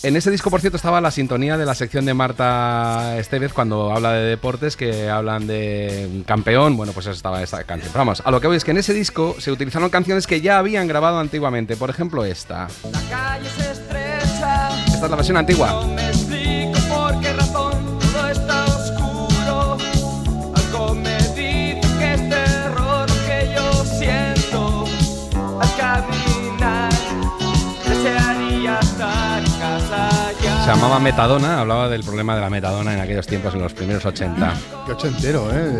En 0.03 0.17
ese 0.17 0.29
disco, 0.29 0.51
por 0.51 0.61
cierto, 0.61 0.75
estaba 0.77 1.01
la 1.01 1.09
sintonía 1.09 1.57
de 1.57 1.65
la 1.65 1.73
sección 1.73 2.05
de 2.05 2.13
Marta 2.13 3.17
Estevez 3.17 3.53
cuando 3.53 3.91
habla 3.91 4.11
de 4.11 4.29
deportes, 4.29 4.75
que 4.77 5.09
hablan 5.09 5.47
de 5.47 6.07
un 6.13 6.21
campeón. 6.23 6.77
Bueno, 6.77 6.93
pues 6.93 7.07
estaba 7.07 7.41
esta 7.41 7.63
canción. 7.63 7.89
Pero 7.91 8.01
vamos, 8.01 8.21
a 8.23 8.29
lo 8.29 8.39
que 8.39 8.45
voy 8.45 8.57
es 8.57 8.63
que 8.63 8.69
en 8.71 8.77
ese 8.77 8.93
disco 8.93 9.35
se 9.39 9.51
utilizaron 9.51 9.89
canciones 9.89 10.27
que 10.27 10.41
ya 10.41 10.59
habían 10.59 10.87
grabado 10.87 11.17
antiguamente. 11.19 11.75
Por 11.75 11.89
ejemplo, 11.89 12.23
esta. 12.23 12.67
calle 13.09 13.49
se 13.49 13.71
estrecha. 13.71 13.92
Esta 15.03 15.07
es 15.07 15.11
la 15.11 15.17
versión 15.17 15.35
antigua. 15.37 15.85
Este. 15.99 16.71
Se 30.63 30.69
llamaba 30.69 30.99
Metadona, 30.99 31.59
hablaba 31.59 31.89
del 31.89 32.03
problema 32.05 32.35
de 32.35 32.41
la 32.41 32.49
metadona 32.49 32.93
en 32.93 33.01
aquellos 33.01 33.27
tiempos, 33.27 33.53
en 33.53 33.59
los 33.59 33.73
primeros 33.73 34.05
80. 34.05 34.53
Qué 34.85 34.93
ochentero, 34.93 35.49
¿eh? 35.51 35.79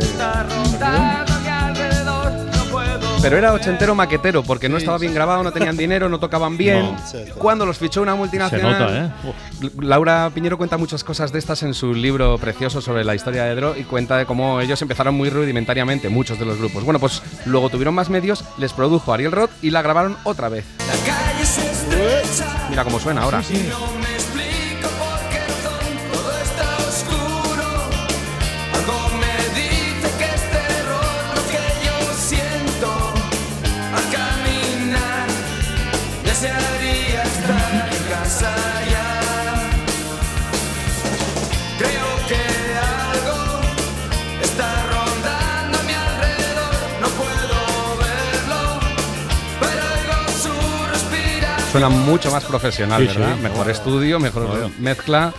Pero 3.23 3.37
era 3.37 3.53
ochentero 3.53 3.95
maquetero, 3.95 4.43
porque 4.43 4.67
no 4.67 4.75
estaba 4.75 4.97
bien 4.97 5.13
grabado, 5.13 5.43
no 5.43 5.53
tenían 5.53 5.77
dinero, 5.77 6.09
no 6.09 6.19
tocaban 6.19 6.57
bien. 6.57 6.81
No. 6.81 6.97
Cuando 7.37 7.65
los 7.65 7.77
fichó 7.77 8.01
una 8.01 8.15
multinacional. 8.15 8.77
Se 8.77 8.83
nota, 8.83 9.05
¿eh? 9.05 9.71
Laura 9.79 10.29
Piñero 10.35 10.57
cuenta 10.57 10.75
muchas 10.75 11.05
cosas 11.05 11.31
de 11.31 11.39
estas 11.39 11.63
en 11.63 11.73
su 11.73 11.93
libro 11.93 12.37
precioso 12.37 12.81
sobre 12.81 13.05
la 13.05 13.15
historia 13.15 13.45
de 13.45 13.55
Dro 13.55 13.77
y 13.77 13.83
cuenta 13.83 14.17
de 14.17 14.25
cómo 14.25 14.59
ellos 14.59 14.81
empezaron 14.81 15.15
muy 15.15 15.29
rudimentariamente, 15.29 16.09
muchos 16.09 16.37
de 16.37 16.45
los 16.45 16.57
grupos. 16.57 16.83
Bueno, 16.83 16.99
pues 16.99 17.23
luego 17.45 17.69
tuvieron 17.69 17.95
más 17.95 18.09
medios, 18.09 18.43
les 18.57 18.73
produjo 18.73 19.13
Ariel 19.13 19.31
Roth 19.31 19.51
y 19.61 19.69
la 19.69 19.81
grabaron 19.81 20.17
otra 20.25 20.49
vez. 20.49 20.65
La 20.79 20.93
calle 21.13 21.45
se 21.45 21.71
estrecha. 21.71 22.67
Mira 22.69 22.83
cómo 22.83 22.99
suena 22.99 23.21
ahora. 23.21 23.37
Me 23.39 24.32
Suena 51.73 51.89
mucho 51.89 52.29
más 52.29 52.45
profesional, 52.45 53.03
¿verdad? 53.03 53.35
Mejor 53.37 53.67
estudio, 53.67 54.19
mejor 54.19 54.69
mezcla. 54.77 55.33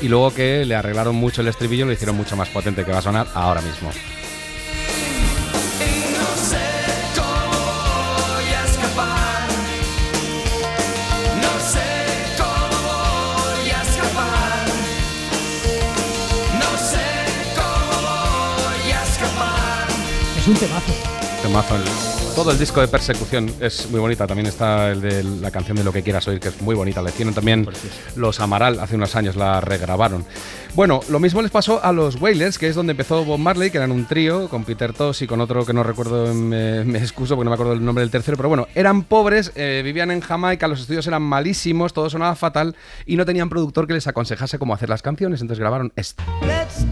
Y 0.00 0.08
luego 0.08 0.32
que 0.32 0.64
le 0.64 0.74
arreglaron 0.74 1.14
mucho 1.14 1.42
el 1.42 1.48
estribillo, 1.48 1.84
lo 1.84 1.92
hicieron 1.92 2.16
mucho 2.16 2.36
más 2.36 2.48
potente 2.48 2.86
que 2.86 2.90
va 2.90 3.00
a 3.00 3.02
sonar 3.02 3.26
ahora 3.34 3.60
mismo. 3.60 3.90
Es 20.38 20.48
un 20.48 20.54
temazo. 20.54 20.92
Temazo 21.42 22.03
todo 22.34 22.50
el 22.50 22.58
disco 22.58 22.80
de 22.80 22.88
persecución 22.88 23.50
es 23.60 23.88
muy 23.90 24.00
bonita. 24.00 24.26
También 24.26 24.46
está 24.46 24.90
el 24.90 25.00
de 25.00 25.22
la 25.22 25.50
canción 25.50 25.76
de 25.76 25.84
Lo 25.84 25.92
que 25.92 26.02
quieras 26.02 26.26
oír, 26.26 26.40
que 26.40 26.48
es 26.48 26.60
muy 26.62 26.74
bonita. 26.74 27.00
Le 27.00 27.10
hicieron 27.10 27.32
también 27.32 27.68
los 28.16 28.40
Amaral 28.40 28.80
hace 28.80 28.96
unos 28.96 29.14
años, 29.14 29.36
la 29.36 29.60
regrabaron. 29.60 30.24
Bueno, 30.74 31.00
lo 31.08 31.20
mismo 31.20 31.42
les 31.42 31.52
pasó 31.52 31.84
a 31.84 31.92
los 31.92 32.20
Wailers, 32.20 32.58
que 32.58 32.66
es 32.66 32.74
donde 32.74 32.90
empezó 32.90 33.24
Bob 33.24 33.38
Marley, 33.38 33.70
que 33.70 33.78
eran 33.78 33.92
un 33.92 34.06
trío 34.06 34.48
con 34.48 34.64
Peter 34.64 34.92
Tosh 34.92 35.22
y 35.22 35.26
con 35.28 35.40
otro 35.40 35.64
que 35.64 35.72
no 35.72 35.84
recuerdo, 35.84 36.34
me, 36.34 36.82
me 36.84 36.98
excuso 36.98 37.36
porque 37.36 37.44
no 37.44 37.50
me 37.50 37.54
acuerdo 37.54 37.74
el 37.74 37.84
nombre 37.84 38.02
del 38.02 38.10
tercero, 38.10 38.36
pero 38.36 38.48
bueno, 38.48 38.66
eran 38.74 39.04
pobres, 39.04 39.52
eh, 39.54 39.82
vivían 39.84 40.10
en 40.10 40.20
Jamaica, 40.20 40.66
los 40.66 40.80
estudios 40.80 41.06
eran 41.06 41.22
malísimos, 41.22 41.92
todo 41.92 42.10
sonaba 42.10 42.34
fatal 42.34 42.74
y 43.06 43.14
no 43.16 43.24
tenían 43.24 43.48
productor 43.48 43.86
que 43.86 43.94
les 43.94 44.08
aconsejase 44.08 44.58
cómo 44.58 44.74
hacer 44.74 44.88
las 44.88 45.02
canciones, 45.02 45.40
entonces 45.40 45.60
grabaron 45.60 45.92
esto. 45.94 46.24
Let's 46.42 46.84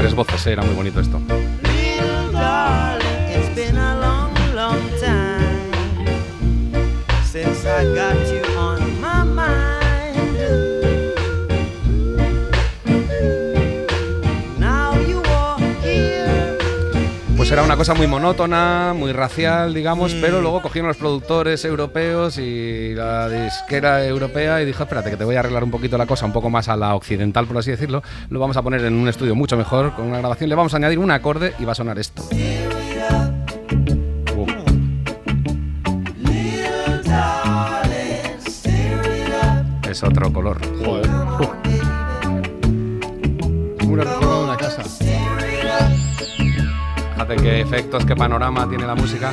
tres 0.00 0.14
voces, 0.14 0.46
eh, 0.46 0.52
era 0.52 0.62
muy 0.62 0.74
bonito 0.74 0.98
esto. 0.98 1.20
Little 1.28 2.32
darling, 2.32 3.28
it's 3.28 3.54
been 3.54 3.76
a 3.76 4.00
long, 4.00 4.32
long 4.54 4.80
time 4.98 6.06
since 7.22 7.66
I 7.66 7.84
got 7.94 8.16
you 8.32 8.39
una 17.70 17.76
cosa 17.76 17.94
muy 17.94 18.08
monótona, 18.08 18.94
muy 18.96 19.12
racial, 19.12 19.72
digamos, 19.72 20.12
pero 20.14 20.40
luego 20.40 20.60
cogieron 20.60 20.88
los 20.88 20.96
productores 20.96 21.64
europeos 21.64 22.36
y 22.36 22.94
la 22.96 23.28
disquera 23.28 24.04
europea 24.04 24.60
y 24.60 24.66
dijo, 24.66 24.82
espérate, 24.82 25.08
que 25.08 25.16
te 25.16 25.22
voy 25.22 25.36
a 25.36 25.38
arreglar 25.38 25.62
un 25.62 25.70
poquito 25.70 25.96
la 25.96 26.04
cosa, 26.04 26.26
un 26.26 26.32
poco 26.32 26.50
más 26.50 26.68
a 26.68 26.76
la 26.76 26.96
occidental, 26.96 27.46
por 27.46 27.58
así 27.58 27.70
decirlo. 27.70 28.02
Lo 28.28 28.40
vamos 28.40 28.56
a 28.56 28.62
poner 28.62 28.84
en 28.84 28.94
un 28.94 29.06
estudio 29.06 29.36
mucho 29.36 29.56
mejor, 29.56 29.94
con 29.94 30.06
una 30.06 30.18
grabación. 30.18 30.50
Le 30.50 30.56
vamos 30.56 30.74
a 30.74 30.78
añadir 30.78 30.98
un 30.98 31.12
acorde 31.12 31.54
y 31.60 31.64
va 31.64 31.70
a 31.70 31.74
sonar 31.76 31.96
esto. 32.00 32.24
Uh. 34.34 34.46
Es 39.88 40.02
otro 40.02 40.32
color. 40.32 40.58
Una 43.86 44.02
reforma 44.02 44.39
de 47.30 47.36
qué 47.36 47.60
efectos, 47.60 48.04
qué 48.04 48.16
panorama 48.16 48.68
tiene 48.68 48.84
la 48.86 48.96
música. 48.96 49.32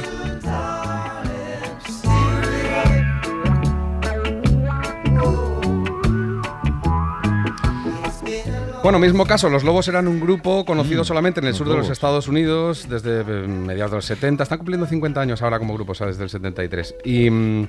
Bueno, 8.84 9.00
mismo 9.00 9.26
caso, 9.26 9.50
los 9.50 9.64
Lobos 9.64 9.88
eran 9.88 10.08
un 10.08 10.20
grupo 10.20 10.64
conocido 10.64 11.04
solamente 11.04 11.40
en 11.40 11.48
el 11.48 11.56
sur 11.56 11.68
de 11.68 11.76
los. 11.76 11.90
Estados 11.90 12.28
Unidos 12.28 12.88
desde 12.88 13.22
eh, 13.22 13.48
mediados 13.48 13.92
de 13.92 13.98
los 13.98 14.06
70. 14.06 14.44
Están 14.44 14.60
cumpliendo 14.60 14.86
50 14.86 15.20
años 15.20 15.42
ahora 15.42 15.58
como 15.58 15.74
grupo, 15.74 15.94
o 15.94 15.96
sea, 15.96 16.08
desde 16.08 16.24
el 16.24 16.30
73. 16.30 16.96
Y 17.04 17.30
mm, 17.30 17.68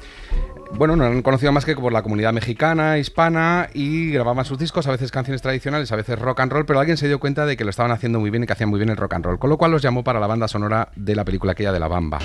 bueno, 0.75 0.97
no 0.97 1.05
han 1.05 1.23
conocido 1.23 1.53
más 1.53 1.64
que 1.64 1.75
por 1.75 1.93
la 1.93 2.03
comunidad 2.03 2.33
mexicana, 2.33 2.99
hispana 2.99 3.69
y 3.75 4.11
grababan 4.11 4.45
sus 4.45 4.59
discos, 4.59 4.87
a 4.87 4.91
veces 4.91 5.11
canciones 5.11 5.43
tradicionales, 5.43 5.91
a 5.93 5.97
veces 5.97 6.19
rock 6.19 6.41
and 6.41 6.53
roll, 6.53 6.66
pero 6.66 6.79
alguien 6.79 6.97
se 6.97 7.09
dio 7.09 7.19
cuenta 7.19 7.47
de 7.47 7.57
que 7.57 7.64
lo 7.64 7.71
estaban 7.71 7.93
haciendo 7.93 8.21
muy 8.21 8.31
bien 8.31 8.45
y 8.45 8.47
que 8.47 8.53
hacían 8.53 8.71
muy 8.71 8.79
bien 8.79 8.91
el 8.91 8.97
rock 8.97 9.14
and 9.14 9.25
roll, 9.25 9.39
con 9.39 9.51
lo 9.51 9.59
cual 9.59 9.71
los 9.71 9.83
llamó 9.83 10.05
para 10.05 10.21
la 10.21 10.27
banda 10.27 10.49
sonora 10.49 10.89
de 10.95 11.16
la 11.16 11.25
película 11.25 11.53
aquella 11.53 11.73
de 11.73 11.81
La 11.81 11.89
Bamba. 11.89 12.19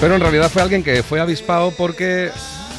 Pero 0.00 0.14
en 0.14 0.20
realidad 0.20 0.48
fue 0.48 0.62
alguien 0.62 0.84
que 0.84 1.02
fue 1.02 1.18
avispado 1.18 1.72
porque 1.72 2.30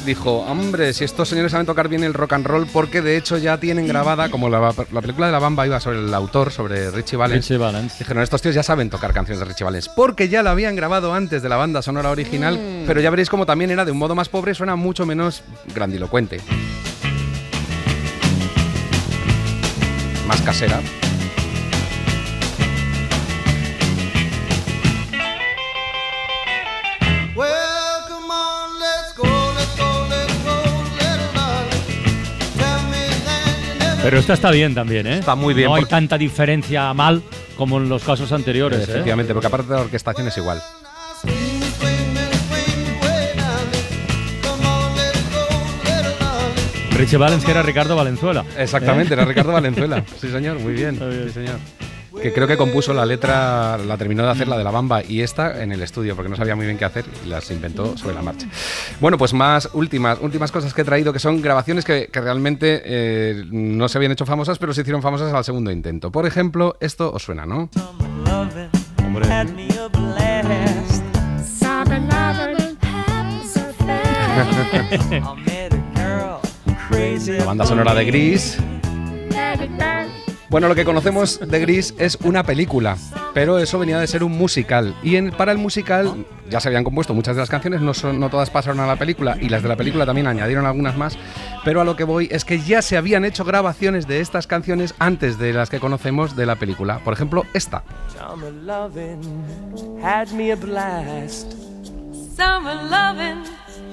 dijo, 0.06 0.38
hombre, 0.38 0.94
si 0.94 1.04
estos 1.04 1.28
señores 1.28 1.52
saben 1.52 1.66
tocar 1.66 1.88
bien 1.88 2.02
el 2.02 2.14
rock 2.14 2.32
and 2.32 2.46
roll, 2.46 2.66
porque 2.66 3.02
de 3.02 3.18
hecho 3.18 3.36
ya 3.36 3.58
tienen 3.58 3.86
grabada, 3.86 4.30
como 4.30 4.48
la, 4.48 4.72
la 4.90 5.00
película 5.02 5.26
de 5.26 5.32
La 5.32 5.38
Bamba 5.38 5.66
iba 5.66 5.78
sobre 5.80 5.98
el 5.98 6.14
autor, 6.14 6.50
sobre 6.50 6.90
Richie 6.90 7.16
Valens. 7.18 7.44
Richie 7.44 7.58
Valens. 7.58 7.98
Dijeron, 7.98 8.22
estos 8.22 8.40
tíos 8.40 8.54
ya 8.54 8.62
saben 8.62 8.88
tocar 8.88 9.12
canciones 9.12 9.40
de 9.40 9.44
Richie 9.44 9.64
Valens, 9.64 9.90
porque 9.90 10.30
ya 10.30 10.42
la 10.42 10.52
habían 10.52 10.76
grabado 10.76 11.12
antes 11.12 11.42
de 11.42 11.50
la 11.50 11.56
banda 11.56 11.82
sonora 11.82 12.10
original, 12.10 12.58
pero 12.86 13.00
ya 13.00 13.10
veréis 13.10 13.28
como 13.28 13.44
también 13.44 13.70
era 13.70 13.84
de 13.84 13.92
un 13.92 13.98
modo 13.98 14.14
más 14.14 14.30
pobre, 14.30 14.54
suena 14.54 14.76
mucho 14.76 15.04
menos 15.04 15.42
grandilocuente. 15.74 16.40
Más 20.26 20.40
casera. 20.40 20.80
Pero 34.02 34.18
esta 34.18 34.32
está 34.32 34.50
bien 34.50 34.74
también, 34.74 35.06
¿eh? 35.06 35.18
Está 35.18 35.34
muy 35.34 35.52
bien, 35.52 35.68
No 35.68 35.74
hay 35.74 35.82
porque- 35.82 35.90
tanta 35.90 36.16
diferencia 36.16 36.92
mal 36.94 37.22
como 37.56 37.76
en 37.78 37.88
los 37.88 38.02
casos 38.02 38.32
anteriores, 38.32 38.80
¿eh? 38.80 38.84
Efectivamente, 38.92 39.34
porque 39.34 39.46
aparte 39.46 39.68
de 39.68 39.74
la 39.74 39.82
orquestación 39.82 40.26
es 40.28 40.36
igual. 40.38 40.60
Richie 46.96 47.16
Valens, 47.16 47.44
que 47.44 47.50
era 47.50 47.62
Ricardo 47.62 47.96
Valenzuela. 47.96 48.44
Exactamente, 48.58 49.14
¿Eh? 49.14 49.16
era 49.16 49.24
Ricardo 49.24 49.52
Valenzuela. 49.60 50.04
Sí, 50.20 50.28
señor, 50.30 50.58
muy 50.58 50.74
bien. 50.74 50.98
Sí, 50.98 51.30
señor. 51.32 51.56
Que 52.22 52.32
creo 52.32 52.46
que 52.46 52.56
compuso 52.56 52.92
la 52.92 53.06
letra, 53.06 53.78
la 53.78 53.96
terminó 53.96 54.24
de 54.24 54.30
hacer 54.30 54.48
la 54.48 54.58
de 54.58 54.64
la 54.64 54.70
bamba 54.70 55.02
y 55.02 55.20
esta 55.20 55.62
en 55.62 55.72
el 55.72 55.82
estudio, 55.82 56.16
porque 56.16 56.28
no 56.28 56.36
sabía 56.36 56.56
muy 56.56 56.66
bien 56.66 56.78
qué 56.78 56.84
hacer 56.84 57.04
y 57.24 57.28
las 57.28 57.50
inventó 57.50 57.96
sobre 57.96 58.14
la 58.14 58.22
marcha. 58.22 58.46
Bueno, 59.00 59.16
pues 59.16 59.32
más 59.32 59.68
últimas, 59.72 60.18
últimas 60.20 60.52
cosas 60.52 60.74
que 60.74 60.82
he 60.82 60.84
traído, 60.84 61.12
que 61.12 61.18
son 61.18 61.40
grabaciones 61.40 61.84
que, 61.84 62.08
que 62.12 62.20
realmente 62.20 62.82
eh, 62.84 63.44
no 63.50 63.88
se 63.88 63.98
habían 63.98 64.12
hecho 64.12 64.26
famosas, 64.26 64.58
pero 64.58 64.74
se 64.74 64.82
hicieron 64.82 65.02
famosas 65.02 65.32
al 65.32 65.44
segundo 65.44 65.70
intento. 65.70 66.10
Por 66.10 66.26
ejemplo, 66.26 66.76
esto 66.80 67.12
os 67.12 67.22
suena, 67.22 67.46
¿no? 67.46 67.70
La 77.26 77.44
banda 77.44 77.66
sonora 77.66 77.94
de 77.94 78.04
Gris. 78.04 78.58
Bueno, 80.50 80.66
lo 80.66 80.74
que 80.74 80.84
conocemos 80.84 81.38
de 81.38 81.60
Gris 81.60 81.94
es 81.96 82.18
una 82.24 82.42
película, 82.42 82.96
pero 83.34 83.58
eso 83.60 83.78
venía 83.78 84.00
de 84.00 84.08
ser 84.08 84.24
un 84.24 84.32
musical. 84.36 84.96
Y 85.00 85.14
en- 85.14 85.30
para 85.30 85.52
el 85.52 85.58
musical 85.58 86.26
ya 86.48 86.58
se 86.58 86.66
habían 86.68 86.82
compuesto 86.82 87.14
muchas 87.14 87.36
de 87.36 87.40
las 87.42 87.48
canciones, 87.48 87.80
no, 87.80 87.94
son- 87.94 88.18
no 88.18 88.30
todas 88.30 88.50
pasaron 88.50 88.80
a 88.80 88.86
la 88.88 88.96
película, 88.96 89.36
y 89.40 89.48
las 89.48 89.62
de 89.62 89.68
la 89.68 89.76
película 89.76 90.04
también 90.06 90.26
añadieron 90.26 90.66
algunas 90.66 90.96
más. 90.96 91.16
Pero 91.64 91.80
a 91.80 91.84
lo 91.84 91.94
que 91.94 92.02
voy 92.02 92.28
es 92.32 92.44
que 92.44 92.58
ya 92.58 92.82
se 92.82 92.96
habían 92.96 93.24
hecho 93.24 93.44
grabaciones 93.44 94.08
de 94.08 94.18
estas 94.20 94.48
canciones 94.48 94.92
antes 94.98 95.38
de 95.38 95.52
las 95.52 95.70
que 95.70 95.78
conocemos 95.78 96.34
de 96.34 96.46
la 96.46 96.56
película. 96.56 96.98
Por 97.04 97.14
ejemplo, 97.14 97.44
esta. 97.54 97.84
Summer 98.18 98.52
loving 98.52 99.20
had 100.02 100.30
me 100.32 100.50
a 100.50 100.56
blast. 100.56 101.52
Summer 102.36 102.74
loving 102.90 103.44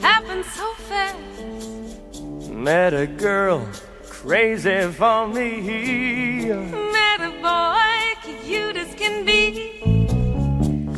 happens 0.01 0.47
so 0.55 0.63
fast. 0.89 2.51
Met 2.51 2.93
a 2.95 3.05
girl 3.05 3.61
crazy 4.27 4.81
for 4.91 5.25
me. 5.27 6.47
Met 6.95 7.21
a 7.21 7.31
boy 7.41 8.29
cute 8.43 8.75
as 8.75 8.93
can 8.95 9.23
be. 9.23 9.79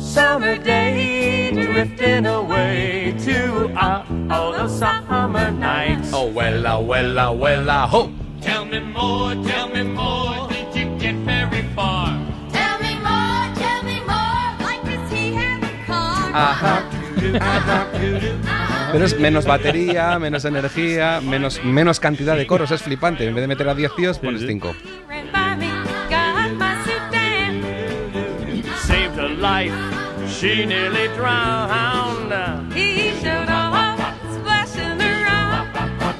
Summer 0.00 0.58
day 0.58 1.52
drifting 1.52 2.26
away 2.26 3.14
to 3.20 3.72
uh, 3.76 4.04
all 4.30 4.50
the 4.50 4.66
summer 4.68 5.50
nights. 5.52 6.10
Oh, 6.12 6.28
wella, 6.28 6.84
wella, 6.84 7.30
wella, 7.42 7.88
ho. 7.88 8.10
Tell 8.40 8.64
me 8.64 8.80
more, 8.80 9.34
tell 9.46 9.68
me 9.68 9.84
more. 9.84 10.48
Did 10.48 10.74
you 10.74 10.98
get 10.98 11.14
very 11.24 11.62
far? 11.76 12.08
Tell 12.50 12.78
me 12.80 12.94
more, 13.08 13.46
tell 13.62 13.82
me 13.84 14.00
more. 14.10 14.46
Like 14.66 14.82
does 14.84 15.10
he 15.12 15.34
have 15.34 15.62
a 15.62 15.72
car? 15.86 16.32
Ajá. 16.34 16.90
Pero 18.92 19.04
es 19.04 19.18
menos 19.18 19.44
batería, 19.44 20.18
menos 20.18 20.44
energía, 20.44 21.20
menos, 21.20 21.62
menos 21.64 22.00
cantidad 22.00 22.36
de 22.36 22.46
coros, 22.46 22.70
es 22.70 22.82
flipante. 22.82 23.26
En 23.26 23.34
vez 23.34 23.42
de 23.42 23.48
meter 23.48 23.68
a 23.68 23.74
10 23.74 23.94
tíos, 23.94 24.18
pones 24.18 24.42
5. 24.46 24.74
Ran 25.08 25.30
by 25.32 25.56
me, 25.56 25.70
got 26.08 26.52
my 26.58 26.74
suit 26.84 27.02
down. 27.12 27.62
Saved 28.80 29.16
her 29.16 29.28
life. 29.28 29.72
She 30.28 30.66
nearly 30.66 31.08
drowned. 31.16 32.32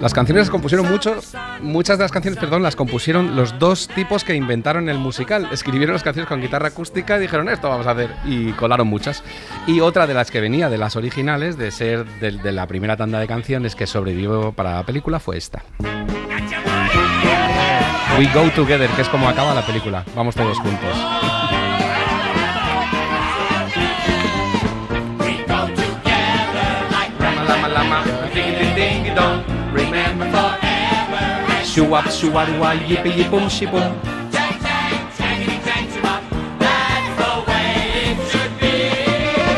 Las 0.01 0.15
canciones 0.15 0.45
las 0.45 0.51
compusieron 0.51 0.91
muchos, 0.91 1.35
muchas 1.61 1.99
de 1.99 2.05
las 2.05 2.11
canciones, 2.11 2.41
perdón, 2.41 2.63
las 2.63 2.75
compusieron 2.75 3.37
los 3.37 3.59
dos 3.59 3.87
tipos 3.89 4.25
que 4.25 4.35
inventaron 4.35 4.89
el 4.89 4.97
musical. 4.97 5.49
Escribieron 5.53 5.93
las 5.93 6.03
canciones 6.03 6.27
con 6.27 6.41
guitarra 6.41 6.69
acústica 6.69 7.19
y 7.19 7.21
dijeron 7.21 7.51
esto 7.51 7.69
vamos 7.69 7.87
a 7.87 7.91
hacer 7.91 8.11
y 8.25 8.53
colaron 8.53 8.89
muchas. 8.89 9.23
Y 9.67 9.81
otra 9.81 10.07
de 10.07 10.15
las 10.15 10.31
que 10.31 10.41
venía 10.41 10.71
de 10.71 10.79
las 10.79 10.97
originales, 10.97 11.59
de 11.59 11.71
ser 11.71 12.07
de, 12.19 12.33
la 12.51 12.67
primera 12.67 12.97
tanda 12.97 13.21
de 13.21 13.27
canciones 13.27 13.75
que 13.75 13.87
sobrevivió 13.87 14.53
para 14.53 14.77
la 14.77 14.87
película, 14.87 15.21
fue 15.21 15.37
esta. 15.37 15.63
We 18.19 18.27
Go 18.33 18.51
Together, 18.55 18.89
que 18.91 19.03
es 19.03 19.09
como 19.11 19.29
acaba 19.29 19.55
la 19.55 19.67
película. 19.67 20.03
Vamos 20.17 20.35
todos 20.35 20.59
juntos. 20.59 21.60
Shoo 31.81 31.95
up, 31.95 32.11
shoo 32.11 32.31
wah, 32.31 32.45
wah, 32.61 32.75
yippee, 32.77 33.17
yip, 33.17 33.31
boom, 33.31 33.49
shi, 33.49 33.65
boom. 33.65 33.97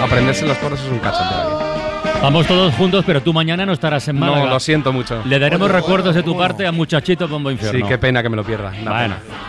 Aprenderse 0.02 0.46
los 0.46 0.56
coros 0.58 0.80
es 0.80 0.88
un 0.90 0.98
cachondeo. 0.98 1.60
Vamos 2.22 2.46
todos 2.46 2.74
juntos, 2.74 3.04
pero 3.06 3.20
tú 3.22 3.32
mañana 3.32 3.66
no 3.66 3.72
estarás 3.72 4.06
en 4.08 4.18
Málaga. 4.18 4.44
No, 4.44 4.50
lo 4.50 4.60
siento 4.60 4.92
mucho. 4.92 5.22
Le 5.24 5.38
daremos 5.38 5.70
recuerdos 5.70 6.14
de 6.14 6.22
tu 6.22 6.36
parte 6.36 6.66
a 6.66 6.72
Muchachito 6.72 7.26
Bombo 7.26 7.50
Infierno. 7.50 7.80
Sí, 7.80 7.84
qué 7.88 7.98
pena 7.98 8.22
que 8.22 8.28
me 8.28 8.36
lo 8.36 8.44
pierda. 8.44 8.72
una 8.80 8.90
Bueno. 8.92 9.14
pena. 9.16 9.42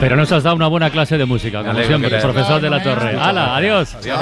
Pero 0.00 0.16
nos 0.16 0.32
has 0.32 0.42
dado 0.42 0.56
una 0.56 0.66
buena 0.66 0.90
clase 0.90 1.18
de 1.18 1.26
música, 1.26 1.62
como 1.62 1.74
siempre, 1.82 2.10
querido. 2.10 2.32
profesor 2.32 2.60
de 2.60 2.70
la 2.70 2.82
Torre. 2.82 3.18
¡Hala, 3.20 3.54
adiós! 3.56 3.94
Adiós. 3.96 4.18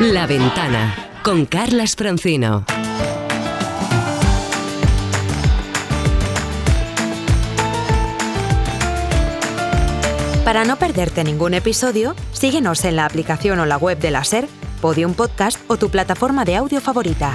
La 0.00 0.26
Ventana 0.26 0.94
con 1.22 1.46
Carlas 1.46 1.96
Francino. 1.96 2.66
Para 10.44 10.64
no 10.64 10.76
perderte 10.76 11.24
ningún 11.24 11.54
episodio, 11.54 12.14
síguenos 12.32 12.84
en 12.84 12.96
la 12.96 13.06
aplicación 13.06 13.58
o 13.58 13.66
la 13.66 13.78
web 13.78 13.98
de 13.98 14.10
la 14.10 14.22
SER, 14.22 14.46
Podium 14.80 15.14
Podcast 15.14 15.58
o 15.66 15.78
tu 15.78 15.88
plataforma 15.88 16.44
de 16.44 16.56
audio 16.56 16.80
favorita. 16.80 17.34